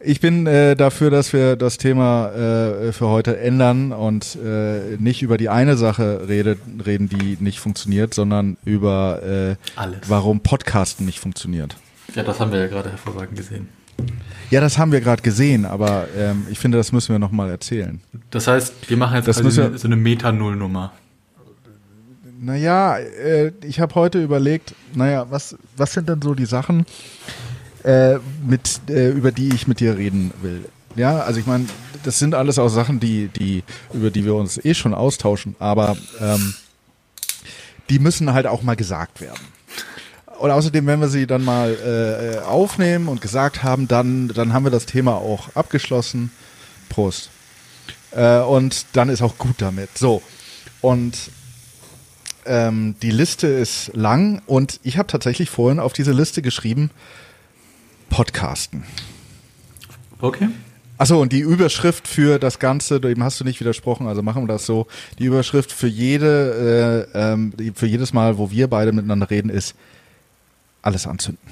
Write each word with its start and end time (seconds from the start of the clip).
Ich 0.00 0.20
bin 0.20 0.46
äh, 0.46 0.76
dafür, 0.76 1.10
dass 1.10 1.32
wir 1.32 1.56
das 1.56 1.76
Thema 1.76 2.28
äh, 2.32 2.92
für 2.92 3.08
heute 3.08 3.36
ändern 3.38 3.92
und 3.92 4.36
äh, 4.36 4.96
nicht 4.98 5.22
über 5.22 5.36
die 5.38 5.48
eine 5.48 5.76
Sache 5.76 6.28
rede, 6.28 6.56
reden, 6.86 7.08
die 7.08 7.36
nicht 7.40 7.58
funktioniert, 7.58 8.14
sondern 8.14 8.56
über 8.64 9.22
äh, 9.22 9.56
Alles. 9.76 9.98
warum 10.06 10.40
Podcasten 10.40 11.04
nicht 11.04 11.18
funktioniert. 11.18 11.76
Ja, 12.14 12.22
das 12.22 12.38
haben 12.38 12.52
wir 12.52 12.60
ja 12.60 12.66
gerade 12.68 12.90
hervorragend 12.90 13.36
gesehen. 13.36 13.68
Ja, 14.50 14.60
das 14.60 14.78
haben 14.78 14.92
wir 14.92 15.00
gerade 15.00 15.20
gesehen, 15.22 15.66
aber 15.66 16.06
ähm, 16.16 16.46
ich 16.48 16.58
finde, 16.60 16.78
das 16.78 16.92
müssen 16.92 17.12
wir 17.12 17.18
nochmal 17.18 17.50
erzählen. 17.50 18.00
Das 18.30 18.46
heißt, 18.46 18.88
wir 18.88 18.96
machen 18.96 19.16
jetzt 19.16 19.26
Das 19.26 19.40
eine- 19.40 19.76
so 19.76 19.88
eine 19.88 19.96
Meta-Null-Nummer. 19.96 20.92
Naja, 22.40 22.98
äh, 22.98 23.50
ich 23.64 23.80
habe 23.80 23.96
heute 23.96 24.22
überlegt, 24.22 24.74
naja, 24.94 25.26
was, 25.28 25.56
was 25.76 25.92
sind 25.92 26.08
denn 26.08 26.22
so 26.22 26.34
die 26.34 26.46
Sachen, 26.46 26.86
äh, 27.84 28.18
mit, 28.46 28.80
äh, 28.88 29.10
über 29.10 29.32
die 29.32 29.54
ich 29.54 29.66
mit 29.66 29.80
dir 29.80 29.96
reden 29.96 30.32
will? 30.42 30.64
Ja, 30.96 31.20
also 31.20 31.38
ich 31.38 31.46
meine, 31.46 31.66
das 32.02 32.18
sind 32.18 32.34
alles 32.34 32.58
auch 32.58 32.68
Sachen, 32.68 33.00
die, 33.00 33.28
die, 33.28 33.62
über 33.92 34.10
die 34.10 34.24
wir 34.24 34.34
uns 34.34 34.62
eh 34.64 34.74
schon 34.74 34.94
austauschen, 34.94 35.54
aber 35.58 35.96
ähm, 36.20 36.54
die 37.90 37.98
müssen 37.98 38.32
halt 38.32 38.46
auch 38.46 38.62
mal 38.62 38.76
gesagt 38.76 39.20
werden. 39.20 39.40
Und 40.38 40.50
außerdem, 40.50 40.86
wenn 40.86 41.00
wir 41.00 41.08
sie 41.08 41.26
dann 41.26 41.44
mal 41.44 41.74
äh, 41.74 42.44
aufnehmen 42.44 43.08
und 43.08 43.20
gesagt 43.20 43.62
haben, 43.64 43.88
dann, 43.88 44.28
dann 44.28 44.52
haben 44.52 44.64
wir 44.64 44.70
das 44.70 44.86
Thema 44.86 45.14
auch 45.14 45.54
abgeschlossen. 45.56 46.30
Prost. 46.88 47.30
Äh, 48.12 48.38
und 48.40 48.86
dann 48.92 49.08
ist 49.08 49.20
auch 49.20 49.36
gut 49.36 49.56
damit. 49.58 49.98
So. 49.98 50.22
Und 50.80 51.30
ähm, 52.46 52.94
die 53.02 53.10
Liste 53.10 53.48
ist 53.48 53.90
lang 53.94 54.40
und 54.46 54.80
ich 54.84 54.96
habe 54.96 55.08
tatsächlich 55.08 55.50
vorhin 55.50 55.80
auf 55.80 55.92
diese 55.92 56.12
Liste 56.12 56.40
geschrieben, 56.40 56.90
Podcasten. 58.08 58.84
Okay. 60.20 60.48
Achso, 60.98 61.22
und 61.22 61.32
die 61.32 61.40
Überschrift 61.40 62.08
für 62.08 62.40
das 62.40 62.58
Ganze, 62.58 63.00
dem 63.00 63.22
hast 63.22 63.38
du 63.38 63.44
nicht 63.44 63.60
widersprochen, 63.60 64.08
also 64.08 64.20
machen 64.22 64.42
wir 64.42 64.48
das 64.48 64.66
so. 64.66 64.88
Die 65.20 65.26
Überschrift 65.26 65.70
für 65.70 65.86
jede, 65.86 67.06
äh, 67.14 67.32
ähm, 67.32 67.52
für 67.74 67.86
jedes 67.86 68.12
Mal, 68.12 68.36
wo 68.36 68.50
wir 68.50 68.66
beide 68.66 68.90
miteinander 68.90 69.30
reden, 69.30 69.48
ist 69.48 69.76
alles 70.82 71.06
anzünden. 71.06 71.42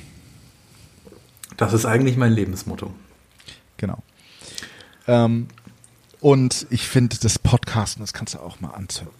Das 1.56 1.72
ist 1.72 1.86
eigentlich 1.86 2.16
mein 2.16 2.32
Lebensmotto. 2.32 2.92
Genau. 3.76 4.02
Ähm, 5.06 5.46
und 6.20 6.66
ich 6.70 6.88
finde, 6.88 7.16
das 7.20 7.38
Podcasten, 7.38 8.02
das 8.02 8.12
kannst 8.12 8.34
du 8.34 8.38
auch 8.40 8.60
mal 8.60 8.70
anzünden. 8.70 9.14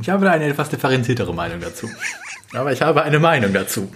Ich 0.00 0.08
habe 0.10 0.24
da 0.24 0.32
eine 0.32 0.44
etwas 0.46 0.68
differenziertere 0.68 1.34
Meinung 1.34 1.60
dazu. 1.60 1.88
Aber 2.54 2.72
ich 2.72 2.82
habe 2.82 3.02
eine 3.02 3.18
Meinung 3.18 3.52
dazu. 3.52 3.92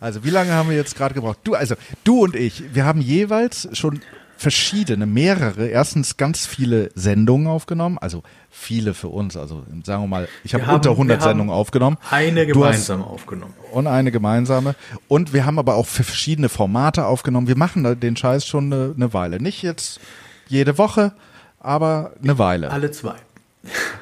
Also, 0.00 0.24
wie 0.24 0.30
lange 0.30 0.52
haben 0.52 0.70
wir 0.70 0.76
jetzt 0.76 0.96
gerade 0.96 1.14
gebraucht? 1.14 1.38
Du, 1.44 1.54
also, 1.54 1.74
du 2.04 2.24
und 2.24 2.34
ich, 2.34 2.74
wir 2.74 2.84
haben 2.84 3.00
jeweils 3.00 3.68
schon 3.72 4.00
verschiedene, 4.36 5.04
mehrere, 5.04 5.66
erstens 5.68 6.16
ganz 6.16 6.46
viele 6.46 6.90
Sendungen 6.94 7.46
aufgenommen, 7.46 7.98
also 7.98 8.22
viele 8.48 8.94
für 8.94 9.08
uns, 9.08 9.36
also 9.36 9.64
sagen 9.84 10.02
wir 10.04 10.06
mal, 10.06 10.28
ich 10.44 10.54
habe 10.54 10.64
unter 10.72 10.92
100 10.92 11.18
wir 11.18 11.20
haben 11.20 11.28
Sendungen 11.30 11.52
aufgenommen. 11.52 11.98
Eine 12.10 12.46
Du 12.46 12.64
hast- 12.64 12.86
gemeinsam 12.88 13.02
aufgenommen. 13.02 13.52
und 13.72 13.86
eine 13.86 14.10
gemeinsame. 14.10 14.74
Und 15.08 15.34
wir 15.34 15.44
haben 15.44 15.58
aber 15.58 15.74
auch 15.74 15.86
für 15.86 16.04
verschiedene 16.04 16.48
Formate 16.48 17.04
aufgenommen. 17.04 17.48
Wir 17.48 17.56
machen 17.58 18.00
den 18.00 18.16
Scheiß 18.16 18.46
schon 18.46 18.72
eine, 18.72 18.94
eine 18.96 19.12
Weile. 19.12 19.42
Nicht 19.42 19.60
jetzt 19.62 20.00
jede 20.48 20.78
Woche, 20.78 21.12
aber 21.58 22.12
eine 22.22 22.38
Weile. 22.38 22.70
Alle 22.70 22.90
zwei. 22.92 23.16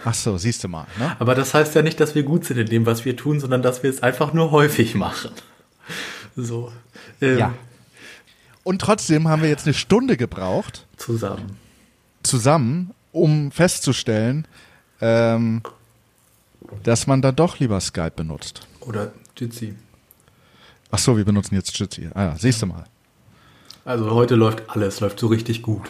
Ach 0.05 0.15
so, 0.15 0.39
siehst 0.39 0.63
du 0.65 0.69
mal. 0.69 0.87
Ne? 0.99 1.17
Aber 1.19 1.35
das 1.35 1.53
heißt 1.55 1.75
ja 1.75 1.83
nicht, 1.83 1.99
dass 2.01 2.15
wir 2.15 2.23
gut 2.23 2.45
sind 2.45 2.59
in 2.59 2.67
dem, 2.67 2.87
was 2.87 3.05
wir 3.05 3.17
tun, 3.17 3.41
sondern 3.41 3.63
dass 3.63 3.83
wir 3.83 3.91
es 3.91 4.03
einfach 4.03 4.33
nur 4.33 4.51
häufig 4.53 4.95
machen. 4.95 5.33
So. 6.37 6.73
Ähm, 7.21 7.39
Ja. 7.39 7.55
Und 8.63 8.81
trotzdem 8.81 9.29
haben 9.29 9.43
wir 9.43 9.49
jetzt 9.49 9.67
eine 9.67 9.75
Stunde 9.75 10.17
gebraucht, 10.17 10.87
Zusammen. 10.97 11.57
zusammen, 12.23 12.91
um 13.13 13.51
festzustellen, 13.51 14.47
ähm, 15.01 15.63
dass 16.83 17.07
man 17.07 17.23
dann 17.23 17.35
doch 17.35 17.59
lieber 17.59 17.81
Skype 17.81 18.13
benutzt. 18.15 18.67
Oder 18.81 19.13
Jitsi. 19.37 19.75
Ach 20.91 20.99
so, 20.99 21.17
wir 21.17 21.25
benutzen 21.25 21.55
jetzt 21.55 21.77
Jitsi. 21.79 22.11
Ah 22.15 22.25
ja, 22.25 22.37
siehst 22.37 22.61
du 22.63 22.67
mal. 22.67 22.85
Also 23.85 24.11
heute 24.11 24.35
läuft 24.35 24.63
alles, 24.69 25.01
läuft 25.01 25.19
so 25.19 25.29
richtig 25.29 25.63
gut. 25.63 25.89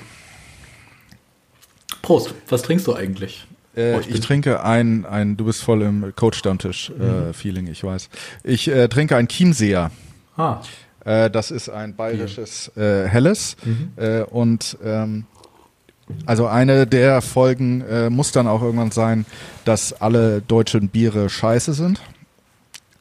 Prost, 2.02 2.32
was 2.48 2.62
trinkst 2.62 2.86
du 2.86 2.94
eigentlich? 2.94 3.46
Äh, 3.78 3.94
Oh, 3.96 4.00
ich, 4.00 4.08
bin- 4.08 4.20
trinke 4.22 4.62
ein, 4.64 5.06
ein, 5.06 5.36
du 5.36 5.44
bist 5.44 5.62
voll 5.62 5.82
im 5.82 6.12
Coach-Stammtisch-Feeling, 6.16 7.66
ich 7.68 7.84
weiß. 7.84 8.08
Ich 8.44 8.68
äh, 8.68 8.88
trinke 8.88 9.16
ein 9.16 9.28
Chiemseer. 9.28 9.90
Ah, 10.36 10.60
Äh, 11.04 11.30
das 11.30 11.50
ist 11.50 11.68
ein 11.68 11.94
bayerisches 11.94 12.70
äh, 12.76 13.06
Helles. 13.06 13.56
Äh, 13.96 14.22
und 14.22 14.76
ähm, 14.84 15.26
also 16.26 16.46
eine 16.46 16.86
der 16.86 17.22
Folgen 17.22 17.82
äh, 17.82 18.10
muss 18.10 18.32
dann 18.32 18.46
auch 18.46 18.62
irgendwann 18.62 18.90
sein, 18.90 19.26
dass 19.64 19.92
alle 19.92 20.40
deutschen 20.42 20.88
Biere 20.88 21.28
scheiße 21.30 21.72
sind. 21.74 22.00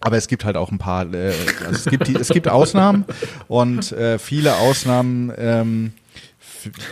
Aber 0.01 0.15
es 0.17 0.27
gibt 0.27 0.45
halt 0.45 0.57
auch 0.57 0.71
ein 0.71 0.77
paar, 0.77 1.11
äh, 1.13 1.33
also 1.65 1.71
es 1.71 1.85
gibt 1.85 2.07
die, 2.07 2.15
es 2.15 2.29
gibt 2.29 2.47
Ausnahmen 2.47 3.05
und 3.47 3.91
äh, 3.93 4.19
viele 4.19 4.55
Ausnahmen 4.57 5.31
ähm, 5.37 5.93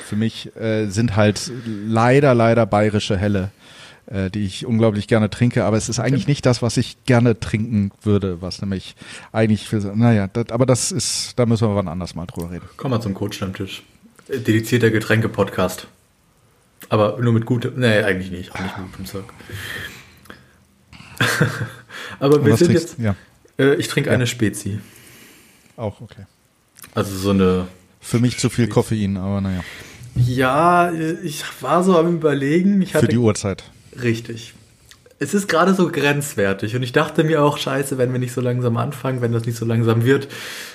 für 0.06 0.16
mich 0.16 0.56
äh, 0.56 0.88
sind 0.88 1.16
halt 1.16 1.52
leider, 1.66 2.34
leider 2.34 2.66
bayerische 2.66 3.16
Helle, 3.18 3.52
äh, 4.08 4.30
die 4.30 4.46
ich 4.46 4.66
unglaublich 4.66 5.08
gerne 5.08 5.30
trinke. 5.30 5.64
Aber 5.66 5.78
es 5.78 5.90
ist 5.90 6.00
eigentlich 6.00 6.28
nicht 6.28 6.46
das, 6.46 6.62
was 6.62 6.78
ich 6.78 6.98
gerne 7.06 7.40
trinken 7.40 7.92
würde, 8.04 8.42
was 8.42 8.62
nämlich 8.62 8.96
eigentlich 9.32 9.68
für, 9.68 9.78
naja, 9.96 10.28
das, 10.28 10.50
aber 10.52 10.66
das 10.66 10.92
ist, 10.92 11.34
da 11.38 11.46
müssen 11.46 11.68
wir 11.68 11.76
wann 11.76 11.88
anders 11.88 12.16
mal 12.16 12.26
drüber 12.26 12.52
reden. 12.52 12.66
komm 12.78 12.92
mal 12.92 13.02
zum 13.02 13.14
Coach-Stammtisch. 13.14 13.84
Äh, 14.28 14.40
Dedizierter 14.40 14.92
Getränke-Podcast. 14.92 15.88
Aber 16.90 17.18
nur 17.20 17.34
mit 17.34 17.46
gutem, 17.46 17.74
nee, 17.78 18.04
eigentlich 18.04 18.32
nicht, 18.32 18.54
auch 18.54 18.60
nicht 18.60 18.78
mit 18.78 18.88
gutem 18.92 19.06
Zeug. 19.06 19.24
Aber 22.20 22.46
wir 22.46 22.56
sind 22.58 22.68
trinkst 22.68 22.98
jetzt, 22.98 23.00
Ja, 23.00 23.16
äh, 23.58 23.76
ich 23.76 23.88
trinke 23.88 24.10
Ja. 24.10 24.16
eine 24.16 24.28
Spezi. 24.28 24.80
auch 25.78 26.02
okay. 26.02 26.26
Also 26.94 27.16
so 27.18 27.32
eine, 27.32 27.68
Für 28.02 28.20
mich 28.20 28.38
zu 28.38 28.50
viel 28.50 28.68
Koffein, 28.68 29.18
aber 29.18 29.42
naja, 29.42 29.64
ja, 30.16 30.92
ich 31.24 31.44
war 31.62 31.84
so 31.84 31.98
am 31.98 32.16
überlegen, 32.16 32.82
ich 32.82 32.94
hatte 32.94 33.06
für 33.08 33.12
die 33.12 33.18
Uhrzeit. 33.18 33.64
Richtig. 34.02 34.54
Es 35.18 35.34
ist 35.34 35.48
gerade 35.48 35.74
so 35.74 35.90
grenzwertig 35.90 36.76
und 36.76 36.84
ich 36.84 36.92
dachte 36.92 37.24
mir 37.24 37.42
auch, 37.42 37.58
scheiße, 37.58 37.98
wenn 37.98 38.12
wir 38.12 38.20
nicht 38.20 38.34
so 38.34 38.42
langsam 38.42 38.76
anfangen, 38.76 39.22
wenn 39.22 39.32
das 39.32 39.46
nicht 39.46 39.58
so 39.58 39.66
langsam 39.66 40.04
wird, 40.04 40.28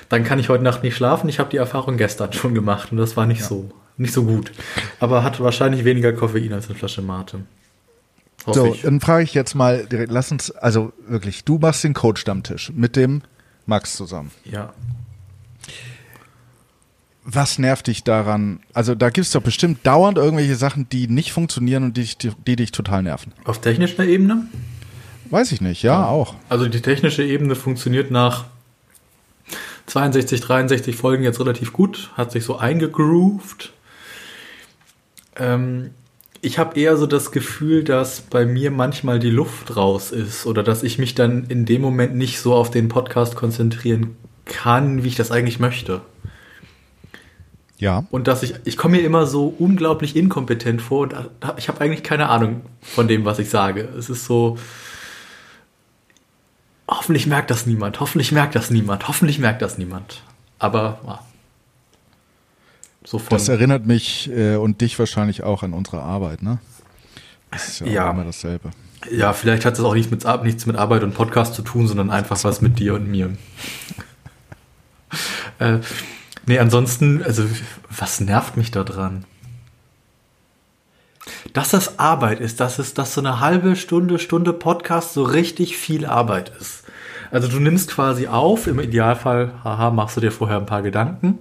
dann 0.08 0.24
kann 0.24 0.38
ich 0.38 0.48
heute 0.48 0.64
Nacht 0.64 0.82
nicht 0.82 0.96
schlafen. 0.96 1.28
Ich 1.28 1.38
habe 1.38 1.50
die 1.50 1.58
Erfahrung 1.58 1.98
gestern 1.98 2.32
schon 2.32 2.54
gemacht 2.54 2.90
und 2.90 2.96
das 2.98 3.16
war 3.18 3.26
nicht 3.26 3.44
so, 3.44 3.70
nicht 3.98 4.14
so 4.14 4.24
gut. 4.24 4.50
Aber 4.98 5.22
hat 5.24 5.40
wahrscheinlich 5.40 5.84
weniger 5.84 6.12
Koffein 6.14 6.52
als 6.54 6.68
eine 6.68 6.78
Flasche 6.78 7.02
Mate. 7.02 7.40
Hoffe 8.46 8.58
So, 8.58 8.74
ich. 8.74 8.80
dann 8.82 9.00
frage 9.00 9.24
ich 9.24 9.34
jetzt 9.34 9.54
mal 9.54 9.84
direkt, 9.84 10.10
lass 10.10 10.32
uns, 10.32 10.50
also 10.50 10.94
wirklich, 11.06 11.44
du 11.44 11.58
machst 11.58 11.84
den 11.84 11.92
Coach-Stammtisch 11.92 12.72
mit 12.74 12.96
dem 12.96 13.20
Max 13.66 13.94
zusammen. 13.94 14.30
Ja. 14.44 14.72
Was 17.24 17.58
nervt 17.58 17.86
dich 17.86 18.02
daran? 18.02 18.60
Also 18.72 18.94
da 18.94 19.10
gibt 19.10 19.26
es 19.26 19.32
doch 19.32 19.42
bestimmt 19.42 19.86
dauernd 19.86 20.16
irgendwelche 20.18 20.56
Sachen, 20.56 20.88
die 20.88 21.06
nicht 21.06 21.32
funktionieren 21.32 21.84
und 21.84 21.96
die, 21.96 22.02
dich- 22.02 22.16
die, 22.18 22.32
die 22.46 22.56
dich 22.56 22.72
total 22.72 23.02
nerven. 23.02 23.32
Auf 23.44 23.60
technischer 23.60 24.04
Ebene? 24.04 24.46
Weiß 25.28 25.52
ich 25.52 25.60
nicht, 25.60 25.82
ja, 25.82 26.06
auch. 26.06 26.34
Also 26.48 26.66
die 26.66 26.80
technische 26.80 27.22
Ebene 27.22 27.54
funktioniert 27.54 28.10
nach 28.10 28.46
62, 29.86 30.40
63 30.40 30.96
Folgen 30.96 31.22
jetzt 31.22 31.38
relativ 31.40 31.72
gut, 31.72 32.10
hat 32.16 32.32
sich 32.32 32.44
so 32.44 32.56
eingegroovt. 32.58 33.72
Ähm, 35.36 35.90
ich 36.40 36.58
habe 36.58 36.78
eher 36.80 36.96
so 36.96 37.06
das 37.06 37.32
Gefühl, 37.32 37.84
dass 37.84 38.22
bei 38.22 38.46
mir 38.46 38.70
manchmal 38.70 39.18
die 39.18 39.30
Luft 39.30 39.76
raus 39.76 40.10
ist 40.10 40.46
oder 40.46 40.62
dass 40.62 40.82
ich 40.82 40.98
mich 40.98 41.14
dann 41.14 41.44
in 41.48 41.66
dem 41.66 41.82
Moment 41.82 42.16
nicht 42.16 42.40
so 42.40 42.54
auf 42.54 42.70
den 42.70 42.88
Podcast 42.88 43.36
konzentrieren 43.36 44.16
kann, 44.46 45.04
wie 45.04 45.08
ich 45.08 45.16
das 45.16 45.30
eigentlich 45.30 45.60
möchte. 45.60 46.00
Ja. 47.80 48.04
Und 48.10 48.28
dass 48.28 48.42
ich, 48.42 48.54
ich 48.64 48.76
komme 48.76 48.98
mir 48.98 49.02
immer 49.02 49.26
so 49.26 49.46
unglaublich 49.58 50.14
inkompetent 50.14 50.82
vor 50.82 51.00
und 51.00 51.14
ich 51.56 51.68
habe 51.68 51.80
eigentlich 51.80 52.02
keine 52.02 52.28
Ahnung 52.28 52.60
von 52.82 53.08
dem, 53.08 53.24
was 53.24 53.38
ich 53.38 53.48
sage. 53.48 53.88
Es 53.98 54.10
ist 54.10 54.26
so, 54.26 54.58
hoffentlich 56.86 57.26
merkt 57.26 57.50
das 57.50 57.66
niemand, 57.66 57.98
hoffentlich 58.00 58.32
merkt 58.32 58.54
das 58.54 58.70
niemand, 58.70 59.08
hoffentlich 59.08 59.38
merkt 59.38 59.62
das 59.62 59.78
niemand. 59.78 60.22
Aber 60.58 61.00
ja. 61.06 61.20
so 63.02 63.18
von, 63.18 63.30
Das 63.30 63.48
erinnert 63.48 63.86
mich 63.86 64.30
äh, 64.30 64.56
und 64.56 64.82
dich 64.82 64.98
wahrscheinlich 64.98 65.42
auch 65.42 65.62
an 65.62 65.72
unsere 65.72 66.02
Arbeit, 66.02 66.42
ne? 66.42 66.58
Das 67.50 67.66
ist 67.66 67.80
ja, 67.80 67.86
Ja. 67.86 68.08
auch 68.08 68.12
immer 68.12 68.24
dasselbe. 68.24 68.70
ja, 69.10 69.32
vielleicht 69.32 69.64
hat 69.64 69.78
das 69.78 69.84
auch 69.84 69.94
nichts 69.94 70.10
mit, 70.10 70.24
nichts 70.44 70.66
mit 70.66 70.76
Arbeit 70.76 71.02
und 71.02 71.14
Podcast 71.14 71.54
zu 71.54 71.62
tun, 71.62 71.86
sondern 71.88 72.10
einfach 72.10 72.44
was 72.44 72.60
mit 72.60 72.78
dir 72.78 72.92
und 72.94 73.10
mir. 73.10 73.30
äh, 75.58 75.78
nee, 76.50 76.58
ansonsten, 76.58 77.22
also 77.22 77.44
was 77.96 78.20
nervt 78.20 78.56
mich 78.56 78.72
da 78.72 78.82
dran? 78.82 79.24
Dass 81.52 81.70
das 81.70 82.00
Arbeit 82.00 82.40
ist, 82.40 82.58
dass 82.58 82.80
es, 82.80 82.92
dass 82.92 83.14
so 83.14 83.20
eine 83.20 83.38
halbe 83.38 83.76
Stunde, 83.76 84.18
Stunde 84.18 84.52
Podcast 84.52 85.14
so 85.14 85.22
richtig 85.22 85.76
viel 85.76 86.04
Arbeit 86.04 86.50
ist. 86.60 86.82
Also 87.30 87.46
du 87.46 87.60
nimmst 87.60 87.92
quasi 87.92 88.26
auf, 88.26 88.66
im 88.66 88.80
Idealfall, 88.80 89.52
haha, 89.62 89.90
machst 89.90 90.16
du 90.16 90.20
dir 90.20 90.32
vorher 90.32 90.56
ein 90.56 90.66
paar 90.66 90.82
Gedanken. 90.82 91.38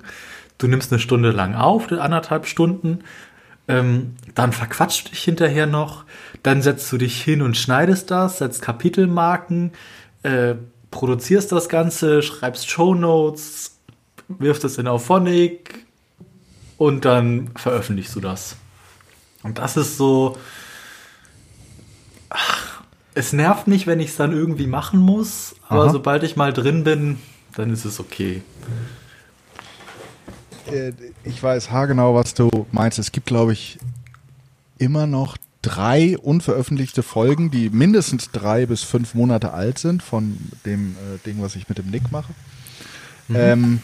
Du 0.59 0.67
nimmst 0.67 0.91
eine 0.91 0.99
Stunde 0.99 1.31
lang 1.31 1.55
auf, 1.55 1.91
anderthalb 1.91 2.45
Stunden. 2.45 2.99
Ähm, 3.67 4.15
dann 4.35 4.51
verquatscht 4.51 5.07
du 5.07 5.09
dich 5.09 5.23
hinterher 5.23 5.65
noch. 5.65 6.05
Dann 6.43 6.61
setzt 6.61 6.91
du 6.91 6.99
dich 6.99 7.19
hin 7.19 7.41
und 7.41 7.57
schneidest 7.57 8.11
das, 8.11 8.37
setzt 8.37 8.61
Kapitelmarken, 8.61 9.71
äh, 10.21 10.53
produzierst 10.91 11.51
das 11.51 11.67
Ganze, 11.67 12.21
schreibst 12.21 12.69
Shownotes, 12.69 13.78
wirfst 14.29 14.63
es 14.63 14.77
in 14.77 14.87
Auphonic 14.87 15.85
und 16.77 17.05
dann 17.05 17.49
veröffentlichst 17.55 18.15
du 18.15 18.21
das. 18.21 18.55
Und 19.43 19.57
das 19.57 19.77
ist 19.77 19.97
so. 19.97 20.37
Ach, 22.29 22.81
es 23.15 23.33
nervt 23.33 23.67
mich, 23.67 23.87
wenn 23.87 23.99
ich 23.99 24.09
es 24.09 24.15
dann 24.15 24.31
irgendwie 24.31 24.67
machen 24.67 24.99
muss, 24.99 25.55
aber 25.67 25.85
Aha. 25.85 25.89
sobald 25.91 26.23
ich 26.23 26.35
mal 26.35 26.53
drin 26.53 26.83
bin, 26.83 27.17
dann 27.55 27.73
ist 27.73 27.85
es 27.85 27.99
okay. 27.99 28.41
Äh, 30.71 30.93
ich 31.23 31.41
weiß 31.41 31.71
haargenau, 31.71 32.15
was 32.15 32.33
du 32.33 32.67
meinst. 32.71 32.99
Es 32.99 33.11
gibt, 33.11 33.25
glaube 33.25 33.53
ich, 33.53 33.79
immer 34.77 35.07
noch 35.07 35.37
drei 35.61 36.17
unveröffentlichte 36.17 37.03
Folgen, 37.03 37.51
die 37.51 37.69
mindestens 37.69 38.31
drei 38.31 38.65
bis 38.65 38.83
fünf 38.83 39.13
Monate 39.13 39.53
alt 39.53 39.79
sind 39.79 40.03
von 40.03 40.37
dem 40.65 40.91
äh, 40.91 41.17
Ding, 41.25 41.41
was 41.41 41.55
ich 41.55 41.67
mit 41.67 41.77
dem 41.77 41.89
Nick 41.89 42.11
mache. 42.11 42.33
Mhm. 43.27 43.35
Ähm, 43.35 43.81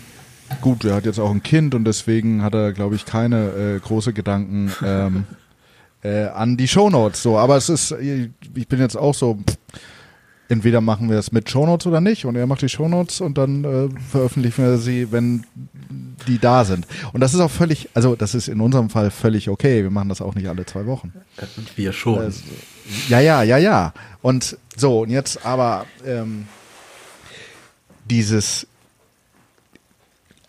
gut, 0.62 0.84
er 0.86 0.96
hat 0.96 1.06
jetzt 1.06 1.20
auch 1.20 1.32
ein 1.32 1.44
Kind 1.44 1.76
und 1.76 1.86
deswegen 1.86 2.42
hat 2.42 2.54
er, 2.54 2.74
glaube 2.74 2.96
ich, 2.96 3.06
keine 3.06 3.50
äh, 3.50 3.80
große 3.80 4.14
Gedanken 4.14 4.72
ähm, 4.84 5.26
äh, 6.04 6.26
an 6.26 6.58
die 6.58 6.68
Shownotes. 6.68 7.22
So, 7.22 7.38
aber 7.38 7.58
es 7.58 7.70
ist, 7.70 7.92
ich 7.92 8.68
bin 8.68 8.80
jetzt 8.80 8.98
auch 8.98 9.14
so. 9.14 9.36
Pff, 9.36 9.58
entweder 10.50 10.82
machen 10.82 11.10
wir 11.10 11.18
es 11.18 11.32
mit 11.32 11.50
Shownotes 11.50 11.88
oder 11.88 12.02
nicht 12.02 12.26
und 12.26 12.36
er 12.36 12.48
macht 12.48 12.62
die 12.62 12.70
Shownotes 12.70 13.22
und 13.22 13.38
dann 13.38 13.64
äh, 13.64 13.90
veröffentlichen 14.12 14.64
wir 14.64 14.78
sie, 14.78 15.12
wenn 15.12 15.46
die 16.28 16.40
da 16.40 16.66
sind. 16.66 16.88
Und 17.14 17.22
das 17.22 17.34
ist 17.34 17.40
auch 17.40 17.52
völlig, 17.52 17.90
also 17.94 18.16
das 18.16 18.36
ist 18.36 18.48
in 18.48 18.62
unserem 18.62 18.90
Fall 18.90 19.12
völlig 19.12 19.50
okay. 19.50 19.84
Wir 19.84 19.92
machen 19.92 20.10
das 20.10 20.22
auch 20.22 20.36
nicht 20.36 20.48
alle 20.48 20.66
zwei 20.66 20.86
Wochen. 20.86 21.14
Wir 21.76 21.94
schon. 21.94 22.20
Also, 22.20 22.42
ja, 23.10 23.20
ja, 23.20 23.44
ja, 23.44 23.58
ja. 23.58 23.94
Und 24.22 24.58
so, 24.76 25.02
und 25.02 25.10
jetzt 25.10 25.46
aber 25.46 25.86
ähm, 26.06 26.48
dieses, 28.10 28.68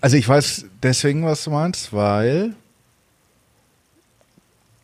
also 0.00 0.16
ich 0.16 0.28
weiß 0.28 0.66
deswegen, 0.82 1.24
was 1.24 1.44
du 1.44 1.50
meinst, 1.50 1.92
weil 1.92 2.54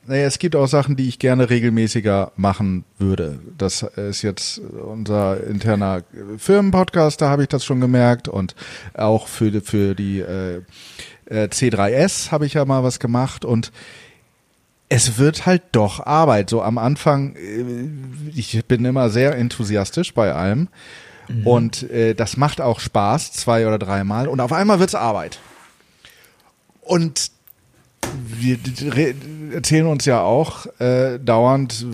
naja, 0.05 0.27
es 0.27 0.41
gibt 0.41 0.57
auch 0.57 0.67
Sachen, 0.67 0.97
die 0.97 1.09
ich 1.09 1.21
gerne 1.21 1.49
regelmäßiger 1.49 2.33
machen 2.35 2.85
würde. 2.99 3.39
Das 3.57 3.83
ist 3.83 4.23
jetzt 4.23 4.59
unser 4.59 5.45
interner 5.45 6.03
Firmenpodcast, 6.39 7.21
da 7.21 7.29
habe 7.29 7.43
ich 7.43 7.49
das 7.49 7.65
schon 7.65 7.81
gemerkt. 7.81 8.27
Und 8.27 8.57
auch 8.95 9.29
für, 9.29 9.61
für 9.61 9.95
die 9.95 10.19
äh, 10.19 10.63
äh 11.27 11.45
C3S 11.45 12.33
habe 12.33 12.47
ich 12.47 12.55
ja 12.55 12.65
mal 12.65 12.83
was 12.83 12.99
gemacht. 12.99 13.45
Und 13.45 13.71
es 14.89 15.19
wird 15.19 15.47
halt 15.47 15.63
doch 15.71 16.05
Arbeit. 16.05 16.51
So 16.51 16.63
am 16.63 16.79
Anfang, 16.79 17.37
äh, 17.37 17.89
ich 18.35 18.65
bin 18.67 18.85
immer 18.85 19.09
sehr 19.09 19.37
enthusiastisch 19.37 20.15
bei 20.15 20.33
allem. 20.33 20.67
Mhm. 21.33 21.47
Und 21.47 21.91
äh, 21.91 22.15
das 22.15 22.37
macht 22.37 22.61
auch 22.61 22.81
Spaß, 22.81 23.33
zwei 23.33 23.67
oder 23.67 23.79
dreimal. 23.79 24.29
Und 24.29 24.41
auf 24.41 24.53
einmal 24.53 24.79
wird's 24.79 24.95
Arbeit. 24.95 25.39
Und 26.81 27.31
wir 28.15 28.59
erzählen 29.53 29.87
uns 29.87 30.05
ja 30.05 30.23
auch 30.23 30.67
äh, 30.81 31.19
dauernd, 31.19 31.87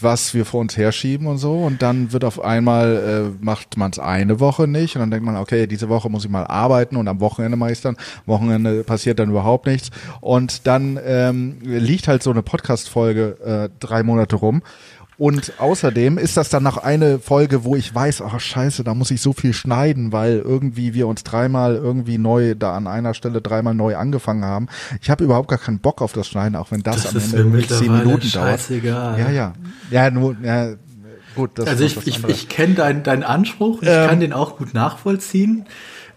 was 0.00 0.34
wir 0.34 0.44
vor 0.44 0.60
uns 0.60 0.76
herschieben 0.76 1.26
und 1.26 1.38
so. 1.38 1.54
Und 1.58 1.82
dann 1.82 2.12
wird 2.12 2.24
auf 2.24 2.40
einmal, 2.40 3.32
äh, 3.40 3.44
macht 3.44 3.76
man 3.76 3.90
es 3.90 3.98
eine 3.98 4.40
Woche 4.40 4.68
nicht. 4.68 4.96
Und 4.96 5.00
dann 5.00 5.10
denkt 5.10 5.24
man, 5.24 5.36
okay, 5.36 5.66
diese 5.66 5.88
Woche 5.88 6.10
muss 6.10 6.24
ich 6.24 6.30
mal 6.30 6.46
arbeiten 6.46 6.96
und 6.96 7.08
am 7.08 7.20
Wochenende 7.20 7.56
mache 7.56 7.72
ich 7.72 7.80
dann. 7.80 7.96
Wochenende 8.26 8.84
passiert 8.84 9.18
dann 9.18 9.30
überhaupt 9.30 9.66
nichts. 9.66 9.90
Und 10.20 10.66
dann 10.66 10.98
ähm, 11.04 11.58
liegt 11.62 12.08
halt 12.08 12.22
so 12.22 12.30
eine 12.30 12.42
Podcast-Folge 12.42 13.70
äh, 13.70 13.78
drei 13.80 14.02
Monate 14.02 14.36
rum. 14.36 14.62
Und 15.16 15.52
außerdem 15.58 16.18
ist 16.18 16.36
das 16.36 16.48
dann 16.48 16.62
noch 16.62 16.78
eine 16.78 17.18
Folge, 17.18 17.64
wo 17.64 17.76
ich 17.76 17.94
weiß, 17.94 18.22
ach 18.22 18.40
scheiße, 18.40 18.82
da 18.82 18.94
muss 18.94 19.10
ich 19.10 19.20
so 19.20 19.32
viel 19.32 19.52
schneiden, 19.52 20.12
weil 20.12 20.38
irgendwie 20.38 20.94
wir 20.94 21.06
uns 21.06 21.22
dreimal 21.22 21.76
irgendwie 21.76 22.18
neu 22.18 22.54
da 22.54 22.76
an 22.76 22.86
einer 22.86 23.14
Stelle 23.14 23.40
dreimal 23.40 23.74
neu 23.74 23.96
angefangen 23.96 24.44
haben. 24.44 24.68
Ich 25.00 25.10
habe 25.10 25.22
überhaupt 25.22 25.48
gar 25.48 25.58
keinen 25.58 25.78
Bock 25.78 26.02
auf 26.02 26.12
das 26.12 26.26
Schneiden, 26.26 26.56
auch 26.56 26.70
wenn 26.70 26.82
das, 26.82 27.12
das 27.12 27.34
am 27.34 27.54
Ende 27.54 27.66
zehn 27.66 27.92
Minuten 27.92 28.30
dauert. 28.32 28.68
Ja, 28.70 29.30
ja. 29.30 29.52
Ja, 29.90 30.10
nur, 30.10 30.36
ja, 30.42 30.74
gut. 31.36 31.60
also 31.60 31.84
ich, 31.84 32.06
ich, 32.06 32.24
ich 32.24 32.48
kenne 32.48 32.74
deinen 32.74 33.02
dein 33.04 33.22
Anspruch, 33.22 33.82
ich 33.82 33.88
ähm, 33.88 34.08
kann 34.08 34.20
den 34.20 34.32
auch 34.32 34.56
gut 34.56 34.74
nachvollziehen. 34.74 35.66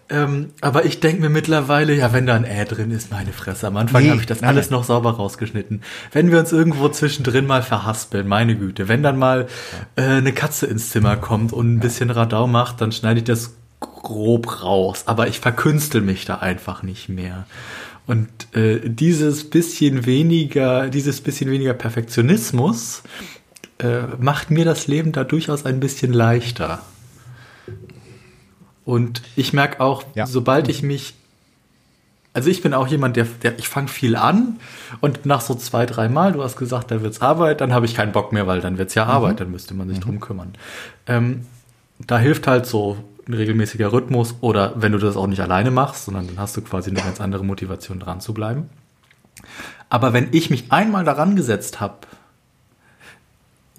Ähm, 0.09 0.51
aber 0.61 0.85
ich 0.85 1.01
denke 1.01 1.21
mir 1.21 1.29
mittlerweile, 1.29 1.93
ja, 1.93 2.13
wenn 2.13 2.25
da 2.25 2.35
ein 2.35 2.45
Ä 2.45 2.65
drin 2.65 2.91
ist, 2.91 3.11
meine 3.11 3.33
Fresse. 3.33 3.67
Am 3.67 3.75
Anfang 3.75 4.03
nee, 4.03 4.09
habe 4.09 4.21
ich 4.21 4.25
das 4.25 4.41
nein, 4.41 4.51
alles 4.51 4.69
nein. 4.69 4.79
noch 4.79 4.85
sauber 4.85 5.11
rausgeschnitten. 5.11 5.81
Wenn 6.13 6.31
wir 6.31 6.39
uns 6.39 6.53
irgendwo 6.53 6.87
zwischendrin 6.89 7.45
mal 7.45 7.61
verhaspeln, 7.61 8.27
meine 8.27 8.55
Güte, 8.55 8.87
wenn 8.87 9.03
dann 9.03 9.17
mal 9.17 9.47
äh, 9.97 10.03
eine 10.03 10.31
Katze 10.31 10.65
ins 10.67 10.91
Zimmer 10.91 11.17
kommt 11.17 11.51
und 11.51 11.75
ein 11.75 11.79
bisschen 11.79 12.09
Radau 12.09 12.47
macht, 12.47 12.79
dann 12.79 12.93
schneide 12.93 13.19
ich 13.19 13.25
das 13.25 13.55
grob 13.81 14.63
raus. 14.63 15.03
Aber 15.07 15.27
ich 15.27 15.39
verkünstel 15.39 16.01
mich 16.01 16.23
da 16.23 16.35
einfach 16.35 16.83
nicht 16.83 17.09
mehr. 17.09 17.45
Und 18.05 18.29
äh, 18.55 18.79
dieses 18.85 19.49
bisschen 19.49 20.05
weniger, 20.05 20.87
dieses 20.87 21.19
bisschen 21.19 21.51
weniger 21.51 21.73
Perfektionismus 21.73 23.03
äh, 23.79 24.03
macht 24.17 24.49
mir 24.51 24.63
das 24.63 24.87
Leben 24.87 25.11
da 25.11 25.25
durchaus 25.25 25.65
ein 25.65 25.81
bisschen 25.81 26.13
leichter. 26.13 26.81
Und 28.87 29.21
ich 29.35 29.51
merke 29.51 29.81
auch, 29.81 30.03
ja. 30.15 30.25
sobald 30.25 30.69
ich 30.69 30.81
mich, 30.81 31.13
also 32.31 32.49
ich 32.49 32.61
bin 32.61 32.73
auch 32.73 32.87
jemand, 32.87 33.17
der, 33.17 33.25
der 33.43 33.59
ich 33.59 33.67
fange 33.67 33.89
viel 33.89 34.15
an 34.15 34.61
und 35.01 35.25
nach 35.25 35.41
so 35.41 35.55
zwei, 35.55 35.85
drei 35.85 36.07
Mal, 36.07 36.31
du 36.31 36.41
hast 36.41 36.55
gesagt, 36.55 36.89
da 36.89 37.01
wird's 37.01 37.19
Arbeit, 37.19 37.59
dann 37.59 37.73
habe 37.73 37.85
ich 37.85 37.95
keinen 37.95 38.13
Bock 38.13 38.31
mehr, 38.31 38.47
weil 38.47 38.61
dann 38.61 38.77
wird's 38.77 38.95
ja 38.95 39.03
mhm. 39.03 39.11
Arbeit, 39.11 39.41
dann 39.41 39.51
müsste 39.51 39.73
man 39.73 39.89
sich 39.89 39.97
mhm. 39.97 40.03
drum 40.03 40.19
kümmern. 40.21 40.53
Ähm, 41.05 41.45
da 41.99 42.17
hilft 42.17 42.47
halt 42.47 42.65
so 42.65 42.97
ein 43.27 43.33
regelmäßiger 43.33 43.91
Rhythmus 43.91 44.35
oder 44.39 44.71
wenn 44.77 44.93
du 44.93 44.99
das 44.99 45.17
auch 45.17 45.27
nicht 45.27 45.41
alleine 45.41 45.69
machst, 45.69 46.05
sondern 46.05 46.25
dann 46.25 46.39
hast 46.39 46.55
du 46.55 46.61
quasi 46.61 46.89
eine 46.89 47.01
ganz 47.01 47.19
andere 47.19 47.43
Motivation 47.43 47.99
dran 47.99 48.21
zu 48.21 48.33
bleiben. 48.33 48.69
Aber 49.89 50.13
wenn 50.13 50.29
ich 50.31 50.49
mich 50.49 50.71
einmal 50.71 51.03
daran 51.03 51.35
gesetzt 51.35 51.81
habe, 51.81 51.95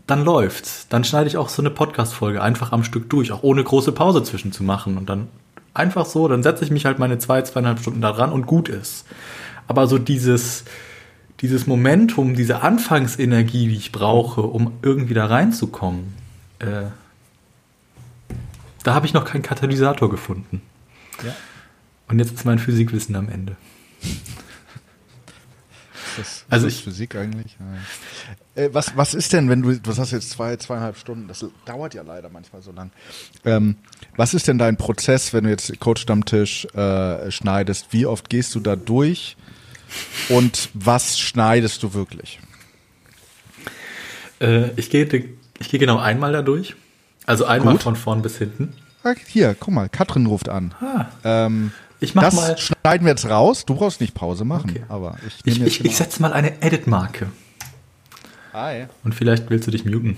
dann 0.08 0.24
läuft's. 0.24 0.88
Dann 0.88 1.04
schneide 1.04 1.28
ich 1.28 1.36
auch 1.36 1.50
so 1.50 1.62
eine 1.62 1.70
Podcast-Folge 1.70 2.42
einfach 2.42 2.72
am 2.72 2.82
Stück 2.82 3.08
durch, 3.10 3.30
auch 3.30 3.42
ohne 3.42 3.62
große 3.62 3.92
Pause 3.92 4.22
zwischen 4.24 4.52
zu 4.52 4.64
machen. 4.64 4.96
Und 4.96 5.08
dann 5.08 5.28
einfach 5.74 6.06
so, 6.06 6.26
dann 6.26 6.42
setze 6.42 6.64
ich 6.64 6.70
mich 6.70 6.86
halt 6.86 6.98
meine 6.98 7.18
zwei, 7.18 7.42
zweieinhalb 7.42 7.78
Stunden 7.78 8.00
da 8.00 8.12
dran 8.12 8.32
und 8.32 8.46
gut 8.46 8.70
ist. 8.70 9.06
Aber 9.66 9.86
so 9.86 9.98
dieses, 9.98 10.64
dieses 11.40 11.66
Momentum, 11.66 12.34
diese 12.34 12.62
Anfangsenergie, 12.62 13.68
die 13.68 13.76
ich 13.76 13.92
brauche, 13.92 14.40
um 14.40 14.72
irgendwie 14.82 15.14
da 15.14 15.26
reinzukommen, 15.26 16.14
äh, 16.58 16.86
da 18.82 18.94
habe 18.94 19.04
ich 19.04 19.12
noch 19.12 19.26
keinen 19.26 19.42
Katalysator 19.42 20.08
gefunden. 20.08 20.62
Ja. 21.22 21.34
Und 22.08 22.18
jetzt 22.18 22.32
ist 22.32 22.46
mein 22.46 22.58
Physikwissen 22.58 23.14
am 23.14 23.28
Ende. 23.28 23.56
Das, 26.16 26.44
also 26.48 26.66
ist 26.66 26.80
Physik 26.80 27.14
eigentlich. 27.14 27.56
Ja. 28.56 28.62
Äh, 28.62 28.74
was, 28.74 28.96
was 28.96 29.14
ist 29.14 29.32
denn, 29.32 29.48
wenn 29.48 29.62
du, 29.62 29.78
du 29.78 29.96
hast 29.96 30.10
jetzt 30.10 30.30
zwei, 30.30 30.56
zweieinhalb 30.56 30.96
Stunden, 30.96 31.28
das 31.28 31.44
dauert 31.64 31.94
ja 31.94 32.02
leider 32.02 32.28
manchmal 32.28 32.62
so 32.62 32.72
lang. 32.72 32.90
Ähm, 33.44 33.76
was 34.16 34.34
ist 34.34 34.48
denn 34.48 34.58
dein 34.58 34.76
Prozess, 34.76 35.32
wenn 35.32 35.44
du 35.44 35.50
jetzt 35.50 35.78
Coach 35.80 36.02
Stammtisch 36.02 36.66
äh, 36.74 37.30
schneidest? 37.30 37.88
Wie 37.92 38.06
oft 38.06 38.28
gehst 38.28 38.54
du 38.54 38.60
da 38.60 38.76
durch 38.76 39.36
und 40.28 40.70
was 40.74 41.18
schneidest 41.18 41.82
du 41.82 41.94
wirklich? 41.94 42.40
Äh, 44.40 44.70
ich 44.76 44.90
gehe 44.90 45.06
ich 45.58 45.68
geh 45.68 45.78
genau 45.78 45.98
einmal 45.98 46.32
da 46.32 46.42
durch. 46.42 46.76
Also 47.26 47.44
einmal 47.44 47.74
Gut. 47.74 47.82
von 47.82 47.96
vorn 47.96 48.22
bis 48.22 48.38
hinten. 48.38 48.74
Hier, 49.26 49.56
guck 49.58 49.72
mal, 49.72 49.88
Katrin 49.88 50.26
ruft 50.26 50.48
an. 50.48 50.74
Ah. 50.80 51.06
Ähm, 51.24 51.72
ich 52.00 52.14
mach 52.14 52.22
das 52.22 52.34
mal. 52.34 52.58
schneiden 52.58 53.04
wir 53.06 53.10
jetzt 53.10 53.28
raus. 53.28 53.64
Du 53.64 53.74
brauchst 53.74 54.00
nicht 54.00 54.14
Pause 54.14 54.44
machen, 54.44 54.70
okay. 54.70 54.84
aber 54.88 55.16
ich 55.26 55.40
Ich, 55.44 55.60
ich, 55.60 55.84
ich 55.84 55.96
setze 55.96 56.22
mal 56.22 56.32
eine 56.32 56.62
Edit-Marke. 56.62 57.26
Ja. 58.52 58.88
Und 59.04 59.14
vielleicht 59.14 59.50
willst 59.50 59.66
du 59.66 59.70
dich 59.70 59.84
muten. 59.84 60.16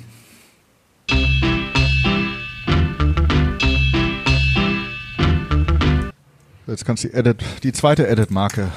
Jetzt 6.66 6.84
kannst 6.84 7.04
du 7.04 7.08
die, 7.08 7.14
Edit, 7.14 7.42
die 7.62 7.72
zweite 7.72 8.06
Edit-Marke 8.06 8.68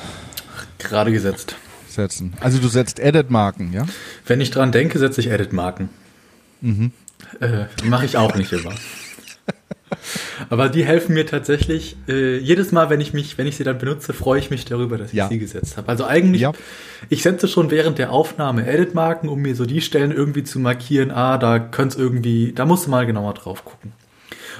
gerade 0.80 1.12
gesetzt 1.12 1.56
setzen. 1.88 2.34
Also 2.40 2.58
du 2.58 2.68
setzt 2.68 3.00
Edit-Marken, 3.00 3.72
ja? 3.72 3.86
Wenn 4.26 4.42
ich 4.42 4.52
dran 4.52 4.72
denke, 4.72 5.00
setze 5.00 5.22
ich 5.22 5.30
Edit-Marken. 5.30 5.90
Mhm. 6.62 6.92
Äh, 7.40 7.66
Mache 7.84 8.06
ich 8.06 8.18
auch 8.18 8.36
nicht 8.36 8.52
immer. 8.52 8.74
Aber 10.50 10.70
die 10.70 10.84
helfen 10.84 11.14
mir 11.14 11.26
tatsächlich. 11.26 11.96
Äh, 12.08 12.38
jedes 12.38 12.72
Mal, 12.72 12.90
wenn 12.90 13.02
ich 13.02 13.14
mich, 13.14 13.38
wenn 13.38 13.48
ich 13.48 13.56
sie 13.56 13.64
dann 13.64 13.78
benutze, 13.78 14.14
freue 14.14 14.40
ich 14.40 14.50
mich 14.50 14.66
darüber, 14.66 14.98
dass 14.98 15.10
ich 15.10 15.18
ja. 15.18 15.28
sie 15.28 15.40
gesetzt 15.40 15.78
habe. 15.78 15.88
Also 15.90 16.06
eigentlich, 16.06 16.42
ja. 16.42 16.52
ich 17.10 17.22
setze 17.24 17.48
schon 17.48 17.72
während 17.72 17.98
der 17.98 18.12
Aufnahme 18.12 18.66
Edit-Marken, 18.68 19.30
um 19.30 19.40
mir 19.40 19.56
so 19.56 19.66
die 19.66 19.82
Stellen 19.82 20.12
irgendwie 20.12 20.44
zu 20.44 20.60
markieren. 20.60 21.12
Ah, 21.12 21.38
da 21.38 21.60
könnte 21.60 21.98
irgendwie, 21.98 22.54
da 22.54 22.66
musst 22.66 22.88
du 22.88 22.92
mal 22.92 23.06
genauer 23.06 23.34
drauf 23.34 23.66
gucken. 23.66 23.94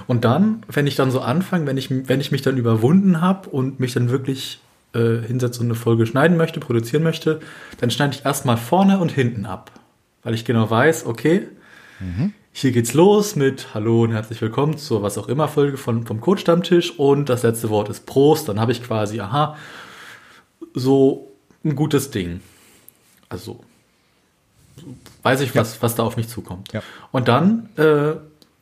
Und 0.08 0.26
dann, 0.26 0.64
wenn 0.68 0.88
ich 0.88 0.96
dann 0.96 1.12
so 1.12 1.22
anfange, 1.22 1.68
wenn 1.68 1.78
ich, 1.78 1.90
wenn 1.90 2.20
ich 2.20 2.32
mich 2.32 2.42
dann 2.42 2.58
überwunden 2.58 3.22
habe 3.22 3.50
und 3.50 3.80
mich 3.80 3.94
dann 3.94 4.10
wirklich 4.10 4.60
äh, 4.94 5.20
hinsetze 5.26 5.60
und 5.62 5.68
eine 5.68 5.76
Folge 5.76 6.06
schneiden 6.06 6.38
möchte, 6.38 6.60
produzieren 6.60 7.04
möchte, 7.04 7.40
dann 7.80 7.92
schneide 7.92 8.16
ich 8.16 8.26
erstmal 8.26 8.58
vorne 8.58 9.00
und 9.00 9.12
hinten 9.12 9.46
ab. 9.46 9.72
Weil 10.24 10.34
ich 10.34 10.46
genau 10.46 10.70
weiß, 10.70 11.06
okay, 11.06 11.48
mhm. 12.00 12.34
Hier 12.56 12.72
geht's 12.72 12.94
los 12.94 13.36
mit 13.36 13.74
Hallo 13.74 14.04
und 14.04 14.12
herzlich 14.12 14.40
willkommen 14.40 14.78
zur 14.78 15.02
was 15.02 15.18
auch 15.18 15.28
immer 15.28 15.48
Folge 15.48 15.76
von, 15.76 16.06
vom 16.06 16.22
Code-Stammtisch 16.22 16.98
und 17.00 17.28
das 17.28 17.42
letzte 17.42 17.70
Wort 17.72 17.90
ist 17.90 18.06
Prost. 18.06 18.48
Dann 18.48 18.60
habe 18.60 18.72
ich 18.72 18.84
quasi, 18.84 19.20
aha, 19.20 19.58
so 20.76 21.32
ein 21.66 21.76
gutes 21.76 22.12
Ding. 22.12 22.42
Also 23.28 23.64
weiß 25.24 25.42
ich, 25.42 25.56
was, 25.56 25.76
ja. 25.76 25.82
was 25.82 25.96
da 25.96 26.04
auf 26.04 26.16
mich 26.16 26.30
zukommt. 26.30 26.72
Ja. 26.74 26.84
Und 27.12 27.28
dann, 27.28 27.70
äh, 27.76 28.14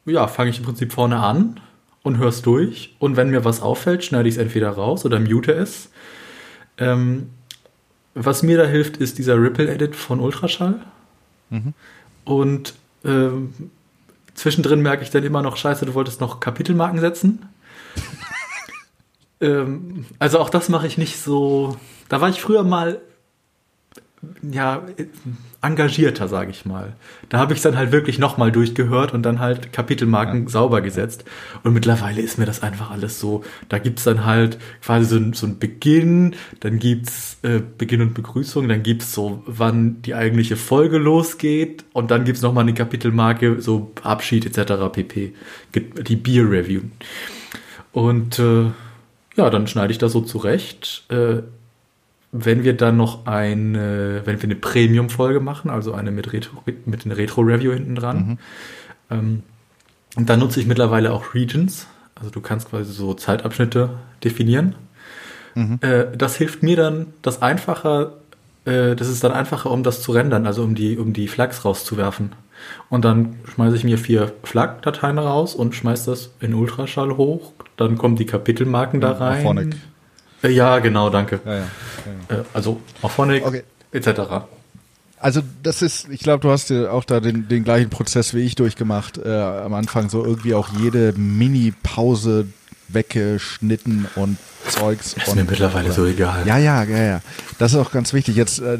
ja, 0.09 0.27
fange 0.27 0.51
ich 0.51 0.57
im 0.57 0.63
Prinzip 0.63 0.93
vorne 0.93 1.19
an 1.19 1.59
und 2.01 2.17
höre 2.17 2.29
es 2.29 2.41
durch. 2.41 2.95
Und 2.97 3.17
wenn 3.17 3.29
mir 3.29 3.43
was 3.43 3.61
auffällt, 3.61 4.05
schneide 4.05 4.29
ich 4.29 4.35
es 4.35 4.41
entweder 4.41 4.71
raus 4.71 5.05
oder 5.05 5.19
mute 5.19 5.51
es. 5.51 5.89
Ähm, 6.77 7.29
was 8.13 8.41
mir 8.41 8.57
da 8.57 8.65
hilft, 8.65 8.97
ist 8.97 9.17
dieser 9.17 9.35
Ripple-Edit 9.35 9.97
von 9.97 10.21
Ultraschall. 10.21 10.79
Mhm. 11.49 11.73
Und 12.23 12.73
ähm, 13.03 13.53
zwischendrin 14.41 14.81
merke 14.81 15.03
ich 15.03 15.11
dann 15.11 15.23
immer 15.23 15.43
noch, 15.43 15.55
scheiße, 15.55 15.85
du 15.85 15.93
wolltest 15.93 16.19
noch 16.19 16.39
Kapitelmarken 16.39 16.99
setzen. 16.99 17.47
ähm, 19.41 20.05
also 20.17 20.39
auch 20.39 20.49
das 20.49 20.67
mache 20.67 20.87
ich 20.87 20.97
nicht 20.97 21.19
so. 21.19 21.77
Da 22.09 22.21
war 22.21 22.29
ich 22.29 22.41
früher 22.41 22.63
mal 22.63 23.01
ja, 24.43 24.83
engagierter, 25.61 26.27
sage 26.27 26.51
ich 26.51 26.65
mal. 26.65 26.93
Da 27.29 27.39
habe 27.39 27.53
ich 27.53 27.61
dann 27.61 27.75
halt 27.75 27.91
wirklich 27.91 28.19
nochmal 28.19 28.51
durchgehört 28.51 29.13
und 29.13 29.23
dann 29.23 29.39
halt 29.39 29.73
Kapitelmarken 29.73 30.43
ja. 30.43 30.49
sauber 30.49 30.81
gesetzt. 30.81 31.25
Und 31.63 31.73
mittlerweile 31.73 32.21
ist 32.21 32.37
mir 32.37 32.45
das 32.45 32.61
einfach 32.61 32.91
alles 32.91 33.19
so, 33.19 33.43
da 33.69 33.79
gibt's 33.79 34.03
dann 34.03 34.25
halt 34.25 34.59
quasi 34.83 35.05
so, 35.05 35.33
so 35.33 35.47
ein 35.47 35.57
Beginn, 35.57 36.35
dann 36.59 36.77
gibt's 36.77 37.37
äh, 37.41 37.61
Beginn 37.77 38.01
und 38.01 38.13
Begrüßung, 38.13 38.67
dann 38.67 38.83
gibt's 38.83 39.13
so, 39.13 39.43
wann 39.47 40.01
die 40.03 40.13
eigentliche 40.13 40.55
Folge 40.55 40.99
losgeht 40.99 41.85
und 41.93 42.11
dann 42.11 42.23
gibt's 42.23 42.43
nochmal 42.43 42.63
eine 42.63 42.73
Kapitelmarke, 42.73 43.59
so 43.61 43.91
Abschied 44.03 44.45
etc. 44.45 44.73
pp. 44.91 45.33
Die 45.75 46.15
Beer 46.15 46.49
Review. 46.49 46.81
Und 47.91 48.37
äh, 48.37 48.65
ja, 49.35 49.49
dann 49.49 49.67
schneide 49.67 49.91
ich 49.91 49.97
das 49.97 50.11
so 50.11 50.21
zurecht. 50.21 51.05
Äh, 51.09 51.41
wenn 52.31 52.63
wir 52.63 52.73
dann 52.73 52.97
noch 52.97 53.25
eine, 53.25 54.21
wenn 54.25 54.37
wir 54.37 54.43
eine 54.43 54.55
Premium-Folge 54.55 55.39
machen, 55.41 55.69
also 55.69 55.93
eine 55.93 56.11
mit, 56.11 56.31
Retro, 56.31 56.63
mit 56.85 57.05
einem 57.05 57.15
Retro-Review 57.15 57.73
hinten 57.73 57.95
dran, 57.95 58.17
mhm. 58.17 58.37
ähm, 59.09 59.43
dann 60.15 60.39
nutze 60.39 60.59
ich 60.59 60.67
mittlerweile 60.67 61.11
auch 61.11 61.33
Regions. 61.33 61.87
Also 62.15 62.29
du 62.31 62.41
kannst 62.41 62.69
quasi 62.69 62.91
so 62.91 63.13
Zeitabschnitte 63.13 63.89
definieren. 64.23 64.75
Mhm. 65.55 65.79
Äh, 65.81 66.05
das 66.15 66.35
hilft 66.35 66.63
mir 66.63 66.77
dann, 66.77 67.07
das 67.21 67.41
einfacher, 67.41 68.13
äh, 68.65 68.95
das 68.95 69.09
ist 69.09 69.23
dann 69.23 69.31
einfacher, 69.33 69.71
um 69.71 69.83
das 69.83 70.01
zu 70.01 70.13
rendern, 70.13 70.45
also 70.45 70.63
um 70.63 70.75
die, 70.75 70.97
um 70.97 71.13
die 71.13 71.27
Flags 71.27 71.65
rauszuwerfen. 71.65 72.31
Und 72.89 73.03
dann 73.03 73.35
schmeiße 73.53 73.75
ich 73.75 73.83
mir 73.83 73.97
vier 73.97 74.31
Flag-Dateien 74.43 75.17
raus 75.17 75.55
und 75.55 75.75
schmeiße 75.75 76.11
das 76.11 76.31
in 76.39 76.53
Ultraschall 76.53 77.17
hoch. 77.17 77.53
Dann 77.75 77.97
kommen 77.97 78.15
die 78.15 78.25
Kapitelmarken 78.25 79.01
da 79.01 79.13
rein. 79.13 79.43
Phonic. 79.43 79.75
Ja, 80.43 80.79
genau, 80.79 81.09
danke. 81.09 81.39
Ja, 81.45 81.53
ja, 81.53 81.59
ja. 82.29 82.35
Äh, 82.37 82.43
also 82.53 82.81
Auphonic 83.01 83.45
okay. 83.45 83.63
etc. 83.91 84.21
Also 85.19 85.41
das 85.61 85.83
ist, 85.83 86.09
ich 86.09 86.21
glaube, 86.21 86.41
du 86.41 86.49
hast 86.49 86.71
ja 86.71 86.89
auch 86.89 87.03
da 87.03 87.19
den, 87.19 87.47
den 87.47 87.63
gleichen 87.63 87.89
Prozess 87.89 88.33
wie 88.33 88.39
ich 88.39 88.55
durchgemacht. 88.55 89.19
Äh, 89.19 89.29
am 89.29 89.73
Anfang 89.73 90.09
so 90.09 90.25
irgendwie 90.25 90.55
auch 90.55 90.69
jede 90.79 91.13
Mini-Pause 91.13 92.47
weggeschnitten 92.87 94.07
und 94.15 94.37
Zeugs. 94.67 95.13
Ist 95.13 95.27
und, 95.27 95.35
mir 95.35 95.43
mittlerweile 95.43 95.85
oder, 95.85 95.93
so 95.93 96.05
egal. 96.05 96.47
Ja, 96.47 96.57
ja, 96.57 96.83
ja, 96.83 96.97
ja. 96.97 97.21
Das 97.59 97.73
ist 97.73 97.77
auch 97.77 97.91
ganz 97.91 98.13
wichtig. 98.13 98.35
Jetzt 98.35 98.59
äh, 98.59 98.79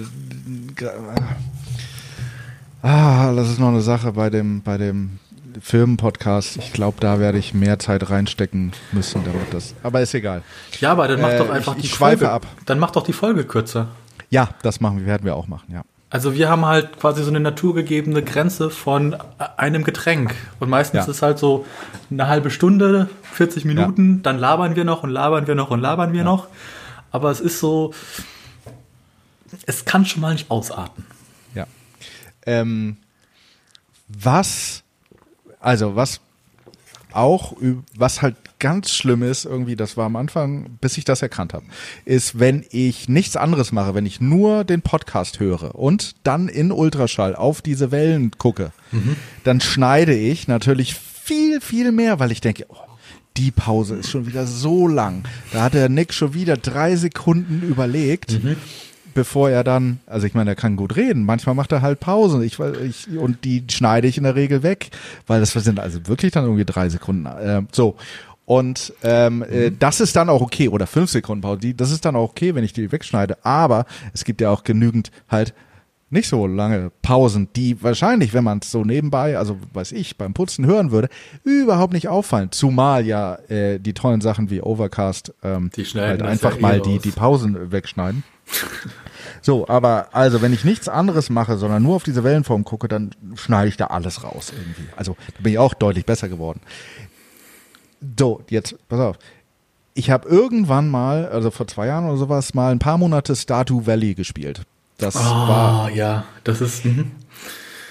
ah, 2.82 3.34
das 3.34 3.50
ist 3.50 3.60
noch 3.60 3.70
eine 3.70 3.82
Sache 3.82 4.12
bei 4.13 4.30
dem, 4.30 4.62
bei 4.62 4.77
dem 4.77 5.20
Firmenpodcast. 5.60 6.58
Ich 6.58 6.74
glaube, 6.74 6.98
da 7.00 7.20
werde 7.20 7.38
ich 7.38 7.53
mehr 7.53 7.79
Zeit 7.79 8.10
reinstecken 8.10 8.72
müssen, 8.91 9.24
damit 9.24 9.53
das. 9.53 9.74
Aber 9.84 10.01
ist 10.01 10.13
egal. 10.13 10.43
Ja, 10.79 10.91
aber 10.91 11.08
dann 11.08 11.22
mach 11.22 11.29
äh, 11.29 11.38
doch 11.38 11.50
einfach 11.50 11.75
ich, 11.75 11.81
die 11.81 11.88
ich 11.88 11.96
Folge 11.96 12.29
ab. 12.29 12.46
Dann 12.65 12.79
mach 12.79 12.91
doch 12.91 13.03
die 13.03 13.13
Folge 13.13 13.43
kürzer. 13.43 13.88
Ja, 14.29 14.50
das 14.62 14.79
machen 14.79 15.00
wir, 15.00 15.05
werden 15.05 15.25
wir 15.25 15.36
auch 15.36 15.48
machen, 15.48 15.74
ja. 15.74 15.84
Also 16.10 16.34
wir 16.36 16.50
haben 16.50 16.65
halt 16.65 17.00
quasi 17.00 17.24
so 17.24 17.29
eine 17.29 17.39
naturgegebene 17.39 18.22
Grenze 18.22 18.70
von 18.70 19.15
einem 19.55 19.86
Getränk. 19.86 20.36
Und 20.60 20.70
meistens 20.70 21.05
ja. 21.05 21.12
ist 21.12 21.22
halt 21.22 21.39
so 21.39 21.65
eine 22.10 22.27
halbe 22.27 22.51
Stunde, 22.51 23.10
40 23.31 23.63
Minuten, 23.63 24.15
ja. 24.15 24.20
dann 24.24 24.38
labern 24.38 24.75
wir 24.75 24.84
noch 24.84 25.03
und 25.03 25.10
labern 25.10 25.48
wir 25.48 25.55
noch 25.55 25.70
und 25.72 25.79
labern 25.79 26.12
wir 26.12 26.20
ja. 26.20 26.25
noch. 26.25 26.48
Aber 27.12 27.31
es 27.31 27.39
ist 27.39 27.62
so, 27.62 27.93
es 29.65 29.86
kann 29.86 30.05
schon 30.05 30.22
mal 30.22 30.34
nicht 30.34 30.51
ausarten. 30.51 31.05
Ja. 31.55 31.65
Ähm, 32.46 32.98
was 34.10 34.81
also 35.62 35.96
was 35.96 36.20
auch, 37.13 37.53
was 37.96 38.22
halt 38.22 38.36
ganz 38.60 38.91
schlimm 38.91 39.24
ist, 39.24 39.46
irgendwie, 39.46 39.75
das 39.75 39.98
war 39.98 40.06
am 40.06 40.15
Anfang, 40.15 40.77
bis 40.80 40.98
ich 40.98 41.03
das 41.03 41.22
erkannt 41.22 41.53
habe, 41.53 41.65
ist, 42.06 42.39
wenn 42.39 42.63
ich 42.70 43.10
nichts 43.10 43.36
anderes 43.36 43.72
mache, 43.72 43.96
wenn 43.96 44.06
ich 44.06 44.22
nur 44.22 44.63
den 44.63 44.82
Podcast 44.82 45.39
höre 45.39 45.75
und 45.75 46.15
dann 46.24 46.48
in 46.48 46.72
Ultraschall 46.72 47.36
auf 47.36 47.62
diese 47.62 47.91
Wellen 47.91 48.32
gucke, 48.38 48.72
mhm. 48.91 49.15
dann 49.44 49.62
schneide 49.62 50.13
ich 50.15 50.48
natürlich 50.48 50.94
viel, 50.96 51.60
viel 51.60 51.91
mehr, 51.91 52.20
weil 52.20 52.32
ich 52.32 52.41
denke, 52.41 52.65
oh, 52.70 52.75
die 53.38 53.51
Pause 53.51 53.96
ist 53.96 54.10
schon 54.10 54.27
wieder 54.27 54.46
so 54.46 54.88
lang. 54.88 55.24
Da 55.53 55.63
hat 55.63 55.74
der 55.74 55.89
Nick 55.89 56.13
schon 56.13 56.34
wieder 56.34 56.58
drei 56.58 56.96
Sekunden 56.96 57.62
überlegt. 57.62 58.44
Mhm 58.44 58.58
bevor 59.13 59.50
er 59.50 59.63
dann, 59.63 60.00
also 60.06 60.27
ich 60.27 60.34
meine, 60.34 60.51
er 60.51 60.56
kann 60.56 60.75
gut 60.75 60.96
reden. 60.96 61.25
Manchmal 61.25 61.56
macht 61.56 61.72
er 61.72 61.82
halt 61.82 62.00
Pausen. 62.00 62.41
Ich, 62.41 62.60
ich, 62.60 63.18
und 63.18 63.44
die 63.44 63.63
schneide 63.70 64.08
ich 64.08 64.18
in 64.18 64.24
der 64.24 64.36
Regel 64.36 64.63
weg, 64.63 64.89
weil 65.27 65.39
das 65.39 65.51
sind 65.51 65.80
also 65.80 66.08
wirklich 66.08 66.32
dann 66.32 66.46
irgendwie 66.46 66.65
drei 66.65 66.89
Sekunden. 66.89 67.25
Äh, 67.25 67.63
so. 67.72 67.96
Und 68.46 68.94
ähm, 69.03 69.44
äh, 69.44 69.70
mhm. 69.70 69.80
das 69.80 70.01
ist 70.01 70.15
dann 70.15 70.30
auch 70.30 70.41
okay, 70.41 70.68
oder 70.68 70.88
fünf 70.88 71.10
Sekunden 71.10 71.41
Pause, 71.41 71.60
die, 71.60 71.75
das 71.75 71.91
ist 71.91 72.03
dann 72.03 72.15
auch 72.15 72.32
okay, 72.32 72.53
wenn 72.56 72.63
ich 72.63 72.74
die 72.74 72.91
wegschneide. 72.91 73.38
Aber 73.46 73.86
es 74.13 74.25
gibt 74.25 74.41
ja 74.41 74.50
auch 74.50 74.63
genügend 74.63 75.12
halt 75.30 75.53
nicht 76.12 76.27
so 76.27 76.46
lange 76.46 76.91
Pausen, 77.01 77.48
die 77.56 77.82
wahrscheinlich, 77.82 78.34
wenn 78.34 78.44
man 78.44 78.60
es 78.62 78.70
so 78.70 78.84
nebenbei, 78.84 79.38
also 79.38 79.58
weiß 79.74 79.94
ich, 79.94 80.18
beim 80.18 80.34
Putzen 80.34 80.65
hören 80.65 80.91
würde, 80.91 81.08
überhaupt 81.44 81.94
nicht 81.94 82.10
auffallen. 82.10 82.51
Zumal 82.51 83.06
ja 83.06 83.36
äh, 83.48 83.80
die 83.80 83.94
tollen 83.94 84.20
Sachen 84.20 84.50
wie 84.50 84.62
Overcast 84.62 85.34
ähm, 85.41 85.72
die 85.75 85.86
halt 85.86 86.22
einfach 86.22 86.56
ja 86.56 86.62
mal 86.62 86.77
eh 86.77 86.82
die, 86.82 87.00
die 87.00 87.12
Pausen 87.12 87.72
wegschneiden. 87.72 88.24
So, 89.41 89.67
aber 89.67 90.10
also 90.12 90.41
wenn 90.41 90.53
ich 90.53 90.63
nichts 90.63 90.88
anderes 90.88 91.29
mache, 91.29 91.57
sondern 91.57 91.81
nur 91.81 91.95
auf 91.95 92.03
diese 92.03 92.24
Wellenform 92.24 92.63
gucke, 92.63 92.88
dann 92.88 93.12
schneide 93.36 93.69
ich 93.69 93.77
da 93.77 93.88
alles 93.88 94.24
raus 94.24 94.53
irgendwie. 94.55 94.88
Also 94.95 95.17
da 95.36 95.41
bin 95.41 95.53
ich 95.53 95.60
auch 95.60 95.74
deutlich 95.74 96.05
besser 96.05 96.29
geworden. 96.29 96.62
So, 98.19 98.43
jetzt, 98.50 98.75
pass 98.88 99.00
auf. 99.00 99.17
Ich 99.93 100.10
habe 100.10 100.29
irgendwann 100.29 100.89
mal, 100.89 101.27
also 101.27 101.51
vor 101.51 101.67
zwei 101.67 101.88
Jahren 101.88 102.05
oder 102.05 102.17
sowas, 102.17 102.53
mal 102.53 102.71
ein 102.71 102.79
paar 102.79 102.98
Monate 102.98 103.36
Stardew 103.36 103.86
Valley 103.86 104.13
gespielt. 104.13 104.62
Das 104.98 105.15
oh, 105.15 105.19
war. 105.19 105.89
ja, 105.89 106.25
das 106.43 106.62
ist. 106.62 106.86
Mh. 106.86 107.05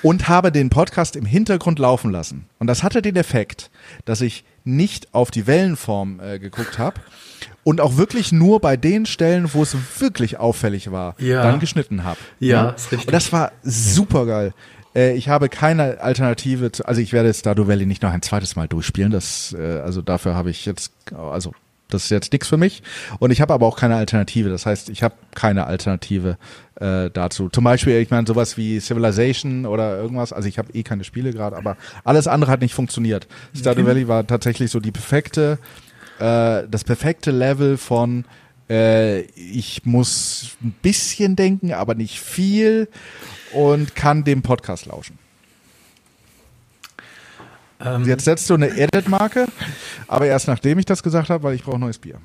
Und 0.02 0.28
habe 0.28 0.50
den 0.50 0.70
Podcast 0.70 1.14
im 1.14 1.26
Hintergrund 1.26 1.78
laufen 1.78 2.10
lassen. 2.10 2.46
Und 2.58 2.68
das 2.68 2.82
hatte 2.82 3.02
den 3.02 3.16
Effekt, 3.16 3.70
dass 4.06 4.22
ich 4.22 4.44
nicht 4.64 5.12
auf 5.12 5.30
die 5.30 5.46
Wellenform 5.46 6.20
äh, 6.20 6.38
geguckt 6.38 6.78
habe, 6.78 7.00
und 7.70 7.80
auch 7.80 7.96
wirklich 7.96 8.32
nur 8.32 8.58
bei 8.58 8.76
den 8.76 9.06
Stellen, 9.06 9.54
wo 9.54 9.62
es 9.62 9.76
wirklich 10.00 10.38
auffällig 10.38 10.90
war, 10.90 11.14
ja. 11.18 11.44
dann 11.44 11.60
geschnitten 11.60 12.02
habe. 12.02 12.18
Ja, 12.40 12.64
ja, 12.64 12.70
ist 12.70 12.90
richtig. 12.90 13.06
Und 13.06 13.12
das 13.12 13.32
war 13.32 13.52
super 13.62 14.26
geil. 14.26 14.52
Äh, 14.92 15.14
ich 15.14 15.28
habe 15.28 15.48
keine 15.48 16.00
Alternative 16.00 16.72
zu, 16.72 16.84
also 16.84 17.00
ich 17.00 17.12
werde 17.12 17.32
Stardew 17.32 17.68
Valley 17.68 17.86
nicht 17.86 18.02
noch 18.02 18.10
ein 18.10 18.22
zweites 18.22 18.56
Mal 18.56 18.66
durchspielen. 18.66 19.12
Das, 19.12 19.54
äh, 19.56 19.78
also 19.84 20.02
dafür 20.02 20.34
habe 20.34 20.50
ich 20.50 20.66
jetzt, 20.66 20.90
also 21.14 21.52
das 21.88 22.02
ist 22.02 22.10
jetzt 22.10 22.32
nichts 22.32 22.48
für 22.48 22.56
mich. 22.56 22.82
Und 23.20 23.30
ich 23.30 23.40
habe 23.40 23.54
aber 23.54 23.68
auch 23.68 23.76
keine 23.76 23.94
Alternative. 23.94 24.48
Das 24.48 24.66
heißt, 24.66 24.88
ich 24.88 25.04
habe 25.04 25.14
keine 25.36 25.68
Alternative 25.68 26.38
äh, 26.80 27.08
dazu. 27.08 27.50
Zum 27.50 27.62
Beispiel, 27.62 28.00
ich 28.00 28.10
meine, 28.10 28.26
sowas 28.26 28.56
wie 28.56 28.80
Civilization 28.80 29.64
oder 29.64 29.96
irgendwas. 29.96 30.32
Also 30.32 30.48
ich 30.48 30.58
habe 30.58 30.72
eh 30.72 30.82
keine 30.82 31.04
Spiele 31.04 31.32
gerade, 31.32 31.56
aber 31.56 31.76
alles 32.02 32.26
andere 32.26 32.50
hat 32.50 32.62
nicht 32.62 32.74
funktioniert. 32.74 33.28
Stardew 33.56 33.86
Valley 33.86 34.08
war 34.08 34.26
tatsächlich 34.26 34.72
so 34.72 34.80
die 34.80 34.90
perfekte 34.90 35.60
äh, 36.20 36.68
das 36.68 36.84
perfekte 36.84 37.30
Level 37.30 37.76
von 37.76 38.24
äh, 38.68 39.22
ich 39.32 39.84
muss 39.84 40.56
ein 40.62 40.72
bisschen 40.82 41.34
denken, 41.34 41.72
aber 41.72 41.94
nicht 41.94 42.20
viel 42.20 42.88
und 43.52 43.96
kann 43.96 44.22
dem 44.22 44.42
Podcast 44.42 44.86
lauschen. 44.86 45.18
Ähm. 47.80 48.04
Jetzt 48.04 48.24
setzt 48.24 48.48
du 48.48 48.54
eine 48.54 48.68
Edit-Marke, 48.68 49.46
aber 50.06 50.26
erst 50.26 50.46
nachdem 50.46 50.78
ich 50.78 50.84
das 50.84 51.02
gesagt 51.02 51.30
habe, 51.30 51.42
weil 51.42 51.54
ich 51.54 51.64
brauche 51.64 51.78
neues 51.78 51.98
Bier. 51.98 52.20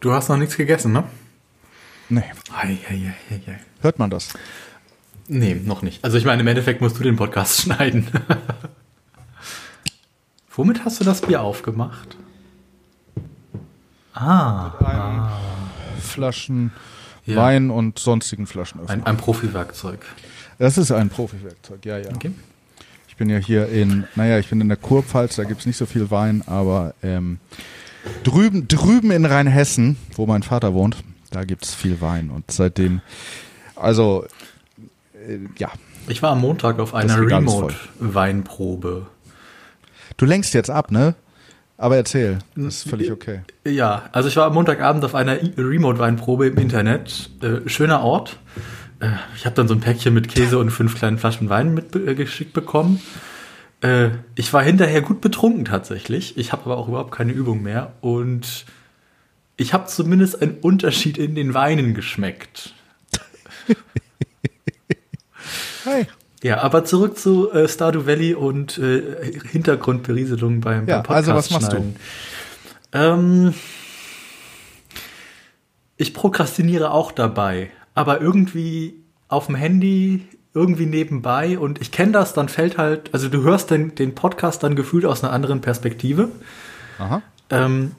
Du 0.00 0.12
hast 0.12 0.28
noch 0.28 0.36
nichts 0.36 0.56
gegessen, 0.56 0.92
ne? 0.92 1.04
Nee. 2.10 2.22
Ei, 2.52 2.78
ei, 2.90 3.14
ei, 3.30 3.58
Hört 3.80 3.98
man 3.98 4.10
das? 4.10 4.34
Nee, 5.26 5.54
noch 5.54 5.80
nicht. 5.80 6.04
Also 6.04 6.18
ich 6.18 6.26
meine, 6.26 6.42
im 6.42 6.46
Endeffekt 6.46 6.82
musst 6.82 6.98
du 6.98 7.02
den 7.02 7.16
Podcast 7.16 7.60
schneiden. 7.62 8.06
Womit 10.56 10.84
hast 10.84 11.00
du 11.00 11.04
das 11.04 11.20
Bier 11.20 11.42
aufgemacht? 11.42 12.16
Ah. 14.12 14.72
ah. 14.80 15.40
Flaschen 16.00 16.70
ja. 17.26 17.36
Wein 17.36 17.70
und 17.70 17.98
sonstigen 17.98 18.46
Flaschen 18.46 18.86
Ein, 18.86 19.04
ein 19.04 19.16
Profi-Werkzeug. 19.16 20.00
Das 20.58 20.78
ist 20.78 20.92
ein 20.92 21.08
Profi-Werkzeug, 21.08 21.84
ja, 21.84 21.98
ja. 21.98 22.10
Okay. 22.14 22.30
Ich 23.08 23.16
bin 23.16 23.30
ja 23.30 23.38
hier 23.38 23.68
in, 23.68 24.04
naja, 24.14 24.38
ich 24.38 24.48
bin 24.48 24.60
in 24.60 24.68
der 24.68 24.76
Kurpfalz, 24.76 25.36
da 25.36 25.44
gibt 25.44 25.60
es 25.60 25.66
nicht 25.66 25.76
so 25.76 25.86
viel 25.86 26.10
Wein, 26.10 26.42
aber 26.46 26.94
ähm, 27.02 27.38
drüben, 28.22 28.68
drüben 28.68 29.10
in 29.10 29.24
Rheinhessen, 29.24 29.96
wo 30.14 30.26
mein 30.26 30.42
Vater 30.42 30.74
wohnt, 30.74 30.96
da 31.30 31.44
gibt 31.44 31.64
es 31.64 31.74
viel 31.74 32.00
Wein. 32.00 32.30
Und 32.30 32.50
seitdem, 32.50 33.00
also, 33.74 34.26
äh, 35.14 35.38
ja. 35.58 35.70
Ich 36.06 36.22
war 36.22 36.32
am 36.32 36.42
Montag 36.42 36.78
auf 36.78 36.94
einer 36.94 37.18
Remote-Weinprobe. 37.18 39.06
Du 40.16 40.26
lenkst 40.26 40.54
jetzt 40.54 40.70
ab, 40.70 40.90
ne? 40.90 41.14
Aber 41.76 41.96
erzähl, 41.96 42.38
das 42.54 42.76
ist 42.76 42.88
völlig 42.88 43.10
okay. 43.10 43.40
Ja, 43.66 44.08
also 44.12 44.28
ich 44.28 44.36
war 44.36 44.46
am 44.46 44.54
Montagabend 44.54 45.04
auf 45.04 45.14
einer 45.14 45.36
Remote-Weinprobe 45.56 46.46
im 46.46 46.58
Internet. 46.58 47.30
Äh, 47.42 47.68
schöner 47.68 48.02
Ort. 48.02 48.38
Äh, 49.00 49.08
ich 49.36 49.44
habe 49.44 49.56
dann 49.56 49.66
so 49.66 49.74
ein 49.74 49.80
Päckchen 49.80 50.14
mit 50.14 50.28
Käse 50.28 50.58
und 50.58 50.70
fünf 50.70 50.96
kleinen 50.96 51.18
Flaschen 51.18 51.48
Wein 51.48 51.74
mitgeschickt 51.74 52.52
äh, 52.52 52.60
bekommen. 52.60 53.02
Äh, 53.80 54.10
ich 54.36 54.52
war 54.52 54.62
hinterher 54.62 55.02
gut 55.02 55.20
betrunken 55.20 55.64
tatsächlich. 55.64 56.38
Ich 56.38 56.52
habe 56.52 56.64
aber 56.64 56.76
auch 56.76 56.86
überhaupt 56.86 57.12
keine 57.12 57.32
Übung 57.32 57.62
mehr. 57.62 57.94
Und 58.00 58.66
ich 59.56 59.74
habe 59.74 59.86
zumindest 59.86 60.40
einen 60.40 60.58
Unterschied 60.58 61.18
in 61.18 61.34
den 61.34 61.54
Weinen 61.54 61.94
geschmeckt. 61.94 62.72
Hi. 65.84 66.06
Ja, 66.44 66.60
aber 66.60 66.84
zurück 66.84 67.16
zu 67.16 67.50
äh, 67.52 67.66
Stardew 67.66 68.04
Valley 68.06 68.34
und 68.34 68.76
äh, 68.76 69.32
Hintergrundberieselung 69.50 70.60
beim, 70.60 70.86
ja, 70.86 70.96
beim 70.96 71.02
Podcast. 71.04 71.28
Also 71.30 71.34
was 71.34 71.50
machst 71.50 71.70
schneiden. 71.70 71.96
du? 72.92 72.98
Ähm, 72.98 73.54
ich 75.96 76.12
prokrastiniere 76.12 76.90
auch 76.90 77.12
dabei, 77.12 77.70
aber 77.94 78.20
irgendwie 78.20 78.92
auf 79.28 79.46
dem 79.46 79.54
Handy, 79.54 80.28
irgendwie 80.52 80.84
nebenbei 80.84 81.58
und 81.58 81.80
ich 81.80 81.92
kenne 81.92 82.12
das, 82.12 82.34
dann 82.34 82.50
fällt 82.50 82.76
halt, 82.76 83.14
also 83.14 83.30
du 83.30 83.42
hörst 83.42 83.70
den, 83.70 83.94
den 83.94 84.14
Podcast 84.14 84.62
dann 84.62 84.76
gefühlt 84.76 85.06
aus 85.06 85.24
einer 85.24 85.32
anderen 85.32 85.62
Perspektive. 85.62 86.28
Aha. 86.98 87.22
Ähm, 87.48 87.92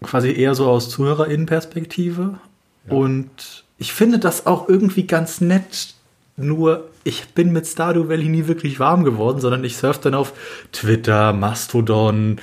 quasi 0.00 0.30
eher 0.30 0.54
so 0.54 0.68
aus 0.68 0.90
ZuhörerInnen-Perspektive. 0.90 2.38
Ja. 2.86 2.92
Und 2.92 3.64
ich 3.78 3.92
finde 3.92 4.20
das 4.20 4.46
auch 4.46 4.68
irgendwie 4.68 5.08
ganz 5.08 5.40
nett, 5.40 5.94
nur 6.36 6.88
ich 7.08 7.28
bin 7.28 7.52
mit 7.52 7.66
Stardew 7.66 8.08
Valley 8.08 8.28
nie 8.28 8.46
wirklich 8.48 8.78
warm 8.78 9.02
geworden, 9.02 9.40
sondern 9.40 9.64
ich 9.64 9.78
surfe 9.78 10.00
dann 10.02 10.14
auf 10.14 10.34
Twitter, 10.72 11.32
Mastodon, 11.32 12.38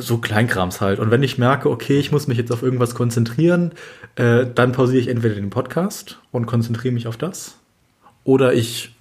so 0.00 0.16
Kleinkrams 0.16 0.80
halt. 0.80 0.98
Und 0.98 1.10
wenn 1.10 1.22
ich 1.22 1.36
merke, 1.36 1.68
okay, 1.68 1.98
ich 1.98 2.10
muss 2.10 2.26
mich 2.26 2.38
jetzt 2.38 2.50
auf 2.52 2.62
irgendwas 2.62 2.94
konzentrieren, 2.94 3.72
äh, 4.16 4.46
dann 4.54 4.72
pausiere 4.72 5.02
ich 5.02 5.08
entweder 5.08 5.34
den 5.34 5.50
Podcast 5.50 6.18
und 6.32 6.46
konzentriere 6.46 6.94
mich 6.94 7.06
auf 7.06 7.18
das. 7.18 7.58
Oder 8.24 8.54
ich 8.54 8.94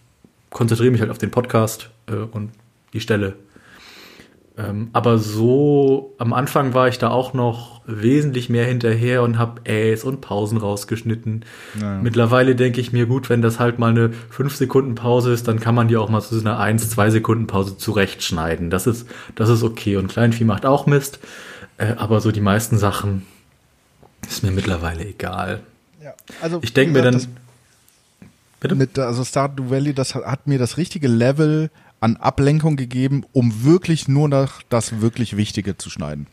konzentriere 0.50 0.92
mich 0.92 1.00
halt 1.00 1.10
auf 1.10 1.18
den 1.18 1.32
Podcast 1.32 1.90
äh, 2.08 2.16
und 2.16 2.52
die 2.92 3.00
Stelle 3.00 3.36
ähm, 4.60 4.90
aber 4.92 5.18
so 5.20 6.14
am 6.18 6.34
Anfang 6.34 6.74
war 6.74 6.90
ich 6.90 6.98
da 6.98 7.10
auch 7.10 7.34
noch 7.34 7.82
wesentlich 7.86 8.50
mehr 8.50 8.66
hinterher 8.66 9.24
und 9.24 9.38
habe 9.38 9.62
Äs 9.64 10.04
und 10.04 10.20
Pausen 10.20 10.58
rausgeschnitten. 10.58 11.46
Naja. 11.80 12.02
Mittlerweile 12.02 12.56
denke 12.56 12.82
ich 12.82 12.92
mir, 12.92 13.06
gut, 13.06 13.30
wenn 13.30 13.42
das 13.42 13.60
halt 13.60 13.80
mal 13.80 13.92
eine 13.92 14.12
5 14.12 14.54
Sekunden 14.54 14.96
Pause 14.96 15.32
ist, 15.32 15.48
dann 15.48 15.62
kann 15.62 15.76
man 15.76 15.88
die 15.88 15.96
auch 15.96 16.10
mal 16.10 16.22
zu 16.22 16.36
so 16.36 16.42
einer 16.42 16.60
1, 16.60 16.90
2 16.90 17.10
Sekunden 17.10 17.48
Pause 17.48 17.78
zurechtschneiden. 17.78 18.70
Das 18.70 18.86
ist, 18.86 19.08
das 19.36 19.48
ist 19.48 19.64
okay. 19.64 19.96
Und 19.96 20.10
Kleinvieh 20.10 20.44
macht 20.44 20.66
auch 20.66 20.86
Mist. 20.86 21.20
Äh, 21.78 21.94
aber 21.96 22.20
so 22.20 22.32
die 22.32 22.42
meisten 22.42 22.78
Sachen 22.78 23.26
ist 24.28 24.44
mir 24.44 24.52
mittlerweile 24.52 25.06
egal. 25.06 25.62
Ja, 26.04 26.14
also 26.42 26.60
ich 26.62 26.74
denke 26.74 26.94
mir 26.94 27.04
dann. 27.04 27.26
Bitte? 28.60 28.76
Mit, 28.76 29.00
also 29.00 29.24
Stardew 29.24 29.70
Valley, 29.70 29.94
das 29.94 30.16
hat, 30.16 30.26
hat 30.26 30.48
mir 30.48 30.60
das 30.60 30.76
richtige 30.76 31.08
Level 31.08 31.70
an 32.00 32.18
Ablenkung 32.18 32.76
gegeben, 32.76 33.26
um 33.34 33.64
wirklich 33.64 34.08
nur 34.08 34.30
nach 34.30 34.62
das 34.70 35.02
wirklich 35.02 35.38
Wichtige 35.38 35.78
zu 35.78 35.90
schneiden? 35.90 36.28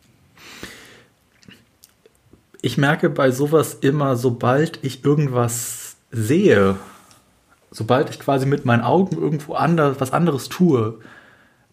Ich 2.63 2.79
merke 2.79 3.11
bei 3.11 3.31
sowas 3.31 3.75
immer, 3.75 4.17
sobald 4.17 4.83
ich 4.83 5.05
irgendwas 5.05 5.97
sehe, 6.11 6.77
sobald 7.71 8.11
ich 8.11 8.19
quasi 8.19 8.47
mit 8.47 8.65
meinen 8.65 8.83
Augen 8.83 9.17
irgendwo 9.17 9.55
anders, 9.55 9.97
was 10.01 10.13
anderes 10.13 10.49
tue, 10.49 10.99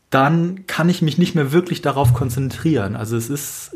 dann 0.09 0.67
kann 0.67 0.89
ich 0.89 1.01
mich 1.01 1.17
nicht 1.17 1.33
mehr 1.33 1.51
wirklich 1.51 1.81
darauf 1.81 2.13
konzentrieren. 2.13 2.95
Also 2.95 3.17
es 3.17 3.29
ist, 3.29 3.75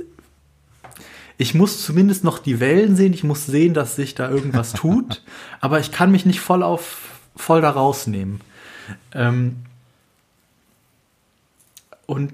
ich 1.37 1.55
muss 1.55 1.83
zumindest 1.83 2.23
noch 2.23 2.37
die 2.37 2.59
Wellen 2.59 2.95
sehen, 2.95 3.13
ich 3.13 3.23
muss 3.23 3.45
sehen, 3.45 3.73
dass 3.73 3.95
sich 3.95 4.13
da 4.13 4.29
irgendwas 4.29 4.73
tut, 4.73 5.23
aber 5.61 5.79
ich 5.79 5.91
kann 5.91 6.11
mich 6.11 6.25
nicht 6.25 6.39
voll 6.39 6.61
auf, 6.61 6.97
voll 7.35 7.61
da 7.61 7.71
rausnehmen. 7.71 8.41
Ähm, 9.13 9.57
und 12.07 12.33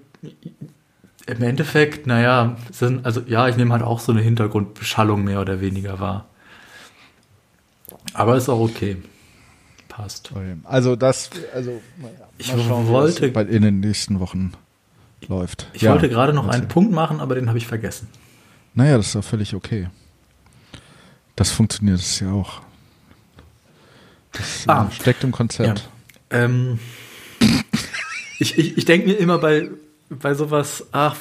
im 1.25 1.41
Endeffekt, 1.41 2.07
naja, 2.07 2.55
sind, 2.71 3.05
also 3.05 3.21
ja, 3.27 3.47
ich 3.47 3.57
nehme 3.57 3.73
halt 3.73 3.83
auch 3.83 3.99
so 3.99 4.12
eine 4.12 4.21
Hintergrundbeschallung 4.21 5.23
mehr 5.23 5.41
oder 5.41 5.59
weniger 5.62 5.99
wahr. 5.99 6.25
Aber 8.13 8.38
ist 8.38 8.49
auch 8.49 8.59
okay. 8.59 8.97
Passt. 9.88 10.31
Also 10.63 10.95
das, 10.95 11.29
also 11.53 11.81
naja, 11.97 12.13
ich 12.38 12.47
schauen, 12.47 12.88
wollte 12.88 13.27
in 13.27 13.62
den 13.62 13.79
nächsten 13.79 14.19
Wochen 14.19 14.53
läuft. 15.27 15.67
Ich 15.73 15.83
ja, 15.83 15.91
wollte 15.91 16.09
gerade 16.09 16.33
noch 16.33 16.47
einen 16.47 16.67
Punkt 16.67 16.91
machen, 16.91 17.19
aber 17.19 17.36
den 17.36 17.47
habe 17.47 17.57
ich 17.57 17.67
vergessen. 17.67 18.07
Naja, 18.73 18.97
das 18.97 19.07
ist 19.07 19.15
doch 19.15 19.23
völlig 19.23 19.53
okay. 19.53 19.89
Das 21.36 21.51
funktioniert 21.51 21.99
es 21.99 22.19
ja 22.19 22.31
auch. 22.31 22.62
Das 24.31 24.67
ah, 24.67 24.89
steckt 24.91 25.23
im 25.23 25.31
Konzept. 25.31 25.89
Ja. 26.31 26.39
Ähm, 26.39 26.79
ich, 28.43 28.58
ich, 28.58 28.77
ich 28.77 28.86
denke 28.86 29.08
mir 29.08 29.13
immer 29.13 29.38
bei, 29.38 29.69
bei 30.10 30.34
sowas, 30.34 30.88
ach, 30.91 31.15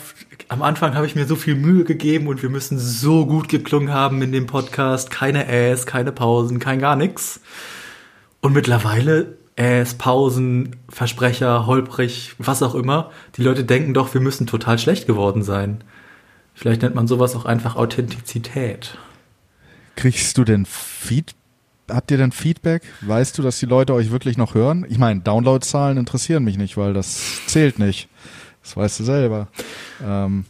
am 0.49 0.63
Anfang 0.63 0.95
habe 0.95 1.07
ich 1.07 1.15
mir 1.15 1.25
so 1.25 1.37
viel 1.37 1.55
Mühe 1.55 1.85
gegeben 1.85 2.27
und 2.27 2.43
wir 2.43 2.51
müssen 2.51 2.79
so 2.79 3.27
gut 3.27 3.49
geklungen 3.49 3.93
haben 3.93 4.21
in 4.23 4.33
dem 4.33 4.47
Podcast. 4.47 5.11
Keine 5.11 5.47
Äs, 5.47 5.87
keine 5.87 6.11
Pausen, 6.11 6.59
kein 6.59 6.81
gar 6.81 6.97
nichts. 6.97 7.41
Und 8.41 8.53
mittlerweile 8.53 9.39
Äs, 9.55 9.95
Pausen, 9.95 10.77
Versprecher, 10.89 11.67
holprig, 11.67 12.35
was 12.39 12.63
auch 12.63 12.75
immer. 12.75 13.13
Die 13.37 13.43
Leute 13.43 13.65
denken 13.65 13.95
doch, 13.95 14.13
wir 14.15 14.21
müssen 14.21 14.49
total 14.49 14.79
schlecht 14.79 15.07
geworden 15.07 15.45
sein. 15.45 15.85
Vielleicht 16.55 16.83
nennt 16.83 16.97
man 16.97 17.07
sowas 17.07 17.37
auch 17.37 17.45
einfach 17.45 17.77
Authentizität. 17.77 18.99
Kriegst 19.95 20.37
du 20.39 20.45
denn 20.45 20.67
Feedback? 20.67 21.42
Habt 21.88 22.11
ihr 22.11 22.16
denn 22.16 22.33
Feedback? 22.33 22.83
Weißt 23.01 23.37
du, 23.38 23.42
dass 23.42 23.59
die 23.59 23.66
Leute 23.66 23.95
euch 23.95 24.11
wirklich 24.11 24.37
noch 24.37 24.55
hören? 24.55 24.87
Ich 24.88 24.99
meine, 24.99 25.21
Downloadzahlen 25.21 25.99
interessieren 25.99 26.45
mich 26.45 26.57
nicht, 26.57 26.77
weil 26.77 26.95
das 26.95 27.21
zählt 27.47 27.79
nicht. 27.79 28.09
Das 28.62 28.77
weißt 28.77 29.01
du 29.01 29.05
selber. 29.05 29.49
Ähm, 30.03 30.45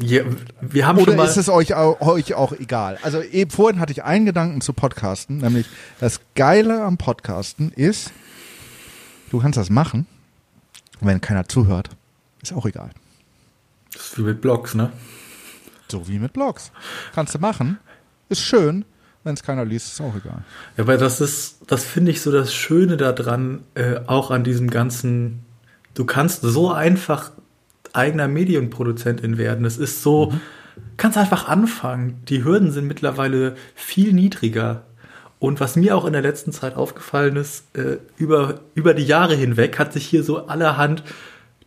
ja, 0.00 0.22
wir 0.60 0.86
haben 0.86 0.98
Oder 0.98 1.22
ist 1.24 1.36
es 1.36 1.48
euch 1.48 1.74
auch, 1.74 2.00
euch 2.00 2.34
auch 2.34 2.52
egal? 2.52 2.98
Also 3.02 3.20
eben 3.20 3.50
vorhin 3.50 3.80
hatte 3.80 3.92
ich 3.92 4.02
einen 4.02 4.24
Gedanken 4.24 4.62
zu 4.62 4.72
Podcasten, 4.72 5.38
nämlich 5.38 5.66
das 6.00 6.20
Geile 6.34 6.82
am 6.82 6.96
Podcasten 6.96 7.70
ist, 7.70 8.12
du 9.30 9.40
kannst 9.40 9.58
das 9.58 9.68
machen, 9.68 10.06
wenn 11.00 11.20
keiner 11.20 11.46
zuhört, 11.48 11.90
ist 12.42 12.54
auch 12.54 12.64
egal. 12.64 12.90
Das 13.92 14.06
ist 14.06 14.18
wie 14.18 14.22
mit 14.22 14.40
Blogs, 14.40 14.74
ne? 14.74 14.90
So 15.88 16.08
wie 16.08 16.18
mit 16.18 16.32
Blogs. 16.32 16.72
Kannst 17.14 17.34
du 17.34 17.38
machen, 17.38 17.78
ist 18.30 18.40
schön, 18.40 18.86
wenn 19.24 19.34
es 19.34 19.42
keiner 19.42 19.64
liest, 19.64 19.92
ist 19.92 20.00
auch 20.00 20.14
egal. 20.16 20.42
Ja, 20.76 20.86
weil 20.86 20.98
das 20.98 21.20
ist, 21.20 21.60
das 21.66 21.84
finde 21.84 22.10
ich 22.10 22.20
so 22.20 22.32
das 22.32 22.52
Schöne 22.54 22.96
daran, 22.96 23.60
äh, 23.74 24.00
auch 24.06 24.30
an 24.30 24.44
diesem 24.44 24.70
ganzen, 24.70 25.44
du 25.94 26.04
kannst 26.04 26.42
so 26.42 26.72
einfach 26.72 27.30
eigener 27.92 28.28
Medienproduzentin 28.28 29.38
werden. 29.38 29.64
Es 29.64 29.78
ist 29.78 30.02
so, 30.02 30.30
mhm. 30.30 30.40
kannst 30.96 31.18
einfach 31.18 31.48
anfangen. 31.48 32.22
Die 32.28 32.44
Hürden 32.44 32.72
sind 32.72 32.86
mittlerweile 32.86 33.54
viel 33.74 34.12
niedriger. 34.12 34.82
Und 35.38 35.60
was 35.60 35.76
mir 35.76 35.96
auch 35.96 36.04
in 36.04 36.12
der 36.12 36.22
letzten 36.22 36.52
Zeit 36.52 36.76
aufgefallen 36.76 37.36
ist, 37.36 37.76
äh, 37.76 37.98
über, 38.16 38.60
über 38.74 38.94
die 38.94 39.04
Jahre 39.04 39.34
hinweg 39.34 39.78
hat 39.78 39.92
sich 39.92 40.06
hier 40.06 40.22
so 40.22 40.46
allerhand 40.46 41.02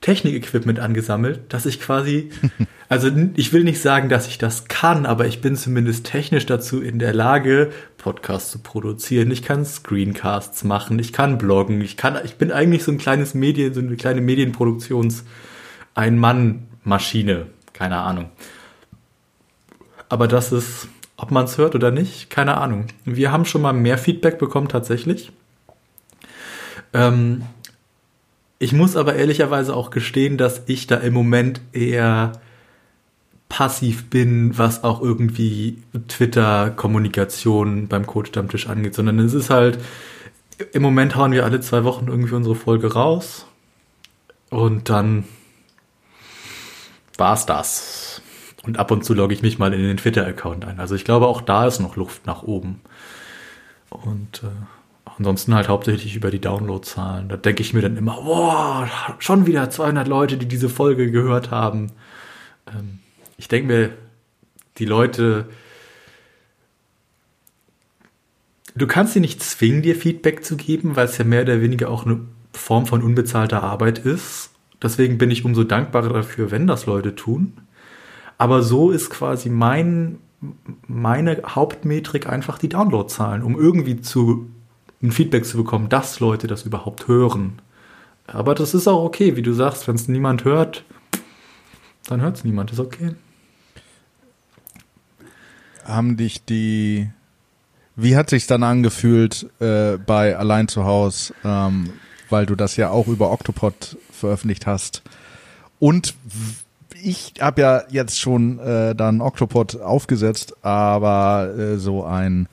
Technik-Equipment 0.02 0.80
angesammelt, 0.80 1.42
dass 1.50 1.66
ich 1.66 1.80
quasi, 1.80 2.30
also 2.90 3.10
ich 3.36 3.54
will 3.54 3.64
nicht 3.64 3.82
sagen, 3.82 4.10
dass 4.10 4.28
ich 4.28 4.38
das 4.38 4.68
kann, 4.68 5.06
aber 5.06 5.26
ich 5.26 5.42
bin 5.42 5.56
zumindest 5.56 6.06
technisch 6.06 6.46
dazu 6.46 6.82
in 6.82 7.00
der 7.00 7.14
Lage, 7.14 7.72
Podcasts 7.98 8.52
zu 8.52 8.60
produzieren. 8.60 9.32
Ich 9.32 9.42
kann 9.44 9.66
Screencasts 9.66 10.64
machen, 10.64 11.00
ich 11.00 11.14
kann 11.14 11.38
bloggen, 11.38 11.82
ich 11.82 11.98
kann, 11.98 12.18
ich 12.24 12.36
bin 12.36 12.52
eigentlich 12.52 12.84
so 12.84 12.92
ein 12.92 12.98
kleines 12.98 13.34
Medien, 13.34 13.74
so 13.74 13.80
eine 13.80 13.96
kleine 13.96 14.22
Medienproduktions 14.22 15.24
Ein-Mann-Maschine, 15.96 17.48
keine 17.74 17.98
Ahnung. 17.98 18.30
Aber 20.10 20.28
das 20.28 20.52
ist 20.52 20.88
Ob 21.18 21.32
man 21.32 21.46
es 21.46 21.58
hört 21.58 21.76
oder 21.76 21.92
nicht, 21.92 22.30
keine 22.30 22.58
Ahnung. 22.58 22.88
Wir 23.06 23.32
haben 23.32 23.46
schon 23.46 23.62
mal 23.62 23.74
mehr 23.74 23.98
Feedback 23.98 24.38
bekommen 24.38 24.68
tatsächlich. 24.68 25.32
Ähm, 26.94 27.44
ich 28.66 28.74
muss 28.74 28.96
aber 28.96 29.14
ehrlicherweise 29.14 29.76
auch 29.76 29.92
gestehen, 29.92 30.40
dass 30.40 30.64
ich 30.66 30.88
da 30.88 30.96
im 30.96 31.14
Moment 31.14 31.62
eher 31.72 32.32
passiv 33.48 34.10
bin, 34.10 34.58
was 34.58 34.84
auch 34.84 35.04
irgendwie 35.04 35.84
Twitter-Kommunikation 36.08 37.88
beim 37.88 38.08
Code-Stammtisch 38.08 38.68
angeht, 38.68 38.96
sondern 38.96 39.20
es 39.20 39.36
ist 39.36 39.52
halt, 39.52 39.78
im 40.74 40.82
Moment 40.82 41.16
hauen 41.16 41.32
wir 41.32 41.44
alle 41.44 41.62
zwei 41.62 41.84
Wochen 41.84 42.08
irgendwie 42.08 42.34
unsere 42.34 42.56
Folge 42.56 42.92
raus 42.92 43.46
und 44.50 44.90
dann 44.90 45.26
war's 47.20 47.46
das. 47.46 48.24
Und 48.64 48.80
ab 48.80 48.90
und 48.90 49.06
zu 49.06 49.14
logge 49.14 49.36
ich 49.36 49.44
mich 49.44 49.60
mal 49.60 49.76
in 49.76 49.84
den 49.84 49.98
Twitter-Account 49.98 50.66
ein. 50.66 50.80
Also 50.80 50.96
ich 50.96 51.06
glaube, 51.06 51.28
auch 51.28 51.42
da 51.42 51.68
ist 51.68 51.80
noch 51.80 51.98
Luft 51.98 52.26
nach 52.26 52.42
oben. 52.42 52.82
Und 53.92 54.42
äh, 54.42 54.48
ansonsten 55.18 55.56
halt 55.56 55.70
hauptsächlich 55.70 56.16
über 56.16 56.32
die 56.32 56.42
Downloadzahlen. 56.42 57.30
Da 57.30 57.38
denke 57.38 57.62
ich 57.62 57.74
mir 57.74 57.82
dann 57.82 57.98
immer, 57.98 58.22
boah, 58.22 58.90
schon 59.20 59.46
wieder 59.46 59.70
200 59.70 60.08
Leute, 60.08 60.38
die 60.38 60.48
diese 60.48 60.70
Folge 60.70 61.12
gehört 61.12 61.52
haben. 61.52 61.92
Ähm, 62.68 63.00
ich 63.38 63.48
denke 63.48 63.68
mir, 63.68 63.90
die 64.78 64.86
Leute, 64.86 65.48
du 68.76 68.88
kannst 68.88 69.14
sie 69.14 69.20
nicht 69.20 69.42
zwingen, 69.42 69.82
dir 69.82 69.96
Feedback 69.96 70.44
zu 70.44 70.58
geben, 70.58 70.96
weil 70.96 71.06
es 71.06 71.18
ja 71.18 71.26
mehr 71.26 71.44
oder 71.44 71.62
weniger 71.62 71.90
auch 71.90 72.06
eine 72.06 72.22
Form 72.54 72.86
von 72.86 73.02
unbezahlter 73.02 73.64
Arbeit 73.64 74.00
ist. 74.00 74.52
Deswegen 74.82 75.18
bin 75.18 75.32
ich 75.32 75.46
umso 75.46 75.64
dankbarer 75.64 76.10
dafür, 76.10 76.52
wenn 76.52 76.68
das 76.68 76.86
Leute 76.86 77.16
tun. 77.16 77.54
Aber 78.38 78.62
so 78.62 78.92
ist 78.92 79.10
quasi 79.10 79.50
mein, 79.50 80.20
meine 80.88 81.42
Hauptmetrik 81.48 82.28
einfach 82.28 82.58
die 82.58 82.70
Downloadzahlen, 82.70 83.44
um 83.44 83.58
irgendwie 83.58 84.02
zu, 84.02 84.50
ein 85.02 85.12
Feedback 85.12 85.46
zu 85.46 85.58
bekommen, 85.58 85.90
dass 85.90 86.20
Leute 86.20 86.48
das 86.48 86.64
überhaupt 86.64 87.08
hören. 87.08 87.62
Aber 88.28 88.56
das 88.56 88.74
ist 88.74 88.88
auch 88.88 89.04
okay, 89.04 89.36
wie 89.36 89.42
du 89.42 89.54
sagst, 89.54 89.88
wenn 89.88 89.96
es 89.96 90.08
niemand 90.08 90.46
hört, 90.46 90.84
dann 92.08 92.22
hört 92.22 92.38
es 92.38 92.44
niemand, 92.44 92.72
ist 92.72 92.80
okay. 92.80 93.16
Haben 95.84 96.18
dich 96.18 96.44
die, 96.44 97.10
wie 97.96 98.16
hat 98.16 98.30
sich 98.30 98.48
dann 98.48 98.64
angefühlt 98.64 99.48
äh, 99.60 99.98
bei 99.98 100.36
Allein 100.36 100.68
zu 100.68 100.86
Haus, 100.86 101.34
ähm, 101.44 101.94
weil 102.30 102.46
du 102.46 102.56
das 102.56 102.76
ja 102.76 102.90
auch 102.90 103.08
über 103.08 103.32
Octopod 103.32 103.98
veröffentlicht 104.12 104.66
hast? 104.66 105.04
Und 105.80 106.16
ich 107.04 107.34
habe 107.40 107.62
ja 107.62 107.84
jetzt 107.90 108.20
schon 108.20 108.58
äh, 108.58 108.96
dann 108.96 109.22
Octopod 109.22 109.80
aufgesetzt, 109.80 110.56
aber 110.64 111.54
äh, 111.56 111.78
so 111.78 112.04
ein 112.04 112.48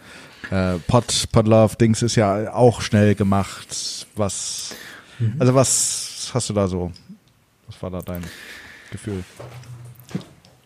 äh, 0.53 0.79
Pod, 0.87 1.07
Podlove 1.33 1.77
Dings 1.77 2.03
ist 2.03 2.17
ja 2.17 2.53
auch 2.53 2.83
schnell 2.83 3.15
gemacht. 3.15 4.07
Was, 4.17 4.75
mhm. 5.19 5.37
also 5.39 5.55
was 5.55 6.31
hast 6.35 6.51
du 6.51 6.53
da 6.53 6.69
so? 6.69 6.93
Was 7.67 7.83
war 7.83 7.91
da 7.91 8.03
dein 8.03 8.23
Gefühl? 8.91 9.25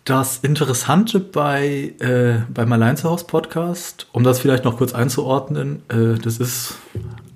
Das 0.05 0.39
Interessante 0.39 1.21
bei 1.21 1.95
äh, 2.01 2.41
beim 2.53 2.73
Allein 2.73 2.97
zu 2.97 3.09
Haus 3.09 3.27
Podcast, 3.27 4.09
um 4.13 4.25
das 4.25 4.41
vielleicht 4.41 4.65
noch 4.65 4.77
kurz 4.77 4.93
einzuordnen, 4.93 5.83
äh, 5.89 6.19
das 6.19 6.39
ist 6.39 6.75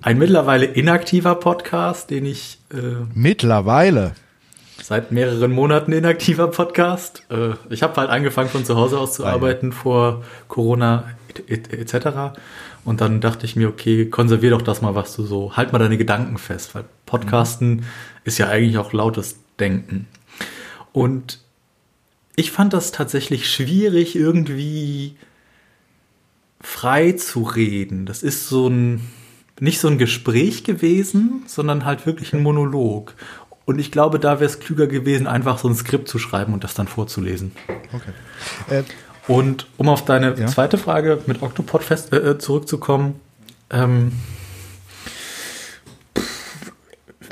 ein 0.01 0.17
mittlerweile 0.17 0.65
inaktiver 0.65 1.35
Podcast, 1.35 2.09
den 2.09 2.25
ich 2.25 2.59
äh, 2.73 3.05
mittlerweile 3.13 4.13
seit 4.81 5.11
mehreren 5.11 5.51
Monaten 5.51 5.93
inaktiver 5.93 6.47
Podcast. 6.47 7.23
Äh, 7.29 7.51
ich 7.69 7.83
habe 7.83 7.95
halt 7.95 8.09
angefangen 8.09 8.49
von 8.49 8.65
zu 8.65 8.75
Hause 8.75 8.99
aus 8.99 9.13
zu 9.13 9.25
arbeiten 9.25 9.71
vor 9.71 10.23
Corona 10.47 11.05
etc. 11.39 11.93
Et 11.93 12.13
und 12.83 13.01
dann 13.01 13.21
dachte 13.21 13.45
ich 13.45 13.55
mir, 13.55 13.69
okay, 13.69 14.07
konservier 14.09 14.51
doch 14.51 14.61
das 14.61 14.81
mal, 14.81 14.95
was 14.95 15.15
du 15.15 15.23
so, 15.23 15.55
halt 15.55 15.71
mal 15.71 15.79
deine 15.79 15.97
Gedanken 15.97 16.37
fest, 16.37 16.75
weil 16.75 16.85
Podcasten 17.05 17.69
mhm. 17.69 17.83
ist 18.23 18.37
ja 18.37 18.47
eigentlich 18.47 18.77
auch 18.77 18.93
lautes 18.93 19.37
Denken. 19.59 20.07
Und 20.93 21.39
ich 22.35 22.51
fand 22.51 22.73
das 22.73 22.91
tatsächlich 22.91 23.49
schwierig, 23.49 24.15
irgendwie 24.15 25.15
frei 26.59 27.13
zu 27.13 27.43
reden. 27.43 28.05
Das 28.05 28.23
ist 28.23 28.47
so 28.47 28.67
ein, 28.67 29.01
nicht 29.59 29.79
so 29.79 29.87
ein 29.87 29.97
Gespräch 29.97 30.63
gewesen, 30.63 31.43
sondern 31.47 31.85
halt 31.85 32.05
wirklich 32.05 32.33
ein 32.33 32.41
Monolog. 32.41 33.15
Und 33.65 33.79
ich 33.79 33.91
glaube, 33.91 34.19
da 34.19 34.39
wäre 34.39 34.49
es 34.49 34.59
klüger 34.59 34.87
gewesen, 34.87 35.27
einfach 35.27 35.59
so 35.59 35.67
ein 35.67 35.75
Skript 35.75 36.07
zu 36.07 36.19
schreiben 36.19 36.53
und 36.53 36.63
das 36.63 36.73
dann 36.73 36.87
vorzulesen. 36.87 37.51
Okay. 37.93 38.11
Äh, 38.69 38.83
und 39.27 39.67
um 39.77 39.89
auf 39.89 40.05
deine 40.05 40.35
ja? 40.37 40.47
zweite 40.47 40.77
Frage 40.77 41.21
mit 41.27 41.41
Octopod 41.41 41.83
fest, 41.83 42.13
äh, 42.13 42.17
äh 42.17 42.37
zurückzukommen, 42.37 43.19
ähm, 43.69 44.13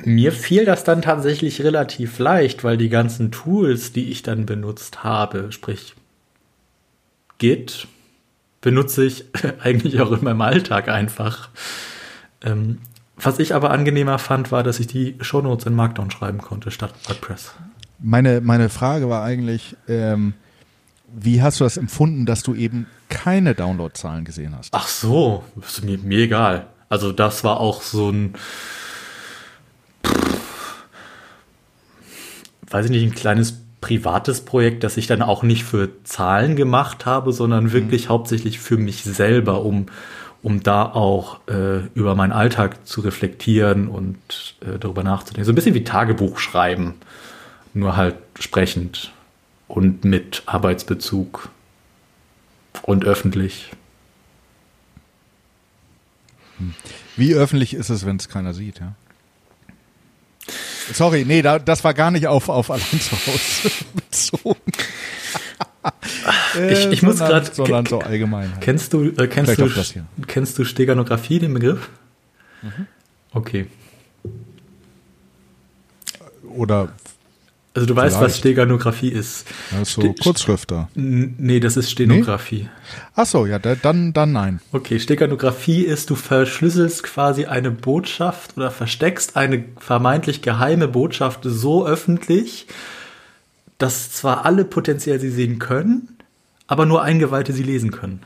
mir 0.05 0.31
fiel 0.31 0.65
das 0.65 0.83
dann 0.83 1.01
tatsächlich 1.01 1.61
relativ 1.61 2.19
leicht, 2.19 2.63
weil 2.63 2.77
die 2.77 2.89
ganzen 2.89 3.31
Tools, 3.31 3.91
die 3.91 4.09
ich 4.09 4.23
dann 4.23 4.45
benutzt 4.45 5.03
habe, 5.03 5.51
sprich 5.51 5.95
Git, 7.37 7.87
benutze 8.61 9.05
ich 9.05 9.25
eigentlich 9.63 9.99
auch 10.01 10.11
in 10.11 10.23
meinem 10.23 10.41
Alltag 10.41 10.89
einfach. 10.89 11.49
Ähm, 12.41 12.79
was 13.17 13.39
ich 13.39 13.53
aber 13.53 13.71
angenehmer 13.71 14.17
fand, 14.19 14.51
war, 14.51 14.63
dass 14.63 14.79
ich 14.79 14.87
die 14.87 15.15
Shownotes 15.19 15.65
in 15.65 15.75
Markdown 15.75 16.11
schreiben 16.11 16.39
konnte 16.39 16.71
statt 16.71 16.93
WordPress. 17.05 17.53
Meine, 17.99 18.39
meine 18.39 18.69
Frage 18.69 19.09
war 19.09 19.23
eigentlich, 19.23 19.75
ähm, 19.89 20.33
wie 21.13 21.41
hast 21.41 21.59
du 21.59 21.63
das 21.63 21.77
empfunden, 21.77 22.25
dass 22.25 22.43
du 22.43 22.55
eben 22.55 22.87
keine 23.09 23.55
Downloadzahlen 23.55 24.25
gesehen 24.25 24.55
hast? 24.57 24.73
Ach 24.73 24.87
so, 24.87 25.43
ist 25.61 25.83
mir, 25.83 25.97
mir 25.97 26.19
egal. 26.19 26.67
Also 26.89 27.11
das 27.11 27.43
war 27.43 27.59
auch 27.59 27.81
so 27.81 28.09
ein, 28.09 28.33
weiß 32.69 32.85
ich 32.85 32.91
nicht, 32.91 33.03
ein 33.03 33.15
kleines 33.15 33.61
privates 33.81 34.41
Projekt, 34.41 34.83
das 34.83 34.97
ich 34.97 35.07
dann 35.07 35.21
auch 35.21 35.43
nicht 35.43 35.63
für 35.63 35.89
Zahlen 36.03 36.55
gemacht 36.55 37.05
habe, 37.05 37.31
sondern 37.31 37.65
mhm. 37.65 37.71
wirklich 37.73 38.05
mhm. 38.05 38.09
hauptsächlich 38.09 38.59
für 38.59 38.77
mich 38.77 39.03
selber, 39.03 39.63
um 39.63 39.87
um 40.41 40.63
da 40.63 40.83
auch 40.85 41.41
äh, 41.47 41.85
über 41.95 42.15
meinen 42.15 42.31
Alltag 42.31 42.87
zu 42.87 43.01
reflektieren 43.01 43.87
und 43.87 44.17
äh, 44.61 44.79
darüber 44.79 45.03
nachzudenken. 45.03 45.45
So 45.45 45.51
ein 45.51 45.55
bisschen 45.55 45.75
wie 45.75 45.83
Tagebuch 45.83 46.39
schreiben, 46.39 46.95
nur 47.73 47.97
halt 47.97 48.15
sprechend 48.39 49.11
und 49.69 50.03
mit 50.03 50.43
Arbeitsbezug 50.47 51.49
und 52.81 53.05
öffentlich. 53.05 53.71
Wie 57.15 57.33
öffentlich 57.33 57.73
ist 57.73 57.89
es, 57.89 58.05
wenn 58.05 58.17
es 58.17 58.27
keiner 58.27 58.53
sieht, 58.53 58.79
ja? 58.79 58.95
Sorry, 60.91 61.23
nee, 61.23 61.41
da, 61.41 61.59
das 61.59 61.83
war 61.83 61.93
gar 61.93 62.11
nicht 62.11 62.27
auf, 62.27 62.49
auf 62.49 62.71
allein 62.71 62.99
zu 62.99 63.15
Hause 63.15 63.71
bezogen. 63.93 64.59
ich, 66.69 66.85
ich 66.87 67.01
muss 67.03 67.19
gerade. 67.19 67.53
Sondern 67.53 67.85
so 67.85 67.99
allgemein. 67.99 68.51
Halt. 68.51 68.61
Kennst 68.61 68.91
du, 68.93 69.05
äh, 69.05 69.27
kennst 69.27 69.57
du, 69.59 69.69
kennst 70.27 70.57
du 70.57 70.65
Steganographie, 70.65 71.39
den 71.39 71.53
Begriff? 71.53 71.89
Mhm. 72.63 72.87
Okay. 73.31 73.67
Oder. 76.55 76.91
Also 77.75 77.85
du 77.85 77.95
weißt, 77.95 78.19
was 78.19 78.37
Steganographie 78.37 79.09
ist. 79.09 79.45
Also 79.71 80.01
Ste 80.01 80.15
Kurzschrifter. 80.15 80.89
Nee, 80.95 81.59
das 81.59 81.77
ist 81.77 81.91
Stenografie. 81.91 82.63
Nee? 82.63 82.69
Ach 83.15 83.27
so, 83.27 83.45
ja, 83.45 83.59
dann, 83.59 84.11
dann 84.11 84.31
nein. 84.31 84.59
Okay, 84.71 84.99
Steganographie 84.99 85.83
ist, 85.83 86.09
du 86.09 86.15
verschlüsselst 86.15 87.03
quasi 87.03 87.45
eine 87.45 87.69
Botschaft 87.69 88.57
oder 88.57 88.71
versteckst 88.71 89.37
eine 89.37 89.65
vermeintlich 89.79 90.41
geheime 90.41 90.87
Botschaft 90.87 91.41
so 91.43 91.85
öffentlich, 91.85 92.65
dass 93.77 94.11
zwar 94.11 94.45
alle 94.45 94.65
potenziell 94.65 95.19
sie 95.19 95.29
sehen 95.29 95.59
können, 95.59 96.17
aber 96.65 96.87
nur 96.87 97.03
Eingeweihte 97.03 97.53
sie 97.53 97.63
lesen 97.63 97.91
können. 97.91 98.21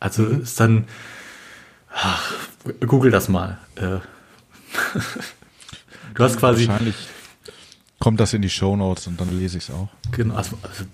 Also 0.00 0.22
mhm. 0.22 0.42
ist 0.42 0.58
dann, 0.58 0.84
ach, 1.94 2.32
google 2.84 3.12
das 3.12 3.28
mal. 3.28 3.58
Äh, 3.76 3.98
du 6.14 6.24
hast 6.24 6.38
quasi. 6.38 6.66
Wahrscheinlich 6.66 6.96
kommt 7.98 8.20
das 8.20 8.34
in 8.34 8.42
die 8.42 8.50
Show 8.50 8.76
Notes 8.76 9.06
und 9.06 9.20
dann 9.20 9.36
lese 9.36 9.58
ich 9.58 9.68
es 9.68 9.74
auch. 9.74 9.88
Genau, 10.12 10.34
also, 10.34 10.58
also 10.62 10.84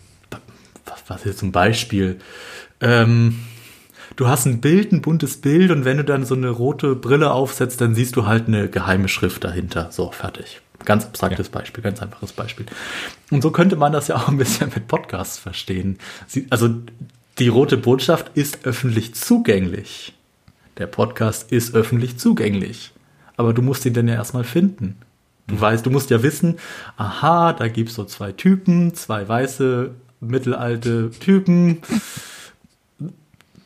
was, 0.84 1.02
was 1.08 1.24
jetzt 1.24 1.38
zum 1.38 1.52
Beispiel? 1.52 2.18
Ähm, 2.80 3.40
du 4.16 4.28
hast 4.28 4.46
ein 4.46 4.60
Bild, 4.60 4.92
ein 4.92 5.02
buntes 5.02 5.40
Bild 5.40 5.70
und 5.70 5.84
wenn 5.84 5.98
du 5.98 6.04
dann 6.04 6.24
so 6.24 6.34
eine 6.34 6.50
rote 6.50 6.94
Brille 6.94 7.32
aufsetzt, 7.32 7.80
dann 7.80 7.94
siehst 7.94 8.16
du 8.16 8.26
halt 8.26 8.48
eine 8.48 8.68
geheime 8.68 9.08
Schrift 9.08 9.44
dahinter. 9.44 9.88
So, 9.90 10.10
fertig. 10.10 10.60
Ganz 10.84 11.04
abstraktes 11.04 11.48
ja. 11.48 11.52
Beispiel, 11.52 11.82
ganz 11.82 12.00
einfaches 12.00 12.32
Beispiel. 12.32 12.66
Und 13.30 13.42
so 13.42 13.50
könnte 13.50 13.76
man 13.76 13.92
das 13.92 14.08
ja 14.08 14.16
auch 14.16 14.28
ein 14.28 14.38
bisschen 14.38 14.70
mit 14.74 14.88
Podcasts 14.88 15.38
verstehen. 15.38 15.98
Sie, 16.26 16.46
also 16.50 16.74
die 17.38 17.48
rote 17.48 17.76
Botschaft 17.76 18.30
ist 18.34 18.64
öffentlich 18.64 19.14
zugänglich. 19.14 20.14
Der 20.78 20.86
Podcast 20.86 21.52
ist 21.52 21.74
öffentlich 21.74 22.18
zugänglich. 22.18 22.92
Aber 23.36 23.52
du 23.52 23.62
musst 23.62 23.84
ihn 23.84 23.94
dann 23.94 24.08
ja 24.08 24.14
erstmal 24.14 24.44
finden. 24.44 24.96
Du 25.50 25.56
mhm. 25.56 25.60
weißt, 25.60 25.84
du 25.84 25.90
musst 25.90 26.10
ja 26.10 26.22
wissen, 26.22 26.58
aha, 26.96 27.52
da 27.52 27.68
gibt 27.68 27.90
es 27.90 27.96
so 27.96 28.04
zwei 28.04 28.32
Typen, 28.32 28.94
zwei 28.94 29.28
weiße, 29.28 29.90
mittelalte 30.20 31.10
Typen. 31.10 31.82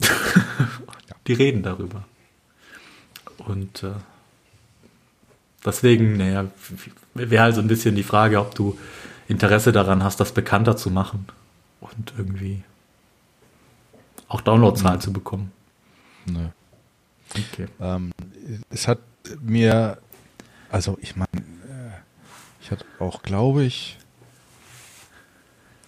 die 1.26 1.32
reden 1.34 1.62
darüber. 1.62 2.04
Und 3.38 3.82
äh, 3.82 3.92
deswegen, 5.64 6.16
naja, 6.16 6.46
wäre 7.12 7.42
halt 7.42 7.54
so 7.54 7.60
ein 7.60 7.68
bisschen 7.68 7.94
die 7.94 8.02
Frage, 8.02 8.40
ob 8.40 8.54
du 8.54 8.78
Interesse 9.28 9.72
daran 9.72 10.02
hast, 10.02 10.20
das 10.20 10.32
bekannter 10.32 10.76
zu 10.76 10.90
machen 10.90 11.26
und 11.80 12.14
irgendwie 12.16 12.62
auch 14.28 14.40
Downloadzahlen 14.40 14.98
mhm. 14.98 15.02
zu 15.02 15.12
bekommen. 15.12 15.52
Nö. 16.26 16.48
Okay. 17.30 17.66
Ähm, 17.80 18.12
es 18.70 18.88
hat 18.88 19.00
mir, 19.42 19.98
also 20.70 20.96
ich 21.00 21.16
meine, 21.16 21.33
ich 22.64 22.70
hatte 22.70 22.86
auch, 22.98 23.22
glaube 23.22 23.62
ich, 23.64 23.98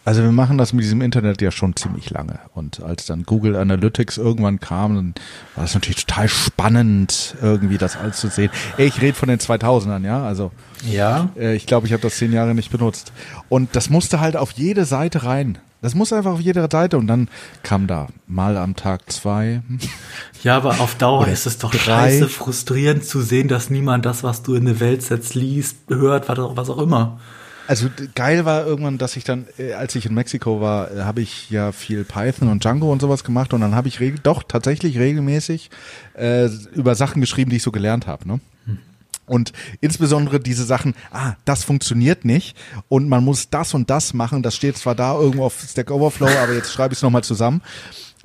also 0.04 0.22
wir 0.22 0.30
machen 0.30 0.56
das 0.56 0.72
mit 0.72 0.84
diesem 0.84 1.00
Internet 1.00 1.42
ja 1.42 1.50
schon 1.50 1.74
ziemlich 1.74 2.10
lange. 2.10 2.38
Und 2.54 2.80
als 2.80 3.06
dann 3.06 3.24
Google 3.24 3.56
Analytics 3.56 4.18
irgendwann 4.18 4.60
kam, 4.60 4.94
dann 4.94 5.14
war 5.56 5.64
es 5.64 5.74
natürlich 5.74 6.04
total 6.06 6.28
spannend, 6.28 7.34
irgendwie 7.42 7.76
das 7.76 7.96
alles 7.96 8.18
zu 8.18 8.28
sehen. 8.28 8.50
Ich 8.78 9.00
rede 9.00 9.14
von 9.14 9.28
den 9.28 9.40
2000ern, 9.40 10.04
ja. 10.04 10.22
Also 10.22 10.52
ja. 10.88 11.30
Äh, 11.36 11.56
ich 11.56 11.66
glaube, 11.66 11.88
ich 11.88 11.92
habe 11.92 12.02
das 12.02 12.18
zehn 12.18 12.32
Jahre 12.32 12.54
nicht 12.54 12.70
benutzt. 12.70 13.12
Und 13.48 13.74
das 13.74 13.90
musste 13.90 14.20
halt 14.20 14.36
auf 14.36 14.52
jede 14.52 14.84
Seite 14.84 15.24
rein. 15.24 15.58
Das 15.86 15.94
muss 15.94 16.12
einfach 16.12 16.32
auf 16.32 16.40
jede 16.40 16.66
Seite 16.68 16.98
und 16.98 17.06
dann 17.06 17.28
kam 17.62 17.86
da 17.86 18.08
mal 18.26 18.56
am 18.56 18.74
Tag 18.74 19.08
zwei. 19.12 19.62
Ja, 20.42 20.56
aber 20.56 20.80
auf 20.80 20.96
Dauer 20.96 21.28
ist 21.28 21.46
es 21.46 21.58
doch 21.58 21.70
drei. 21.70 21.78
scheiße 21.78 22.28
frustrierend 22.28 23.04
zu 23.04 23.20
sehen, 23.20 23.46
dass 23.46 23.70
niemand 23.70 24.04
das, 24.04 24.24
was 24.24 24.42
du 24.42 24.56
in 24.56 24.66
eine 24.66 24.80
Welt 24.80 25.04
setzt, 25.04 25.36
liest, 25.36 25.76
hört, 25.88 26.28
was 26.28 26.70
auch 26.70 26.78
immer. 26.78 27.20
Also 27.68 27.88
geil 28.16 28.44
war 28.44 28.66
irgendwann, 28.66 28.98
dass 28.98 29.16
ich 29.16 29.22
dann, 29.22 29.46
äh, 29.58 29.74
als 29.74 29.94
ich 29.94 30.06
in 30.06 30.14
Mexiko 30.14 30.60
war, 30.60 30.90
äh, 30.90 31.02
habe 31.02 31.20
ich 31.20 31.50
ja 31.50 31.70
viel 31.70 32.02
Python 32.02 32.48
und 32.48 32.64
Django 32.64 32.90
und 32.90 33.00
sowas 33.00 33.22
gemacht 33.22 33.54
und 33.54 33.60
dann 33.60 33.76
habe 33.76 33.86
ich 33.86 34.00
doch 34.24 34.42
tatsächlich 34.42 34.98
regelmäßig 34.98 35.70
äh, 36.14 36.48
über 36.74 36.96
Sachen 36.96 37.20
geschrieben, 37.20 37.50
die 37.50 37.58
ich 37.58 37.62
so 37.62 37.70
gelernt 37.70 38.08
habe. 38.08 38.26
Ne? 38.26 38.40
Hm. 38.64 38.78
Und 39.26 39.52
insbesondere 39.80 40.40
diese 40.40 40.64
Sachen, 40.64 40.94
ah, 41.10 41.34
das 41.44 41.64
funktioniert 41.64 42.24
nicht 42.24 42.56
und 42.88 43.08
man 43.08 43.24
muss 43.24 43.50
das 43.50 43.74
und 43.74 43.90
das 43.90 44.14
machen. 44.14 44.42
Das 44.42 44.54
steht 44.54 44.76
zwar 44.76 44.94
da 44.94 45.18
irgendwo 45.18 45.44
auf 45.44 45.60
Stack 45.68 45.90
Overflow, 45.90 46.28
aber 46.28 46.54
jetzt 46.54 46.72
schreibe 46.72 46.92
ich 46.92 46.98
es 46.98 47.02
nochmal 47.02 47.24
zusammen 47.24 47.62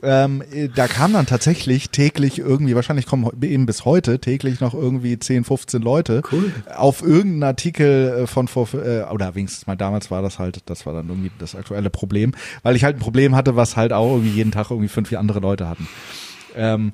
ähm, 0.03 0.43
da 0.75 0.87
kam 0.87 1.13
dann 1.13 1.25
tatsächlich 1.25 1.89
täglich 1.89 2.39
irgendwie, 2.39 2.75
wahrscheinlich 2.75 3.05
kommen 3.05 3.29
eben 3.41 3.65
bis 3.65 3.85
heute 3.85 4.19
täglich 4.19 4.59
noch 4.59 4.73
irgendwie 4.73 5.17
10, 5.17 5.43
15 5.43 5.81
Leute 5.81 6.21
cool. 6.31 6.51
auf 6.75 7.01
irgendeinen 7.01 7.43
Artikel 7.43 8.23
äh, 8.23 8.27
von 8.27 8.47
vor, 8.47 8.67
äh, 8.73 9.03
oder 9.03 9.35
wenigstens 9.35 9.67
mal 9.67 9.75
damals 9.75 10.09
war 10.09 10.21
das 10.21 10.39
halt, 10.39 10.63
das 10.65 10.85
war 10.85 10.93
dann 10.93 11.09
irgendwie 11.09 11.31
das 11.37 11.55
aktuelle 11.55 11.89
Problem, 11.89 12.33
weil 12.63 12.75
ich 12.75 12.83
halt 12.83 12.97
ein 12.97 12.99
Problem 12.99 13.35
hatte, 13.35 13.55
was 13.55 13.77
halt 13.77 13.93
auch 13.93 14.11
irgendwie 14.11 14.31
jeden 14.31 14.51
Tag 14.51 14.71
irgendwie 14.71 14.89
fünf, 14.89 15.09
vier 15.09 15.19
andere 15.19 15.39
Leute 15.39 15.69
hatten. 15.69 15.87
Ähm, 16.55 16.93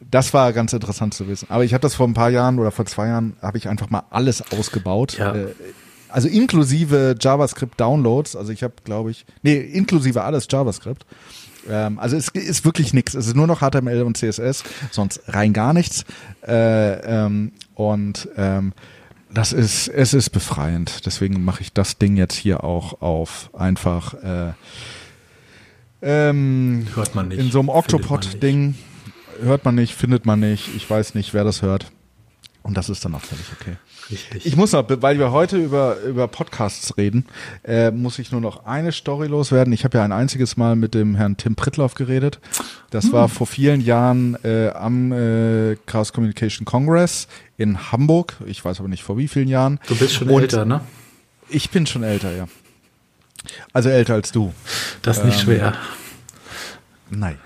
das 0.00 0.34
war 0.34 0.52
ganz 0.52 0.72
interessant 0.72 1.14
zu 1.14 1.28
wissen. 1.28 1.46
Aber 1.50 1.64
ich 1.64 1.72
habe 1.74 1.82
das 1.82 1.94
vor 1.94 2.06
ein 2.06 2.14
paar 2.14 2.30
Jahren 2.30 2.58
oder 2.58 2.70
vor 2.70 2.86
zwei 2.86 3.08
Jahren 3.08 3.36
habe 3.40 3.58
ich 3.58 3.68
einfach 3.68 3.90
mal 3.90 4.04
alles 4.10 4.42
ausgebaut. 4.52 5.18
Ja. 5.18 5.34
Äh, 5.34 5.54
also 6.08 6.28
inklusive 6.28 7.16
JavaScript-Downloads. 7.20 8.36
Also 8.36 8.52
ich 8.52 8.62
habe, 8.62 8.74
glaube 8.84 9.10
ich, 9.10 9.26
nee, 9.42 9.56
inklusive 9.56 10.22
alles 10.22 10.46
JavaScript. 10.50 11.04
Ähm, 11.68 11.98
also 11.98 12.16
es 12.16 12.28
ist 12.28 12.64
wirklich 12.64 12.94
nichts. 12.94 13.14
Es 13.14 13.26
ist 13.26 13.36
nur 13.36 13.46
noch 13.46 13.60
HTML 13.60 14.02
und 14.02 14.16
CSS, 14.16 14.62
sonst 14.90 15.22
rein 15.26 15.52
gar 15.52 15.72
nichts. 15.72 16.04
Äh, 16.46 17.24
ähm, 17.24 17.52
und 17.74 18.28
ähm, 18.36 18.72
das 19.32 19.52
ist, 19.52 19.88
es 19.88 20.14
ist 20.14 20.30
befreiend. 20.30 21.04
Deswegen 21.04 21.44
mache 21.44 21.62
ich 21.62 21.72
das 21.72 21.98
Ding 21.98 22.16
jetzt 22.16 22.34
hier 22.34 22.64
auch 22.64 23.02
auf 23.02 23.50
einfach 23.52 24.14
äh, 24.14 24.52
ähm, 26.02 26.86
hört 26.94 27.14
man 27.14 27.28
nicht. 27.28 27.40
In 27.40 27.50
so 27.50 27.58
einem 27.58 27.68
Octopod-Ding 27.68 28.76
hört 29.42 29.64
man 29.64 29.74
nicht, 29.74 29.94
findet 29.94 30.26
man 30.26 30.40
nicht. 30.40 30.74
Ich 30.76 30.88
weiß 30.88 31.14
nicht, 31.14 31.34
wer 31.34 31.44
das 31.44 31.62
hört. 31.62 31.86
Und 32.62 32.76
das 32.76 32.88
ist 32.88 33.04
dann 33.04 33.14
auch 33.14 33.20
völlig 33.22 33.46
okay. 33.60 33.76
Richtig. 34.10 34.44
Ich 34.46 34.56
muss 34.56 34.72
noch, 34.72 34.84
weil 34.88 35.18
wir 35.18 35.30
heute 35.30 35.56
über, 35.56 36.00
über 36.00 36.26
Podcasts 36.26 36.96
reden, 36.96 37.26
äh, 37.64 37.90
muss 37.92 38.18
ich 38.18 38.32
nur 38.32 38.40
noch 38.40 38.66
eine 38.66 38.92
Story 38.92 39.28
loswerden. 39.28 39.72
Ich 39.72 39.84
habe 39.84 39.98
ja 39.98 40.04
ein 40.04 40.12
einziges 40.12 40.56
Mal 40.56 40.74
mit 40.74 40.94
dem 40.94 41.14
Herrn 41.14 41.36
Tim 41.36 41.54
Prittloff 41.54 41.94
geredet. 41.94 42.40
Das 42.90 43.04
hm. 43.04 43.12
war 43.12 43.28
vor 43.28 43.46
vielen 43.46 43.80
Jahren 43.80 44.36
äh, 44.44 44.70
am 44.70 45.12
äh, 45.12 45.76
Chaos 45.86 46.12
Communication 46.12 46.64
Congress 46.64 47.28
in 47.56 47.92
Hamburg. 47.92 48.34
Ich 48.46 48.64
weiß 48.64 48.80
aber 48.80 48.88
nicht 48.88 49.04
vor 49.04 49.16
wie 49.16 49.28
vielen 49.28 49.48
Jahren. 49.48 49.78
Du 49.86 49.96
bist 49.96 50.14
schon 50.14 50.28
Und 50.28 50.42
älter, 50.42 50.64
ne? 50.64 50.80
Ich 51.48 51.70
bin 51.70 51.86
schon 51.86 52.02
älter, 52.02 52.34
ja. 52.34 52.48
Also 53.72 53.90
älter 53.90 54.14
als 54.14 54.32
du. 54.32 54.52
Das 55.02 55.18
ist 55.18 55.24
nicht 55.24 55.38
ähm, 55.38 55.44
schwer. 55.44 55.74
Nein. 57.10 57.38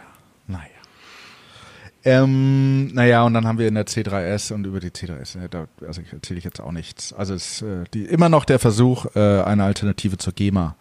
Ähm, 2.05 2.95
naja, 2.95 3.25
und 3.25 3.35
dann 3.35 3.47
haben 3.47 3.59
wir 3.59 3.69
in 3.69 3.75
der 3.75 3.87
C3S 3.87 4.53
und 4.53 4.67
über 4.67 4.81
die 4.81 4.91
C3S, 4.91 5.39
ne, 5.39 5.49
da 5.51 5.67
also 5.87 6.01
erzähle 6.11 6.39
ich 6.39 6.45
jetzt 6.45 6.61
auch 6.61 6.73
nichts. 6.73 7.13
Also 7.13 7.35
es 7.35 7.61
ist 7.61 7.63
äh, 7.63 7.85
die, 7.93 8.05
immer 8.05 8.29
noch 8.29 8.45
der 8.45 8.59
Versuch, 8.59 9.07
äh, 9.15 9.43
eine 9.43 9.65
Alternative 9.65 10.17
zur 10.17 10.33
GEMA 10.33 10.77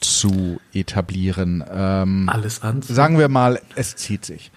zu 0.00 0.60
etablieren. 0.72 1.62
Ähm, 1.70 2.28
Alles 2.28 2.62
an. 2.62 2.82
Sagen 2.82 3.18
wir 3.18 3.28
mal, 3.28 3.60
es 3.76 3.96
zieht 3.96 4.24
sich. 4.24 4.50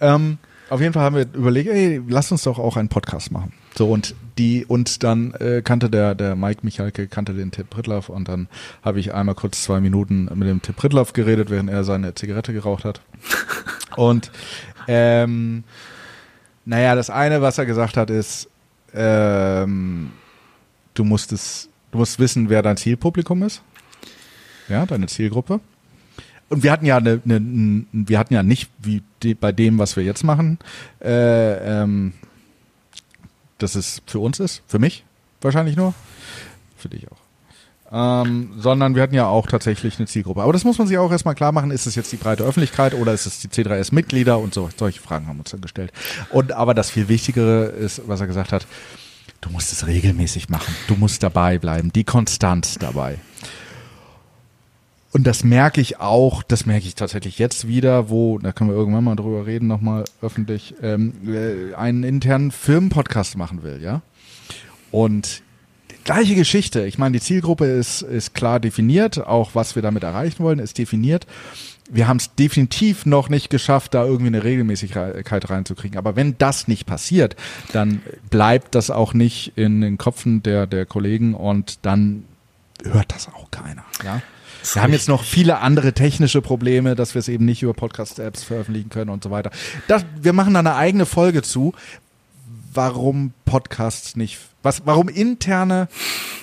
Ähm, 0.00 0.38
auf 0.68 0.80
jeden 0.80 0.92
Fall 0.92 1.02
haben 1.02 1.16
wir 1.16 1.26
überlegt, 1.32 1.68
ey, 1.68 2.00
lass 2.08 2.30
uns 2.30 2.44
doch 2.44 2.58
auch 2.58 2.76
einen 2.76 2.88
Podcast 2.88 3.32
machen. 3.32 3.52
So 3.76 3.90
und 3.90 4.14
die 4.38 4.64
und 4.64 5.02
dann 5.02 5.34
äh, 5.34 5.62
kannte 5.62 5.90
der 5.90 6.14
der 6.14 6.36
Mike 6.36 6.60
Michalke 6.62 7.08
kannte 7.08 7.34
den 7.34 7.50
Tipp 7.50 7.70
Prittlaff 7.70 8.08
und 8.08 8.28
dann 8.28 8.48
habe 8.82 9.00
ich 9.00 9.12
einmal 9.12 9.34
kurz 9.34 9.64
zwei 9.64 9.80
Minuten 9.80 10.28
mit 10.34 10.48
dem 10.48 10.62
Tipp 10.62 10.76
Prittlaff 10.76 11.12
geredet, 11.12 11.50
während 11.50 11.70
er 11.70 11.84
seine 11.84 12.14
Zigarette 12.14 12.52
geraucht 12.52 12.84
hat. 12.84 13.00
und 13.96 14.30
ähm, 14.86 15.64
naja, 16.64 16.94
das 16.94 17.10
eine, 17.10 17.42
was 17.42 17.58
er 17.58 17.66
gesagt 17.66 17.96
hat, 17.96 18.10
ist, 18.10 18.48
ähm, 18.94 20.12
du 20.94 21.04
musst 21.04 21.32
es, 21.32 21.68
du 21.92 21.98
musst 21.98 22.18
wissen, 22.18 22.48
wer 22.48 22.62
dein 22.62 22.76
Zielpublikum 22.76 23.42
ist. 23.42 23.62
Ja, 24.68 24.86
deine 24.86 25.06
Zielgruppe. 25.06 25.60
Und 26.48 26.62
wir 26.62 26.72
hatten 26.72 26.86
ja 26.86 26.96
eine, 26.96 27.20
eine 27.24 27.86
wir 27.92 28.18
hatten 28.18 28.34
ja 28.34 28.42
nicht 28.42 28.70
wie 28.78 29.02
die, 29.22 29.34
bei 29.34 29.52
dem, 29.52 29.78
was 29.78 29.96
wir 29.96 30.04
jetzt 30.04 30.24
machen, 30.24 30.58
äh, 31.00 31.82
ähm, 31.82 32.12
dass 33.58 33.74
es 33.74 34.02
für 34.06 34.18
uns 34.18 34.40
ist, 34.40 34.62
für 34.66 34.78
mich 34.78 35.04
wahrscheinlich 35.40 35.76
nur, 35.76 35.94
für 36.76 36.88
dich 36.88 37.10
auch 37.10 37.19
ähm, 37.92 38.50
sondern 38.56 38.94
wir 38.94 39.02
hatten 39.02 39.14
ja 39.14 39.26
auch 39.26 39.46
tatsächlich 39.46 39.98
eine 39.98 40.06
Zielgruppe. 40.06 40.42
Aber 40.42 40.52
das 40.52 40.64
muss 40.64 40.78
man 40.78 40.86
sich 40.86 40.98
auch 40.98 41.10
erstmal 41.10 41.34
klar 41.34 41.52
machen, 41.52 41.70
ist 41.70 41.86
es 41.86 41.94
jetzt 41.94 42.12
die 42.12 42.16
breite 42.16 42.44
Öffentlichkeit 42.44 42.94
oder 42.94 43.12
ist 43.12 43.26
es 43.26 43.40
die 43.40 43.48
C3S-Mitglieder 43.48 44.38
und 44.38 44.54
so, 44.54 44.68
solche 44.76 45.00
Fragen 45.00 45.26
haben 45.26 45.38
uns 45.38 45.50
dann 45.50 45.60
gestellt. 45.60 45.92
Und 46.30 46.52
aber 46.52 46.74
das 46.74 46.90
viel 46.90 47.08
Wichtigere 47.08 47.64
ist, 47.66 48.02
was 48.06 48.20
er 48.20 48.26
gesagt 48.26 48.52
hat, 48.52 48.66
du 49.40 49.50
musst 49.50 49.72
es 49.72 49.86
regelmäßig 49.86 50.48
machen, 50.48 50.74
du 50.86 50.94
musst 50.94 51.22
dabei 51.22 51.58
bleiben, 51.58 51.92
die 51.92 52.04
Konstanz 52.04 52.78
dabei. 52.78 53.18
Und 55.12 55.26
das 55.26 55.42
merke 55.42 55.80
ich 55.80 55.98
auch, 55.98 56.44
das 56.44 56.66
merke 56.66 56.86
ich 56.86 56.94
tatsächlich 56.94 57.40
jetzt 57.40 57.66
wieder, 57.66 58.10
wo, 58.10 58.38
da 58.38 58.52
können 58.52 58.70
wir 58.70 58.76
irgendwann 58.76 59.02
mal 59.02 59.16
drüber 59.16 59.44
reden, 59.44 59.66
nochmal 59.66 60.04
öffentlich, 60.22 60.74
ähm, 60.82 61.14
äh, 61.26 61.74
einen 61.74 62.04
internen 62.04 62.52
Firmenpodcast 62.52 63.36
machen 63.36 63.64
will, 63.64 63.82
ja. 63.82 64.02
Und 64.92 65.42
gleiche 66.10 66.34
Geschichte. 66.34 66.86
Ich 66.86 66.98
meine, 66.98 67.12
die 67.12 67.24
Zielgruppe 67.24 67.66
ist, 67.66 68.02
ist 68.02 68.34
klar 68.34 68.58
definiert, 68.58 69.24
auch 69.24 69.54
was 69.54 69.76
wir 69.76 69.82
damit 69.82 70.02
erreichen 70.02 70.42
wollen, 70.42 70.58
ist 70.58 70.76
definiert. 70.76 71.24
Wir 71.88 72.08
haben 72.08 72.16
es 72.16 72.34
definitiv 72.34 73.06
noch 73.06 73.28
nicht 73.28 73.48
geschafft, 73.48 73.94
da 73.94 74.04
irgendwie 74.04 74.26
eine 74.26 74.42
Regelmäßigkeit 74.42 75.50
reinzukriegen. 75.50 75.98
Aber 75.98 76.16
wenn 76.16 76.36
das 76.36 76.66
nicht 76.66 76.84
passiert, 76.84 77.36
dann 77.72 78.02
bleibt 78.28 78.74
das 78.74 78.90
auch 78.90 79.14
nicht 79.14 79.52
in 79.54 79.82
den 79.82 79.98
Köpfen 79.98 80.42
der, 80.42 80.66
der 80.66 80.84
Kollegen 80.84 81.34
und 81.34 81.78
dann 81.82 82.24
hört 82.82 83.14
das 83.14 83.28
auch 83.28 83.48
keiner. 83.52 83.84
Ja? 84.04 84.20
Wir 84.72 84.82
haben 84.82 84.92
jetzt 84.92 85.08
noch 85.08 85.22
viele 85.22 85.60
andere 85.60 85.92
technische 85.92 86.42
Probleme, 86.42 86.96
dass 86.96 87.14
wir 87.14 87.20
es 87.20 87.28
eben 87.28 87.44
nicht 87.44 87.62
über 87.62 87.72
Podcast-Apps 87.72 88.42
veröffentlichen 88.42 88.90
können 88.90 89.10
und 89.10 89.22
so 89.22 89.30
weiter. 89.30 89.52
Das, 89.86 90.04
wir 90.20 90.32
machen 90.32 90.54
da 90.54 90.60
eine 90.60 90.74
eigene 90.74 91.06
Folge 91.06 91.42
zu, 91.42 91.72
warum 92.72 93.32
Podcasts 93.44 94.16
nicht 94.16 94.38
was, 94.62 94.82
warum 94.84 95.08
interne 95.08 95.88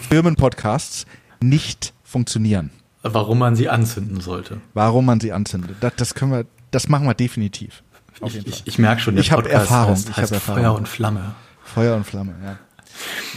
Firmenpodcasts 0.10 1.06
nicht 1.40 1.94
funktionieren. 2.04 2.72
Warum 3.04 3.40
man 3.40 3.56
sie 3.56 3.70
anzünden 3.70 4.22
sollte. 4.22 4.60
Warum 4.74 5.06
man 5.06 5.20
sie 5.20 5.32
anzündet. 5.32 5.78
Das, 5.82 5.94
das 5.96 6.13
können 6.16 6.32
wir, 6.32 6.46
das 6.72 6.90
machen 6.90 7.06
wir 7.06 7.13
definitiv. 7.13 7.84
Ich, 8.26 8.48
ich, 8.48 8.63
ich, 8.66 8.80
merke 8.80 9.02
schon, 9.02 9.16
der 9.16 9.24
ich 9.24 9.32
habe 9.32 9.50
Erfahrung. 9.50 9.94
Heißt, 9.94 10.10
ich 10.10 10.18
heißt 10.18 10.34
hab 10.34 10.42
Feuer 10.42 10.74
und 10.74 10.88
Flamme. 10.88 11.36
Feuer 11.63 11.96
und 11.96 12.06
Flamme, 12.06 12.34
ja. 12.44 12.58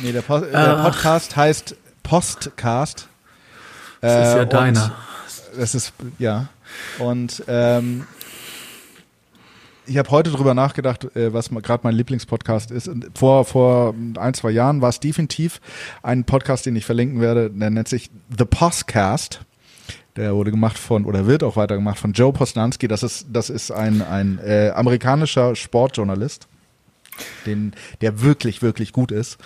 Nee, 0.03 0.13
der, 0.13 0.23
po 0.23 0.39
äh, 0.39 0.51
der 0.51 0.83
Podcast 0.83 1.37
heißt 1.37 1.77
Postcast. 2.03 3.09
Das 4.01 4.29
ist 4.29 4.35
ja 4.35 4.43
äh, 4.43 4.49
deiner. 4.49 4.93
Das 5.57 5.75
ist, 5.75 5.93
ja. 6.19 6.49
Und 6.99 7.43
ähm, 7.47 8.07
ich 9.91 9.99
habe 9.99 10.11
heute 10.11 10.31
drüber 10.31 10.55
nachgedacht, 10.55 11.17
äh, 11.17 11.35
was 11.35 11.51
gerade 11.51 11.81
mein 11.83 11.97
Lieblingspodcast 11.97 12.71
ist. 12.71 12.89
Vor, 13.15 13.45
vor 13.45 13.95
ein, 14.19 14.35
zwei 14.35 14.51
Jahren 14.51 14.81
war 14.81 14.89
es 14.89 15.01
definitiv 15.01 15.61
ein 16.03 16.23
Podcast, 16.25 16.65
den 16.65 16.77
ich 16.77 16.87
verlinken 16.87 17.21
werde. 17.21 17.51
Der 17.51 17.71
nennt 17.71 17.89
sich 17.89 18.09
The 18.39 18.45
Postcast. 18.45 19.41
Der 20.15 20.35
wurde 20.35 20.53
gemacht 20.53 20.79
von, 20.79 21.05
oder 21.07 21.27
wird 21.27 21.43
auch 21.43 21.57
weitergemacht 21.57 21.99
von 21.99 22.13
Joe 22.13 22.33
Posnanski. 22.33 22.87
Das 22.87 23.03
ist, 23.03 23.27
das 23.33 23.51
ist 23.51 23.73
ein, 23.73 24.01
ein 24.03 24.39
äh, 24.39 24.71
amerikanischer 24.75 25.57
Sportjournalist, 25.57 26.47
den, 27.47 27.73
der 28.01 28.23
wirklich, 28.23 28.63
wirklich 28.63 28.93
gut 28.93 29.13
ist. 29.13 29.39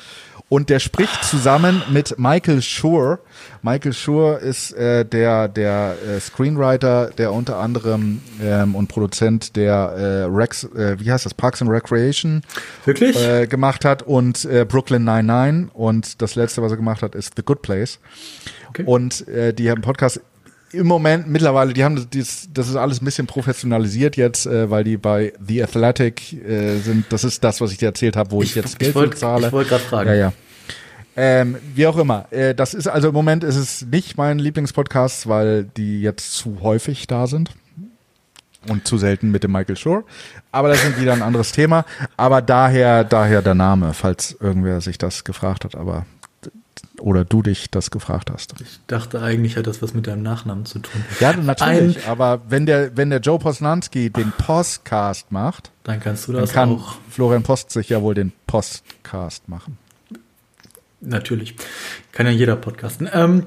Und 0.50 0.68
der 0.68 0.78
spricht 0.78 1.24
zusammen 1.24 1.82
mit 1.90 2.18
Michael 2.18 2.60
Schur. 2.60 3.20
Michael 3.62 3.94
Schur 3.94 4.38
ist 4.40 4.72
äh, 4.72 5.04
der, 5.04 5.48
der 5.48 5.96
äh, 6.06 6.20
Screenwriter, 6.20 7.10
der 7.16 7.32
unter 7.32 7.56
anderem 7.56 8.20
ähm, 8.42 8.74
und 8.74 8.88
Produzent 8.88 9.56
der 9.56 9.74
äh, 9.74 10.24
Rex, 10.24 10.64
äh, 10.64 11.00
wie 11.00 11.10
heißt 11.10 11.24
das, 11.24 11.32
Parks 11.32 11.62
and 11.62 11.70
Recreation 11.70 12.42
Wirklich? 12.84 13.16
äh, 13.16 13.46
gemacht 13.46 13.84
hat 13.86 14.02
und 14.02 14.44
äh, 14.44 14.66
Brooklyn 14.68 15.04
99 15.04 15.74
und 15.74 16.20
das 16.20 16.34
letzte, 16.34 16.62
was 16.62 16.72
er 16.72 16.76
gemacht 16.76 17.02
hat, 17.02 17.14
ist 17.14 17.32
The 17.36 17.42
Good 17.42 17.62
Place. 17.62 17.98
Okay. 18.68 18.84
Und 18.84 19.26
äh, 19.28 19.54
die 19.54 19.70
haben 19.70 19.80
Podcast 19.80 20.20
im 20.74 20.86
Moment 20.86 21.28
mittlerweile, 21.28 21.72
die 21.72 21.84
haben 21.84 21.96
das, 22.10 22.48
das 22.52 22.68
ist 22.68 22.76
alles 22.76 23.00
ein 23.00 23.04
bisschen 23.04 23.26
professionalisiert 23.26 24.16
jetzt, 24.16 24.46
äh, 24.46 24.70
weil 24.70 24.84
die 24.84 24.96
bei 24.96 25.32
The 25.46 25.62
Athletic 25.62 26.32
äh, 26.32 26.78
sind. 26.78 27.06
Das 27.10 27.24
ist 27.24 27.42
das, 27.44 27.60
was 27.60 27.72
ich 27.72 27.78
dir 27.78 27.86
erzählt 27.86 28.16
habe, 28.16 28.30
wo 28.30 28.42
ich, 28.42 28.50
Ich- 28.50 28.54
jetzt 28.56 28.72
ich 28.74 28.78
Geld 28.78 28.94
wollt- 28.94 29.14
für 29.14 29.20
zahle. 29.20 29.46
ich 29.46 29.52
wollte 29.52 29.70
gerade 29.70 29.84
fragen. 29.84 30.08
Ja, 30.10 30.14
ja. 30.14 30.32
Ähm, 31.16 31.56
wie 31.74 31.86
auch 31.86 31.96
immer. 31.96 32.26
Äh, 32.32 32.54
das 32.56 32.74
ist 32.74 32.88
also 32.88 33.08
im 33.08 33.14
Moment 33.14 33.44
ist 33.44 33.54
es 33.56 33.86
nicht 33.86 34.16
mein 34.18 34.38
Lieblingspodcast, 34.40 35.28
weil 35.28 35.64
die 35.76 36.00
jetzt 36.02 36.32
zu 36.34 36.58
häufig 36.60 37.06
da 37.06 37.28
sind 37.28 37.50
und 38.68 38.88
zu 38.88 38.98
selten 38.98 39.30
mit 39.30 39.44
dem 39.44 39.52
Michael 39.52 39.76
Schur. 39.76 40.04
Aber 40.50 40.68
das 40.70 40.82
ist 40.82 41.00
wieder 41.00 41.12
ein 41.12 41.22
anderes 41.22 41.52
Thema. 41.52 41.84
Aber 42.16 42.42
daher, 42.42 43.04
daher 43.04 43.42
der 43.42 43.54
Name, 43.54 43.94
falls 43.94 44.36
irgendwer 44.40 44.80
sich 44.80 44.98
das 44.98 45.22
gefragt 45.22 45.64
hat, 45.64 45.76
aber 45.76 46.04
oder 47.04 47.26
du 47.26 47.42
dich 47.42 47.70
das 47.70 47.90
gefragt 47.90 48.30
hast. 48.32 48.54
Ich 48.62 48.80
dachte 48.86 49.20
eigentlich 49.20 49.58
hat 49.58 49.66
das 49.66 49.82
was 49.82 49.92
mit 49.92 50.06
deinem 50.06 50.22
Nachnamen 50.22 50.64
zu 50.64 50.78
tun. 50.78 51.04
Ja, 51.20 51.34
natürlich. 51.36 52.06
aber 52.08 52.40
wenn 52.48 52.64
der, 52.64 52.96
wenn 52.96 53.10
der 53.10 53.20
Joe 53.20 53.38
Posnanski 53.38 54.08
den 54.08 54.32
Postcast 54.32 55.30
macht, 55.30 55.70
Dann 55.84 56.00
kannst 56.00 56.26
du 56.26 56.32
dann 56.32 56.40
das 56.40 56.52
kann 56.52 56.70
auch. 56.70 56.96
Florian 57.10 57.42
Post 57.42 57.70
sich 57.72 57.90
ja 57.90 58.00
wohl 58.00 58.14
den 58.14 58.32
Postcast 58.46 59.50
machen. 59.50 59.76
Natürlich. 61.02 61.56
Kann 62.12 62.24
ja 62.24 62.32
jeder 62.32 62.56
podcasten. 62.56 63.06
Ähm, 63.12 63.44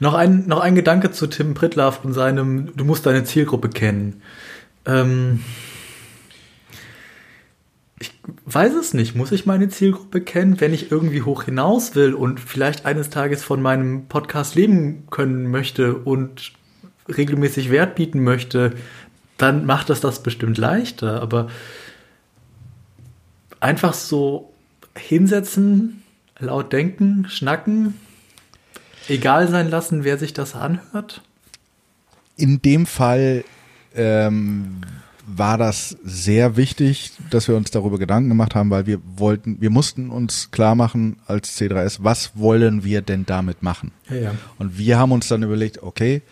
noch, 0.00 0.12
ein, 0.12 0.46
noch 0.46 0.60
ein 0.60 0.74
Gedanke 0.74 1.10
zu 1.10 1.28
Tim 1.28 1.54
Pritlaff 1.54 2.04
und 2.04 2.12
seinem, 2.12 2.76
du 2.76 2.84
musst 2.84 3.06
deine 3.06 3.24
Zielgruppe 3.24 3.70
kennen. 3.70 4.20
Ähm, 4.84 5.42
ich 7.98 8.12
weiß 8.54 8.74
es 8.74 8.94
nicht. 8.94 9.14
Muss 9.14 9.32
ich 9.32 9.46
meine 9.46 9.68
Zielgruppe 9.68 10.20
kennen, 10.20 10.60
wenn 10.60 10.74
ich 10.74 10.90
irgendwie 10.90 11.22
hoch 11.22 11.44
hinaus 11.44 11.94
will 11.94 12.14
und 12.14 12.40
vielleicht 12.40 12.86
eines 12.86 13.10
Tages 13.10 13.42
von 13.42 13.60
meinem 13.60 14.06
Podcast 14.06 14.54
leben 14.54 15.04
können 15.10 15.50
möchte 15.50 15.94
und 15.94 16.52
regelmäßig 17.08 17.70
Wert 17.70 17.94
bieten 17.94 18.22
möchte, 18.22 18.72
dann 19.36 19.66
macht 19.66 19.90
das 19.90 20.00
das 20.00 20.22
bestimmt 20.22 20.58
leichter. 20.58 21.22
Aber 21.22 21.48
einfach 23.60 23.94
so 23.94 24.52
hinsetzen, 24.96 26.02
laut 26.38 26.72
denken, 26.72 27.26
schnacken, 27.28 27.94
egal 29.08 29.48
sein 29.48 29.70
lassen, 29.70 30.04
wer 30.04 30.18
sich 30.18 30.32
das 30.32 30.54
anhört. 30.54 31.22
In 32.36 32.62
dem 32.62 32.86
Fall 32.86 33.44
ähm, 33.94 34.80
war 35.36 35.58
das 35.58 35.96
sehr 36.02 36.56
wichtig, 36.56 37.12
dass 37.30 37.48
wir 37.48 37.56
uns 37.56 37.70
darüber 37.70 37.98
Gedanken 37.98 38.30
gemacht 38.30 38.54
haben, 38.54 38.70
weil 38.70 38.86
wir 38.86 39.00
wollten, 39.16 39.60
wir 39.60 39.70
mussten 39.70 40.10
uns 40.10 40.50
klar 40.50 40.74
machen 40.74 41.16
als 41.26 41.58
C3S, 41.58 41.98
was 42.02 42.32
wollen 42.34 42.82
wir 42.82 43.02
denn 43.02 43.26
damit 43.26 43.62
machen? 43.62 43.92
Ja, 44.08 44.16
ja. 44.16 44.34
Und 44.58 44.78
wir 44.78 44.98
haben 44.98 45.12
uns 45.12 45.28
dann 45.28 45.42
überlegt, 45.42 45.82
okay, 45.82 46.22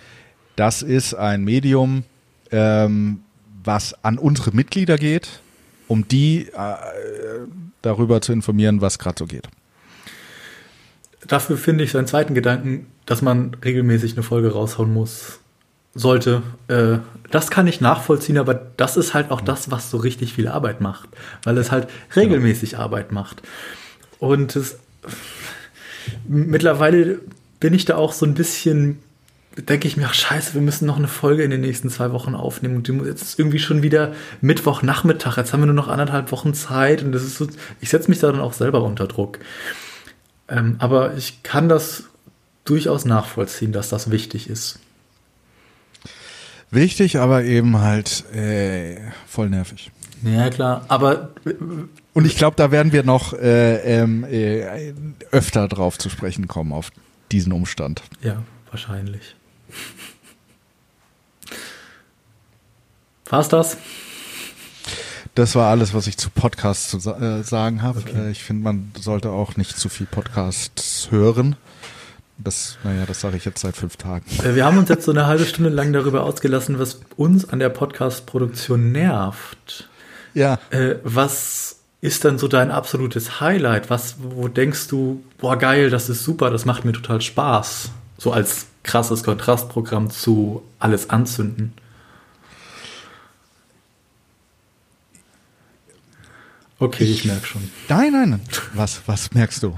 das 0.57 0.83
ist 0.83 1.15
ein 1.15 1.45
Medium, 1.45 2.05
ähm, 2.51 3.21
was 3.63 4.03
an 4.03 4.19
unsere 4.19 4.53
Mitglieder 4.53 4.97
geht, 4.97 5.41
um 5.89 6.09
die 6.09 6.49
äh, 6.49 6.75
darüber 7.83 8.21
zu 8.23 8.33
informieren, 8.33 8.81
was 8.81 8.99
gerade 8.99 9.19
so 9.19 9.27
geht. 9.27 9.49
Dafür 11.27 11.57
finde 11.57 11.85
ich 11.85 11.91
seinen 11.91 12.07
zweiten 12.07 12.35
Gedanken, 12.35 12.87
dass 13.05 13.21
man 13.21 13.55
regelmäßig 13.65 14.15
eine 14.15 14.23
Folge 14.23 14.53
raushauen 14.53 14.93
muss, 14.93 15.41
sollte. 15.97 16.43
Äh, 16.69 16.99
das 17.31 17.51
kann 17.51 17.67
ich 17.67 17.81
nachvollziehen, 17.81 18.39
aber 18.39 18.55
das 18.55 18.97
ist 18.97 19.15
halt 19.15 19.31
auch 19.31 19.41
das, 19.41 19.71
was 19.71 19.91
so 19.91 19.97
richtig 19.97 20.35
viel 20.35 20.49
Arbeit 20.49 20.81
macht, 20.81 21.09
weil 21.45 21.59
es 21.59 21.73
halt 21.73 21.89
regelmäßig 22.15 22.79
Arbeit 22.79 23.11
macht. 23.11 23.43
Und 24.19 24.55
es, 24.55 24.79
mittlerweile 26.29 27.21
bin 27.59 27.75
ich 27.75 27.85
da 27.85 27.97
auch 27.97 28.13
so 28.13 28.25
ein 28.27 28.35
bisschen, 28.35 29.01
denke 29.57 29.89
ich 29.89 29.97
mir, 29.97 30.07
ach 30.07 30.15
scheiße, 30.15 30.55
wir 30.55 30.61
müssen 30.61 30.87
noch 30.87 30.99
eine 30.99 31.09
Folge 31.09 31.43
in 31.43 31.51
den 31.51 31.63
nächsten 31.63 31.91
zwei 31.91 32.13
Wochen 32.13 32.35
aufnehmen. 32.35 32.77
Und 32.77 32.89
jetzt 33.07 33.23
ist 33.23 33.39
irgendwie 33.39 33.59
schon 33.59 33.83
wieder 33.83 34.15
Mittwochnachmittag. 34.41 35.37
Jetzt 35.37 35.53
haben 35.53 35.61
wir 35.61 35.67
nur 35.67 35.75
noch 35.75 35.89
anderthalb 35.89 36.31
Wochen 36.31 36.55
Zeit 36.55 37.03
und 37.03 37.13
das 37.13 37.25
ist 37.25 37.39
so, 37.39 37.49
ich 37.81 37.89
setze 37.89 38.09
mich 38.09 38.21
da 38.21 38.31
dann 38.31 38.41
auch 38.41 38.53
selber 38.53 38.83
unter 38.85 39.09
Druck. 39.09 39.41
Ähm, 40.49 40.77
aber 40.79 41.17
ich 41.17 41.43
kann 41.43 41.69
das 41.69 42.05
durchaus 42.65 43.05
nachvollziehen, 43.05 43.73
dass 43.73 43.89
das 43.89 44.11
wichtig 44.11 44.49
ist. 44.49 44.79
Wichtig, 46.71 47.19
aber 47.19 47.45
eben 47.45 47.79
halt 47.79 48.25
äh, 48.35 48.97
voll 49.27 49.49
nervig. 49.49 49.91
Ja, 50.23 50.51
klar. 50.51 50.85
Aber 50.89 51.31
Und 52.15 52.27
ich 52.27 52.37
glaube, 52.37 52.57
da 52.57 52.71
werden 52.71 52.93
wir 52.93 53.03
noch 53.03 53.33
äh, 53.35 54.01
ähm, 54.01 54.25
äh, 54.25 54.93
öfter 55.31 55.69
drauf 55.69 55.99
zu 55.99 56.09
sprechen 56.09 56.49
kommen 56.49 56.73
auf 56.73 56.91
diesen 57.31 57.53
Umstand. 57.53 58.03
ja, 58.23 58.43
wahrscheinlich. 58.71 59.37
War's 63.29 63.49
das? 63.49 63.77
Das 65.35 65.55
war 65.55 65.71
alles, 65.71 65.93
was 65.93 66.07
ich 66.07 66.17
zu 66.17 66.31
Podcasts 66.31 66.89
zu 66.89 66.99
äh, 67.11 67.43
sagen 67.43 67.83
habe. 67.83 67.99
Okay. 67.99 68.29
Äh, 68.29 68.31
ich 68.31 68.43
finde, 68.43 68.63
man 68.63 68.93
sollte 68.99 69.31
auch 69.31 69.57
nicht 69.57 69.77
zu 69.77 69.89
viel 69.89 70.07
Podcasts 70.07 71.09
hören. 71.11 71.57
Das, 72.39 72.79
naja, 72.85 73.07
das 73.07 73.21
sage 73.21 73.37
ich 73.37 73.45
jetzt 73.45 73.61
seit 73.61 73.77
fünf 73.77 73.97
Tagen. 73.97 74.25
Äh, 74.45 74.55
Wir 74.55 74.67
haben 74.67 74.79
uns 74.79 74.89
jetzt 74.89 75.05
so 75.05 75.13
eine 75.13 75.27
halbe 75.27 75.47
Stunde 75.47 75.71
lang 75.71 75.93
darüber 75.93 76.25
ausgelassen, 76.25 76.79
was 76.79 77.01
uns 77.17 77.49
an 77.49 77.59
der 77.59 77.71
Podcast-Produktion 77.71 78.93
nervt. 78.93 79.89
Ja. 80.35 80.59
Äh, 80.71 80.97
was 81.03 81.77
ist 82.03 82.25
dann 82.25 82.39
so 82.39 82.47
dein 82.47 82.71
absolutes 82.71 83.41
Highlight? 83.41 83.89
Was, 83.89 84.17
wo 84.19 84.49
denkst 84.49 84.89
du, 84.89 85.25
boah, 85.39 85.57
geil, 85.57 85.89
das 85.89 86.09
ist 86.11 86.25
super, 86.25 86.51
das 86.51 86.67
macht 86.67 86.85
mir 86.85 86.93
total 86.93 87.21
Spaß? 87.23 87.91
So 88.19 88.33
als 88.33 88.67
krasses 88.83 89.25
Kontrastprogramm 89.25 90.11
zu 90.11 90.63
alles 90.79 91.11
anzünden. 91.11 91.73
Okay, 96.79 97.05
ich, 97.05 97.25
merke 97.25 97.47
schon. 97.47 97.71
Nein, 97.89 98.13
nein, 98.13 98.31
nein. 98.31 98.41
Was, 98.75 99.01
was 99.07 99.33
merkst 99.33 99.63
du? 99.63 99.75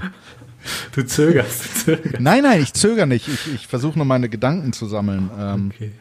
Du 0.93 1.03
zögerst, 1.05 1.63
du 1.63 1.69
zögerst. 1.95 2.19
Nein, 2.19 2.43
nein, 2.43 2.61
ich 2.61 2.73
zögere 2.73 3.07
nicht. 3.07 3.27
Ich, 3.27 3.53
ich 3.53 3.67
versuche 3.67 3.97
nur 3.97 4.05
meine 4.05 4.29
Gedanken 4.29 4.73
zu 4.73 4.87
sammeln, 4.87 5.29
ähm, 5.39 5.71
Okay. 5.73 5.91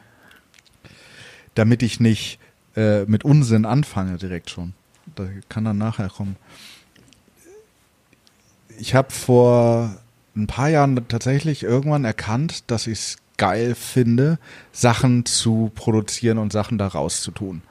damit 1.54 1.82
ich 1.82 2.00
nicht 2.00 2.38
äh, 2.76 3.04
mit 3.04 3.24
Unsinn 3.24 3.64
anfange 3.64 4.18
direkt 4.18 4.50
schon. 4.50 4.74
Da 5.14 5.26
kann 5.48 5.64
dann 5.64 5.78
nachher 5.78 6.08
kommen. 6.08 6.36
Ich 8.78 8.94
habe 8.94 9.10
vor 9.12 9.96
ein 10.36 10.46
paar 10.46 10.68
Jahren 10.68 11.06
tatsächlich 11.08 11.62
irgendwann 11.64 12.04
erkannt, 12.04 12.70
dass 12.70 12.86
ich 12.86 12.98
es 12.98 13.16
geil 13.36 13.74
finde, 13.74 14.38
Sachen 14.72 15.24
zu 15.24 15.70
produzieren 15.74 16.38
und 16.38 16.52
Sachen 16.52 16.78
da 16.78 16.86
rauszutun. 16.88 17.62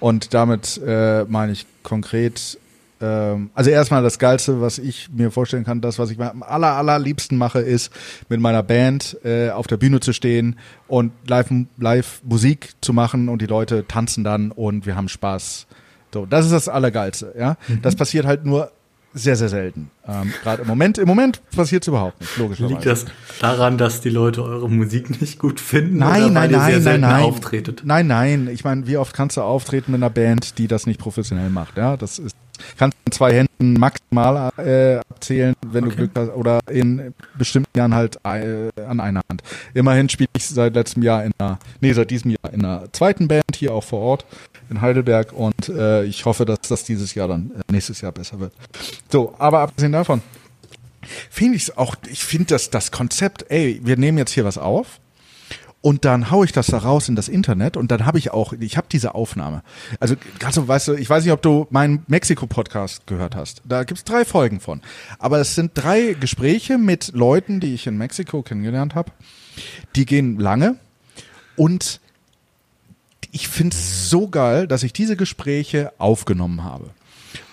Und 0.00 0.34
damit 0.34 0.80
äh, 0.84 1.24
meine 1.24 1.52
ich 1.52 1.66
konkret, 1.82 2.58
ähm, 3.00 3.50
also 3.54 3.70
erstmal 3.70 4.02
das 4.02 4.18
Geilste, 4.18 4.60
was 4.60 4.78
ich 4.78 5.08
mir 5.10 5.30
vorstellen 5.30 5.64
kann, 5.64 5.80
das, 5.80 5.98
was 5.98 6.10
ich 6.10 6.20
am 6.20 6.42
aller, 6.42 6.76
allerliebsten 6.76 7.36
mache, 7.36 7.60
ist, 7.60 7.92
mit 8.28 8.40
meiner 8.40 8.62
Band 8.62 9.18
äh, 9.24 9.50
auf 9.50 9.66
der 9.66 9.76
Bühne 9.76 10.00
zu 10.00 10.12
stehen 10.12 10.58
und 10.88 11.12
live, 11.26 11.50
live 11.78 12.20
Musik 12.24 12.74
zu 12.80 12.92
machen 12.92 13.28
und 13.28 13.42
die 13.42 13.46
Leute 13.46 13.86
tanzen 13.86 14.24
dann 14.24 14.50
und 14.50 14.86
wir 14.86 14.96
haben 14.96 15.08
Spaß. 15.08 15.66
So, 16.12 16.24
das 16.24 16.46
ist 16.46 16.52
das 16.52 16.68
Allergeilste, 16.68 17.34
ja. 17.38 17.56
Das 17.82 17.94
passiert 17.94 18.24
halt 18.24 18.46
nur 18.46 18.70
sehr, 19.12 19.36
sehr 19.36 19.48
selten. 19.48 19.90
Ähm, 20.06 20.32
Gerade 20.42 20.62
im 20.62 20.68
Moment, 20.68 20.98
im 20.98 21.08
Moment 21.08 21.40
passiert 21.50 21.82
es 21.82 21.88
überhaupt 21.88 22.20
nicht, 22.20 22.36
logischerweise. 22.36 22.74
Liegt 22.74 22.86
das 22.86 23.06
daran, 23.40 23.78
dass 23.78 24.02
die 24.02 24.10
Leute 24.10 24.42
eure 24.42 24.68
Musik 24.70 25.20
nicht 25.20 25.38
gut 25.38 25.58
finden? 25.58 25.98
Nein, 25.98 26.24
oder 26.24 26.30
nein, 26.32 26.52
weil 26.52 26.72
ihr 26.72 26.80
sehr 26.80 26.92
nein, 26.92 27.00
nein, 27.00 27.10
nein. 27.10 27.22
auftretet? 27.24 27.82
Nein, 27.84 28.06
nein. 28.06 28.48
Ich 28.52 28.62
meine, 28.64 28.86
wie 28.86 28.98
oft 28.98 29.14
kannst 29.14 29.38
du 29.38 29.42
auftreten 29.42 29.92
mit 29.92 30.02
einer 30.02 30.10
Band, 30.10 30.58
die 30.58 30.68
das 30.68 30.86
nicht 30.86 31.00
professionell 31.00 31.48
macht? 31.48 31.78
Ja, 31.78 31.96
das 31.96 32.18
ist 32.18 32.36
kannst 32.76 32.96
du 32.96 33.00
in 33.06 33.12
zwei 33.12 33.32
Händen 33.34 33.74
maximal 33.80 34.50
äh, 34.58 34.96
abzählen, 34.96 35.54
wenn 35.66 35.84
Okay. 35.84 35.90
du 35.90 35.96
Glück 35.96 36.10
hast, 36.16 36.30
oder 36.34 36.60
in 36.70 37.14
bestimmten 37.38 37.78
Jahren 37.78 37.94
halt 37.94 38.16
äh, 38.24 38.70
an 38.86 39.00
einer 39.00 39.22
Hand. 39.28 39.42
Immerhin 39.74 40.08
spiele 40.08 40.28
ich 40.36 40.46
seit 40.46 40.74
letztem 40.74 41.02
Jahr 41.02 41.24
in 41.24 41.32
einer, 41.38 41.58
nee, 41.80 41.92
seit 41.92 42.10
diesem 42.10 42.30
Jahr 42.32 42.52
in 42.52 42.64
einer 42.64 42.92
zweiten 42.92 43.28
Band 43.28 43.44
hier 43.54 43.72
auch 43.74 43.84
vor 43.84 44.00
Ort 44.00 44.26
in 44.68 44.80
Heidelberg 44.80 45.32
und 45.32 45.68
äh, 45.68 46.04
ich 46.04 46.24
hoffe, 46.24 46.44
dass 46.44 46.60
das 46.68 46.84
dieses 46.84 47.14
Jahr 47.14 47.28
dann 47.28 47.52
äh, 47.56 47.72
nächstes 47.72 48.00
Jahr 48.00 48.12
besser 48.12 48.40
wird. 48.40 48.52
So, 49.10 49.34
aber 49.38 49.60
abgesehen 49.60 49.92
davon 49.92 50.22
finde 51.30 51.56
ich 51.56 51.62
es 51.68 51.76
auch, 51.76 51.94
ich 52.10 52.24
finde 52.24 52.46
das, 52.46 52.70
das 52.70 52.90
Konzept, 52.90 53.46
ey, 53.48 53.80
wir 53.84 53.96
nehmen 53.96 54.18
jetzt 54.18 54.32
hier 54.32 54.44
was 54.44 54.58
auf 54.58 54.98
Und 55.86 56.04
dann 56.04 56.32
haue 56.32 56.44
ich 56.44 56.50
das 56.50 56.66
da 56.66 56.78
raus 56.78 57.08
in 57.08 57.14
das 57.14 57.28
Internet 57.28 57.76
und 57.76 57.92
dann 57.92 58.06
habe 58.06 58.18
ich 58.18 58.32
auch, 58.32 58.52
ich 58.54 58.76
habe 58.76 58.88
diese 58.90 59.14
Aufnahme. 59.14 59.62
Also 60.00 60.16
ganz 60.40 60.56
so, 60.56 60.66
weißt 60.66 60.88
du, 60.88 60.94
ich 60.94 61.08
weiß 61.08 61.22
nicht, 61.22 61.32
ob 61.32 61.42
du 61.42 61.68
meinen 61.70 62.02
Mexiko-Podcast 62.08 63.06
gehört 63.06 63.36
hast. 63.36 63.62
Da 63.64 63.84
gibt's 63.84 64.02
drei 64.02 64.24
Folgen 64.24 64.58
von. 64.58 64.82
Aber 65.20 65.38
es 65.38 65.54
sind 65.54 65.70
drei 65.74 66.16
Gespräche 66.18 66.76
mit 66.76 67.12
Leuten, 67.14 67.60
die 67.60 67.72
ich 67.72 67.86
in 67.86 67.96
Mexiko 67.96 68.42
kennengelernt 68.42 68.96
habe. 68.96 69.12
Die 69.94 70.06
gehen 70.06 70.40
lange 70.40 70.74
und 71.54 72.00
ich 73.30 73.46
finde 73.46 73.76
es 73.76 74.10
so 74.10 74.26
geil, 74.26 74.66
dass 74.66 74.82
ich 74.82 74.92
diese 74.92 75.14
Gespräche 75.14 75.92
aufgenommen 75.98 76.64
habe. 76.64 76.90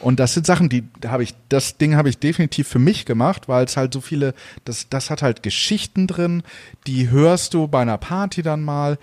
Und 0.04 0.20
das 0.20 0.34
sind 0.34 0.46
Sachen, 0.46 0.68
die 0.68 0.84
habe 1.06 1.24
ich, 1.24 1.34
das 1.48 1.78
Ding 1.78 1.96
habe 1.96 2.10
ich 2.10 2.18
definitiv 2.18 2.68
für 2.68 2.80
mich 2.80 3.06
gemacht, 3.06 3.48
weil 3.48 3.64
es 3.66 3.78
halt 3.78 3.94
so 3.94 4.02
viele, 4.02 4.34
das, 4.66 4.90
das 4.90 5.10
hat 5.10 5.22
halt 5.22 5.44
Geschichten 5.44 6.08
drin, 6.08 6.44
die 6.88 7.10
hörst 7.10 7.54
du 7.54 7.68
bei 7.70 7.82
einer 7.82 7.98
Party 7.98 8.42
dann 8.42 8.64
mal 8.64 8.98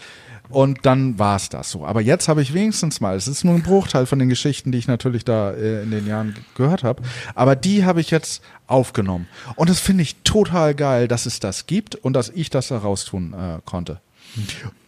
und 0.51 0.85
dann 0.85 1.19
war 1.19 1.37
es 1.37 1.49
das 1.49 1.71
so. 1.71 1.87
Aber 1.87 2.03
jetzt 2.03 2.29
habe 2.29 2.43
ich 2.43 2.53
wenigstens 2.53 3.01
mal, 3.01 3.17
es 3.17 3.29
ist 3.29 3.45
nur 3.45 3.55
ein 3.55 3.63
Bruchteil 3.63 4.05
von 4.05 4.19
den 4.19 4.29
Geschichten, 4.29 4.73
die 4.73 4.79
ich 4.79 4.89
natürlich 4.89 5.25
da 5.25 5.53
äh, 5.53 5.83
in 5.83 5.91
den 5.91 6.07
Jahren 6.07 6.35
gehört 6.55 6.85
habe, 6.85 7.03
aber 7.35 7.57
die 7.57 7.85
habe 7.85 8.01
ich 8.01 8.11
jetzt 8.11 8.43
aufgenommen. 8.67 9.27
Und 9.57 9.71
das 9.71 9.81
finde 9.81 10.03
ich 10.03 10.17
total 10.23 10.75
geil, 10.75 11.09
dass 11.09 11.25
es 11.25 11.41
das 11.41 11.67
gibt 11.67 11.95
und 11.95 12.13
dass 12.13 12.29
ich 12.29 12.51
das 12.51 12.71
heraus 12.71 13.07
tun 13.07 13.33
äh, 13.33 13.61
konnte. 13.65 14.01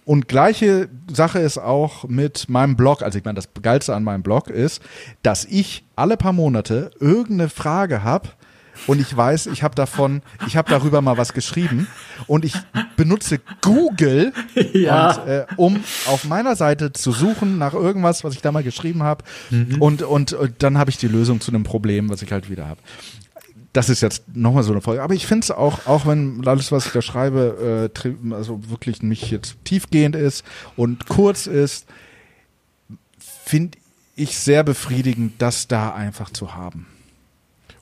Und 0.04 0.26
gleiche 0.28 0.88
Sache 1.12 1.38
ist 1.38 1.58
auch 1.58 2.04
mit 2.08 2.48
meinem 2.48 2.76
Blog. 2.76 3.02
Also 3.02 3.18
ich 3.18 3.24
meine, 3.24 3.36
das 3.36 3.48
Geilste 3.62 3.94
an 3.94 4.02
meinem 4.02 4.22
Blog 4.22 4.48
ist, 4.48 4.82
dass 5.22 5.44
ich 5.44 5.84
alle 5.94 6.16
paar 6.16 6.32
Monate 6.32 6.90
irgendeine 6.98 7.48
Frage 7.48 8.02
habe 8.02 8.30
und 8.86 9.00
ich 9.00 9.14
weiß, 9.16 9.46
ich 9.46 9.62
habe 9.62 9.74
davon, 9.74 10.22
ich 10.46 10.56
habe 10.56 10.70
darüber 10.70 11.02
mal 11.02 11.18
was 11.18 11.34
geschrieben 11.34 11.86
und 12.26 12.44
ich 12.44 12.54
benutze 12.96 13.38
Google, 13.60 14.32
Ja. 14.72 15.12
und, 15.12 15.28
äh, 15.28 15.46
um 15.56 15.84
auf 16.06 16.24
meiner 16.24 16.56
Seite 16.56 16.92
zu 16.92 17.12
suchen 17.12 17.58
nach 17.58 17.74
irgendwas, 17.74 18.24
was 18.24 18.34
ich 18.34 18.40
da 18.42 18.50
mal 18.50 18.62
geschrieben 18.62 19.02
habe 19.02 19.24
und, 19.78 20.02
und, 20.02 20.32
und 20.32 20.62
dann 20.62 20.78
habe 20.78 20.90
ich 20.90 20.96
die 20.96 21.06
Lösung 21.08 21.40
zu 21.40 21.52
einem 21.52 21.64
Problem, 21.64 22.08
was 22.08 22.22
ich 22.22 22.32
halt 22.32 22.50
wieder 22.50 22.66
habe 22.66 22.80
das 23.72 23.88
ist 23.88 24.02
jetzt 24.02 24.24
nochmal 24.34 24.62
so 24.62 24.72
eine 24.72 24.80
Folge. 24.80 25.02
Aber 25.02 25.14
ich 25.14 25.26
finde 25.26 25.44
es 25.44 25.50
auch, 25.50 25.86
auch 25.86 26.06
wenn 26.06 26.46
alles, 26.46 26.72
was 26.72 26.86
ich 26.86 26.92
da 26.92 27.02
schreibe, 27.02 27.90
äh, 27.94 28.34
also 28.34 28.68
wirklich 28.68 29.02
nicht 29.02 29.30
jetzt 29.30 29.56
tiefgehend 29.64 30.14
ist 30.14 30.44
und 30.76 31.08
kurz 31.08 31.46
ist, 31.46 31.86
finde 33.18 33.78
ich 34.14 34.36
sehr 34.36 34.62
befriedigend, 34.62 35.40
das 35.40 35.68
da 35.68 35.94
einfach 35.94 36.30
zu 36.30 36.54
haben. 36.54 36.86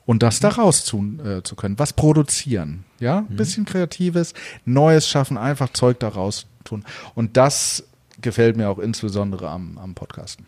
Und 0.05 0.23
das 0.23 0.39
da 0.39 0.49
raus 0.49 0.83
zu, 0.83 0.97
äh, 1.23 1.43
zu 1.43 1.55
können. 1.55 1.77
Was 1.77 1.93
produzieren. 1.93 2.85
Ja, 2.99 3.19
ein 3.19 3.35
bisschen 3.35 3.65
Kreatives, 3.65 4.33
Neues 4.65 5.07
schaffen, 5.07 5.37
einfach 5.37 5.71
Zeug 5.73 5.99
da 5.99 6.07
raus 6.07 6.47
tun. 6.63 6.83
Und 7.15 7.37
das 7.37 7.83
gefällt 8.19 8.57
mir 8.57 8.69
auch 8.69 8.79
insbesondere 8.79 9.49
am, 9.49 9.77
am 9.77 9.93
Podcasten. 9.93 10.45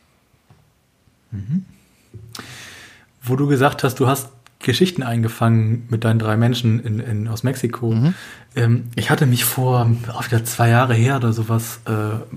Wo 3.21 3.35
du 3.35 3.47
gesagt 3.47 3.83
hast, 3.83 3.99
du 3.99 4.07
hast 4.07 4.29
Geschichten 4.63 5.03
eingefangen 5.03 5.87
mit 5.89 6.03
deinen 6.03 6.19
drei 6.19 6.37
Menschen 6.37 6.83
in, 6.83 6.99
in, 6.99 7.27
aus 7.27 7.43
Mexiko. 7.43 7.95
Ähm, 8.55 8.89
ich 8.95 9.09
hatte 9.09 9.25
mich 9.25 9.45
vor 9.45 9.89
auch 10.11 10.25
wieder 10.25 10.43
zwei 10.43 10.69
Jahre 10.69 10.93
her 10.93 11.17
oder 11.17 11.33
sowas 11.33 11.81
äh, 11.85 11.91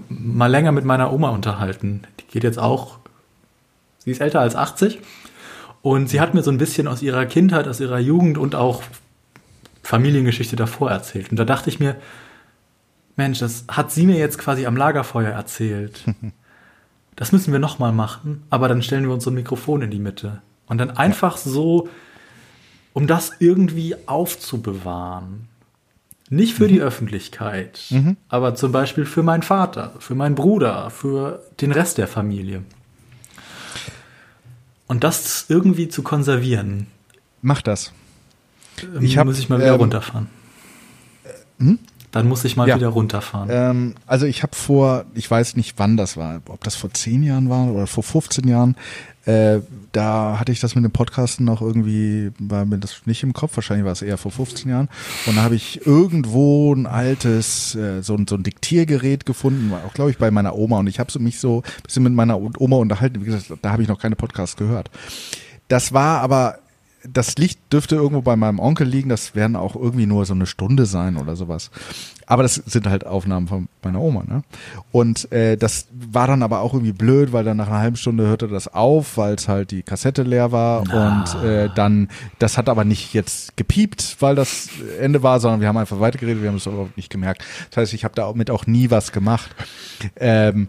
mal 0.09 0.51
länger 0.51 0.73
mit 0.73 0.85
meiner 0.85 1.13
Oma 1.13 1.31
unterhalten. 1.31 2.03
Die 2.21 2.27
geht 2.27 2.45
jetzt 2.45 2.59
auch, 2.59 2.99
sie 3.99 4.11
ist 4.11 4.21
älter 4.21 4.41
als 4.41 4.57
80 4.57 5.01
und 5.83 6.09
sie 6.09 6.21
hat 6.21 6.35
mir 6.35 6.43
so 6.43 6.51
ein 6.51 6.59
bisschen 6.59 6.89
aus 6.89 7.03
ihrer 7.03 7.27
Kindheit, 7.27 7.69
aus 7.69 7.81
ihrer 7.81 7.99
Jugend 7.99 8.39
und 8.39 8.55
auch 8.55 8.83
Familiengeschichte 9.83 10.57
davor 10.57 10.91
erzählt. 10.91 11.31
Und 11.31 11.39
da 11.39 11.45
dachte 11.45 11.71
ich 11.71 11.79
mir, 11.79 11.97
Mensch, 13.17 13.39
das 13.39 13.65
hat 13.69 13.91
sie 13.91 14.07
mir 14.07 14.19
jetzt 14.19 14.39
quasi 14.39 14.67
am 14.67 14.77
Lagerfeuer 14.77 15.31
erzählt. 15.31 16.05
Das 17.19 17.33
müssen 17.33 17.51
wir 17.51 17.59
nochmal 17.59 17.93
machen, 17.93 18.43
aber 18.51 18.69
dann 18.69 18.83
stellen 18.83 19.05
wir 19.05 19.15
uns 19.15 19.25
so 19.25 19.31
ein 19.31 19.35
Mikrofon 19.35 19.81
in 19.81 19.91
die 19.91 19.99
Mitte. 19.99 20.43
Und 20.67 20.77
dann 20.77 20.91
einfach 20.91 21.39
so, 21.39 21.89
um 22.97 23.07
das 23.07 23.33
irgendwie 23.41 23.95
aufzubewahren. 24.07 25.49
Nicht 26.31 26.55
für 26.55 26.67
die 26.67 26.81
Öffentlichkeit, 26.81 27.79
aber 28.31 28.55
zum 28.55 28.73
Beispiel 28.73 29.05
für 29.05 29.23
meinen 29.23 29.43
Vater, 29.43 29.93
für 29.99 30.15
meinen 30.15 30.35
Bruder, 30.35 30.89
für 30.89 31.43
den 31.61 31.73
Rest 31.73 31.99
der 31.99 32.09
Familie. 32.09 32.63
Und 34.87 35.05
das 35.05 35.45
irgendwie 35.49 35.89
zu 35.89 36.03
konservieren, 36.03 36.87
Mach 37.43 37.61
das. 37.61 37.93
ähm, 38.83 39.03
Ich 39.05 39.19
hab, 39.19 39.27
muss 39.27 39.39
ich 39.39 39.51
mal 39.51 39.59
wieder 39.59 39.75
ähm, 39.75 39.81
runterfahren. 39.81 40.27
Dann 42.13 42.29
muss 42.29 42.45
ich 42.45 42.57
mal 42.57 42.67
Ja. 42.67 42.77
wieder 42.77 42.89
runterfahren. 42.89 43.49
Ähm, 43.53 43.95
also 44.07 44.25
ich 44.25 44.43
habe 44.43 44.57
vor, 44.57 45.05
ich 45.15 45.31
weiß 45.31 45.55
nicht 45.57 45.75
wann 45.79 45.99
das 45.99 46.17
war, 46.17 46.41
ob 46.49 46.65
das 46.65 46.77
vor 46.77 46.91
zehn 46.95 47.23
Jahren 47.23 47.51
war 47.51 47.67
oder 47.71 47.87
vor 47.87 48.03
15 48.03 48.49
Jahren, 48.49 48.75
äh, 49.27 49.61
da 49.93 50.39
hatte 50.39 50.53
ich 50.53 50.61
das 50.61 50.75
mit 50.75 50.85
dem 50.85 50.91
Podcasten 50.93 51.45
noch 51.45 51.61
irgendwie, 51.63 52.31
war 52.39 52.65
mir 52.65 52.79
das 52.79 53.03
nicht 53.07 53.23
im 53.23 53.33
Kopf, 53.33 53.57
wahrscheinlich 53.57 53.85
war 53.85 53.93
es 53.93 54.03
eher 54.03 54.19
vor 54.19 54.31
15 54.31 54.71
Jahren. 54.71 54.89
Und 55.27 55.37
da 55.37 55.43
habe 55.43 55.55
ich 55.57 55.87
irgendwo 55.87 56.73
ein 56.75 56.87
altes, 56.87 57.75
äh, 57.75 58.03
so, 58.03 58.15
ein- 58.15 58.27
so 58.29 58.37
ein 58.37 58.43
Diktiergerät 58.43 59.27
gefunden, 59.27 59.71
war 59.71 59.85
auch 59.85 59.95
glaube 59.95 60.11
ich 60.11 60.19
bei 60.19 60.31
meiner 60.31 60.55
Oma. 60.57 60.79
Und 60.79 60.87
ich 60.87 60.99
habe 61.01 61.17
mich 61.19 61.39
so 61.41 61.63
ein 61.65 61.83
bisschen 61.83 62.03
mit 62.05 62.13
meiner 62.13 62.39
Oma 62.61 62.77
unterhalten. 62.77 63.21
Wie 63.21 63.25
gesagt, 63.27 63.53
da 63.63 63.73
habe 63.73 63.83
ich 63.83 63.89
noch 63.89 63.99
keine 64.01 64.17
Podcasts 64.17 64.57
gehört. 64.57 64.91
Das 65.69 65.93
war 65.93 66.21
aber, 66.21 66.59
das 67.13 67.37
Licht 67.37 67.61
dürfte 67.73 67.97
irgendwo 67.97 68.23
bei 68.23 68.37
meinem 68.37 68.59
Onkel 68.59 68.87
liegen. 68.87 69.09
Das 69.09 69.35
werden 69.35 69.57
auch 69.57 69.77
irgendwie 69.77 70.07
nur 70.07 70.25
so 70.25 70.35
eine 70.35 70.47
Stunde 70.47 70.87
sein 70.87 71.17
oder 71.17 71.37
sowas. 71.37 71.71
Aber 72.27 72.43
das 72.43 72.55
sind 72.55 72.89
halt 72.89 73.07
Aufnahmen 73.07 73.47
von 73.47 73.69
meiner 73.83 74.01
Oma, 74.01 74.25
ne? 74.27 74.43
Und 74.91 75.31
äh, 75.31 75.57
das 75.57 75.87
war 75.93 76.27
dann 76.27 76.43
aber 76.43 76.61
auch 76.61 76.75
irgendwie 76.75 76.93
blöd, 76.93 77.33
weil 77.33 77.45
dann 77.45 77.57
nach 77.57 77.69
einer 77.69 77.79
halben 77.79 77.97
Stunde 77.97 78.27
hörte 78.27 78.49
das 78.49 78.67
auf, 78.67 79.17
weil 79.17 79.35
es 79.35 79.47
halt 79.47 79.71
die 79.71 79.83
Kassette 79.83 80.25
leer 80.25 80.51
war. 80.51 80.81
Und 80.81 81.45
äh, 81.45 81.69
dann, 81.75 82.09
das 82.41 82.59
hat 82.59 82.69
aber 82.69 82.85
nicht 82.85 83.15
jetzt 83.15 83.57
gepiept, 83.57 84.17
weil 84.21 84.35
das 84.35 84.69
Ende 85.01 85.23
war, 85.23 85.39
sondern 85.39 85.61
wir 85.61 85.69
haben 85.69 85.77
einfach 85.77 86.01
weitergeredet, 86.01 86.43
wir 86.43 86.49
haben 86.49 86.57
es 86.57 86.67
überhaupt 86.67 86.97
nicht 86.97 87.11
gemerkt. 87.11 87.45
Das 87.71 87.77
heißt, 87.79 87.95
ich 87.95 88.05
habe 88.05 88.15
damit 88.15 88.51
auch 88.51 88.67
nie 88.67 88.91
was 88.91 89.13
gemacht. 89.13 89.55
Ähm, 90.17 90.69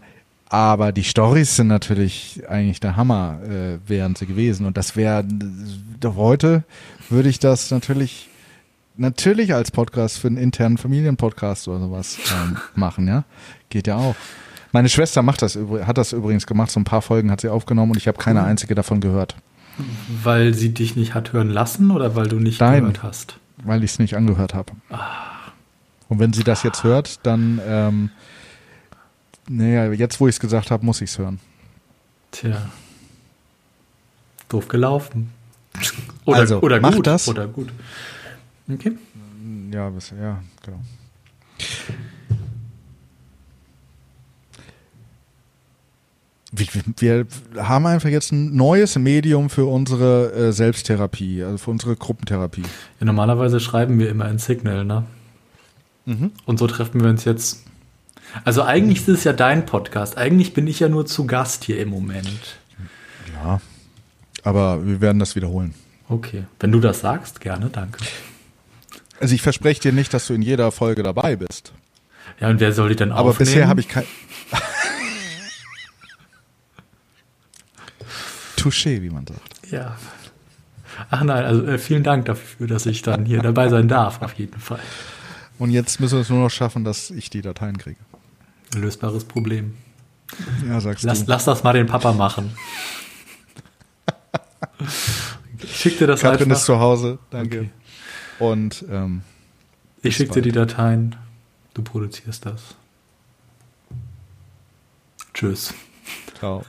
aber 0.49 0.91
die 0.91 1.03
Stories 1.03 1.55
sind 1.55 1.67
natürlich 1.67 2.43
eigentlich 2.47 2.79
der 2.79 2.95
Hammer, 2.95 3.39
äh, 3.43 3.77
wären 3.87 4.15
sie 4.15 4.25
gewesen. 4.25 4.65
Und 4.65 4.77
das 4.77 4.95
wäre, 4.95 5.25
doch 5.99 6.15
heute 6.15 6.63
würde 7.09 7.29
ich 7.29 7.39
das 7.39 7.71
natürlich, 7.71 8.29
natürlich 8.95 9.53
als 9.53 9.71
Podcast 9.71 10.19
für 10.19 10.27
einen 10.27 10.37
internen 10.37 10.77
Familienpodcast 10.77 11.67
oder 11.67 11.79
sowas 11.79 12.17
ähm, 12.31 12.57
machen, 12.75 13.07
ja. 13.07 13.23
Geht 13.69 13.87
ja 13.87 13.97
auch. 13.97 14.15
Meine 14.71 14.89
Schwester 14.89 15.21
macht 15.21 15.41
das, 15.41 15.57
hat 15.85 15.97
das 15.97 16.13
übrigens 16.13 16.45
gemacht, 16.45 16.71
so 16.71 16.79
ein 16.79 16.83
paar 16.83 17.01
Folgen 17.01 17.31
hat 17.31 17.41
sie 17.41 17.49
aufgenommen 17.49 17.91
und 17.91 17.97
ich 17.97 18.07
habe 18.07 18.17
keine 18.17 18.43
einzige 18.43 18.75
davon 18.75 18.99
gehört, 18.99 19.35
Weil 20.23 20.53
sie 20.53 20.73
dich 20.73 20.95
nicht 20.95 21.13
hat 21.13 21.33
hören 21.33 21.49
lassen 21.49 21.91
oder 21.91 22.15
weil 22.15 22.27
du 22.27 22.37
nicht 22.39 22.59
Nein. 22.59 22.81
gehört 22.81 23.03
hast? 23.03 23.39
weil 23.63 23.83
ich 23.83 23.91
es 23.91 23.99
nicht 23.99 24.15
angehört 24.15 24.53
habe. 24.53 24.73
Und 26.09 26.19
wenn 26.19 26.33
sie 26.33 26.43
das 26.43 26.63
jetzt 26.63 26.83
hört, 26.83 27.25
dann, 27.25 27.59
ähm, 27.67 28.09
naja, 29.49 29.91
jetzt 29.93 30.19
wo 30.19 30.27
ich 30.27 30.35
es 30.35 30.39
gesagt 30.39 30.71
habe, 30.71 30.85
muss 30.85 31.01
ich 31.01 31.09
es 31.11 31.17
hören. 31.17 31.39
Tja. 32.31 32.69
Doof 34.49 34.67
gelaufen. 34.67 35.31
Oder, 36.25 36.37
Also, 36.39 36.61
oder 36.61 36.79
mach 36.79 36.95
gut. 36.95 37.07
das. 37.07 37.27
Oder 37.27 37.47
gut. 37.47 37.69
Okay. 38.69 38.93
Ja, 39.71 39.89
bis, 39.89 40.11
ja, 40.11 40.41
genau. 40.65 40.79
Wir, 46.51 46.69
wir 46.97 47.27
haben 47.67 47.85
einfach 47.85 48.09
jetzt 48.09 48.31
ein 48.31 48.55
neues 48.55 48.97
Medium 48.97 49.49
für 49.49 49.65
unsere 49.65 50.31
äh, 50.31 50.51
Selbsttherapie, 50.53 51.43
also 51.43 51.57
für 51.57 51.71
unsere 51.71 51.95
Gruppentherapie. 51.97 52.63
Ja, 52.99 53.05
normalerweise 53.05 53.59
schreiben 53.59 53.99
wir 53.99 54.09
immer 54.09 54.29
in 54.29 54.37
Signal, 54.39 54.85
ne? 54.85 55.03
Und 56.45 56.57
so 56.57 56.67
treffen 56.67 57.01
wir 57.01 57.09
uns 57.09 57.25
jetzt. 57.25 57.65
Also 58.43 58.63
eigentlich 58.63 58.99
ist 59.01 59.07
es 59.07 59.23
ja 59.23 59.33
dein 59.33 59.65
Podcast. 59.65 60.17
Eigentlich 60.17 60.53
bin 60.53 60.67
ich 60.67 60.79
ja 60.79 60.89
nur 60.89 61.05
zu 61.05 61.25
Gast 61.25 61.63
hier 61.63 61.79
im 61.79 61.89
Moment. 61.89 62.57
Ja, 63.33 63.61
aber 64.43 64.85
wir 64.85 65.01
werden 65.01 65.19
das 65.19 65.35
wiederholen. 65.35 65.73
Okay. 66.09 66.45
Wenn 66.59 66.71
du 66.71 66.79
das 66.79 67.01
sagst, 67.01 67.41
gerne, 67.41 67.69
danke. 67.71 67.99
Also 69.19 69.33
ich 69.35 69.41
verspreche 69.41 69.81
dir 69.81 69.91
nicht, 69.93 70.13
dass 70.13 70.27
du 70.27 70.33
in 70.33 70.41
jeder 70.41 70.71
Folge 70.71 71.03
dabei 71.03 71.35
bist. 71.35 71.73
Ja, 72.39 72.49
und 72.49 72.59
wer 72.59 72.71
soll 72.73 72.89
die 72.89 72.95
denn 72.95 73.11
Aber 73.11 73.29
aufnehmen? 73.31 73.47
bisher 73.49 73.67
habe 73.67 73.79
ich 73.79 73.87
kein. 73.87 74.03
Touché, 78.57 79.01
wie 79.01 79.09
man 79.09 79.25
sagt. 79.25 79.71
Ja. 79.71 79.97
Ach 81.09 81.23
nein, 81.23 81.43
also 81.45 81.65
äh, 81.65 81.77
vielen 81.77 82.03
Dank 82.03 82.25
dafür, 82.25 82.67
dass 82.67 82.85
ich 82.85 83.01
dann 83.01 83.25
hier 83.25 83.41
dabei 83.41 83.69
sein 83.69 83.87
darf, 83.87 84.21
auf 84.21 84.33
jeden 84.33 84.59
Fall. 84.59 84.79
Und 85.59 85.71
jetzt 85.71 85.99
müssen 85.99 86.15
wir 86.15 86.21
es 86.21 86.29
nur 86.29 86.39
noch 86.39 86.49
schaffen, 86.49 86.83
dass 86.83 87.09
ich 87.09 87.29
die 87.29 87.41
Dateien 87.41 87.77
kriege. 87.77 87.99
Lösbares 88.75 89.23
Problem. 89.23 89.75
Ja, 90.67 90.79
sagst 90.81 91.03
lass, 91.03 91.25
du. 91.25 91.31
Lass 91.31 91.45
das 91.45 91.63
mal 91.63 91.73
den 91.73 91.87
Papa 91.87 92.13
machen. 92.13 92.51
schick 95.65 95.97
dir 95.97 96.07
das 96.07 96.21
Katrin 96.21 96.43
einfach. 96.43 96.57
ist 96.57 96.65
zu 96.65 96.79
Hause, 96.79 97.19
danke. 97.29 97.59
Okay. 97.59 97.69
Und 98.39 98.85
ähm, 98.89 99.21
ich 100.01 100.15
schicke 100.15 100.35
dir 100.35 100.41
die 100.41 100.51
Dateien, 100.51 101.15
du 101.73 101.81
produzierst 101.81 102.45
das. 102.45 102.75
Tschüss. 105.33 105.73
Ciao. 106.37 106.63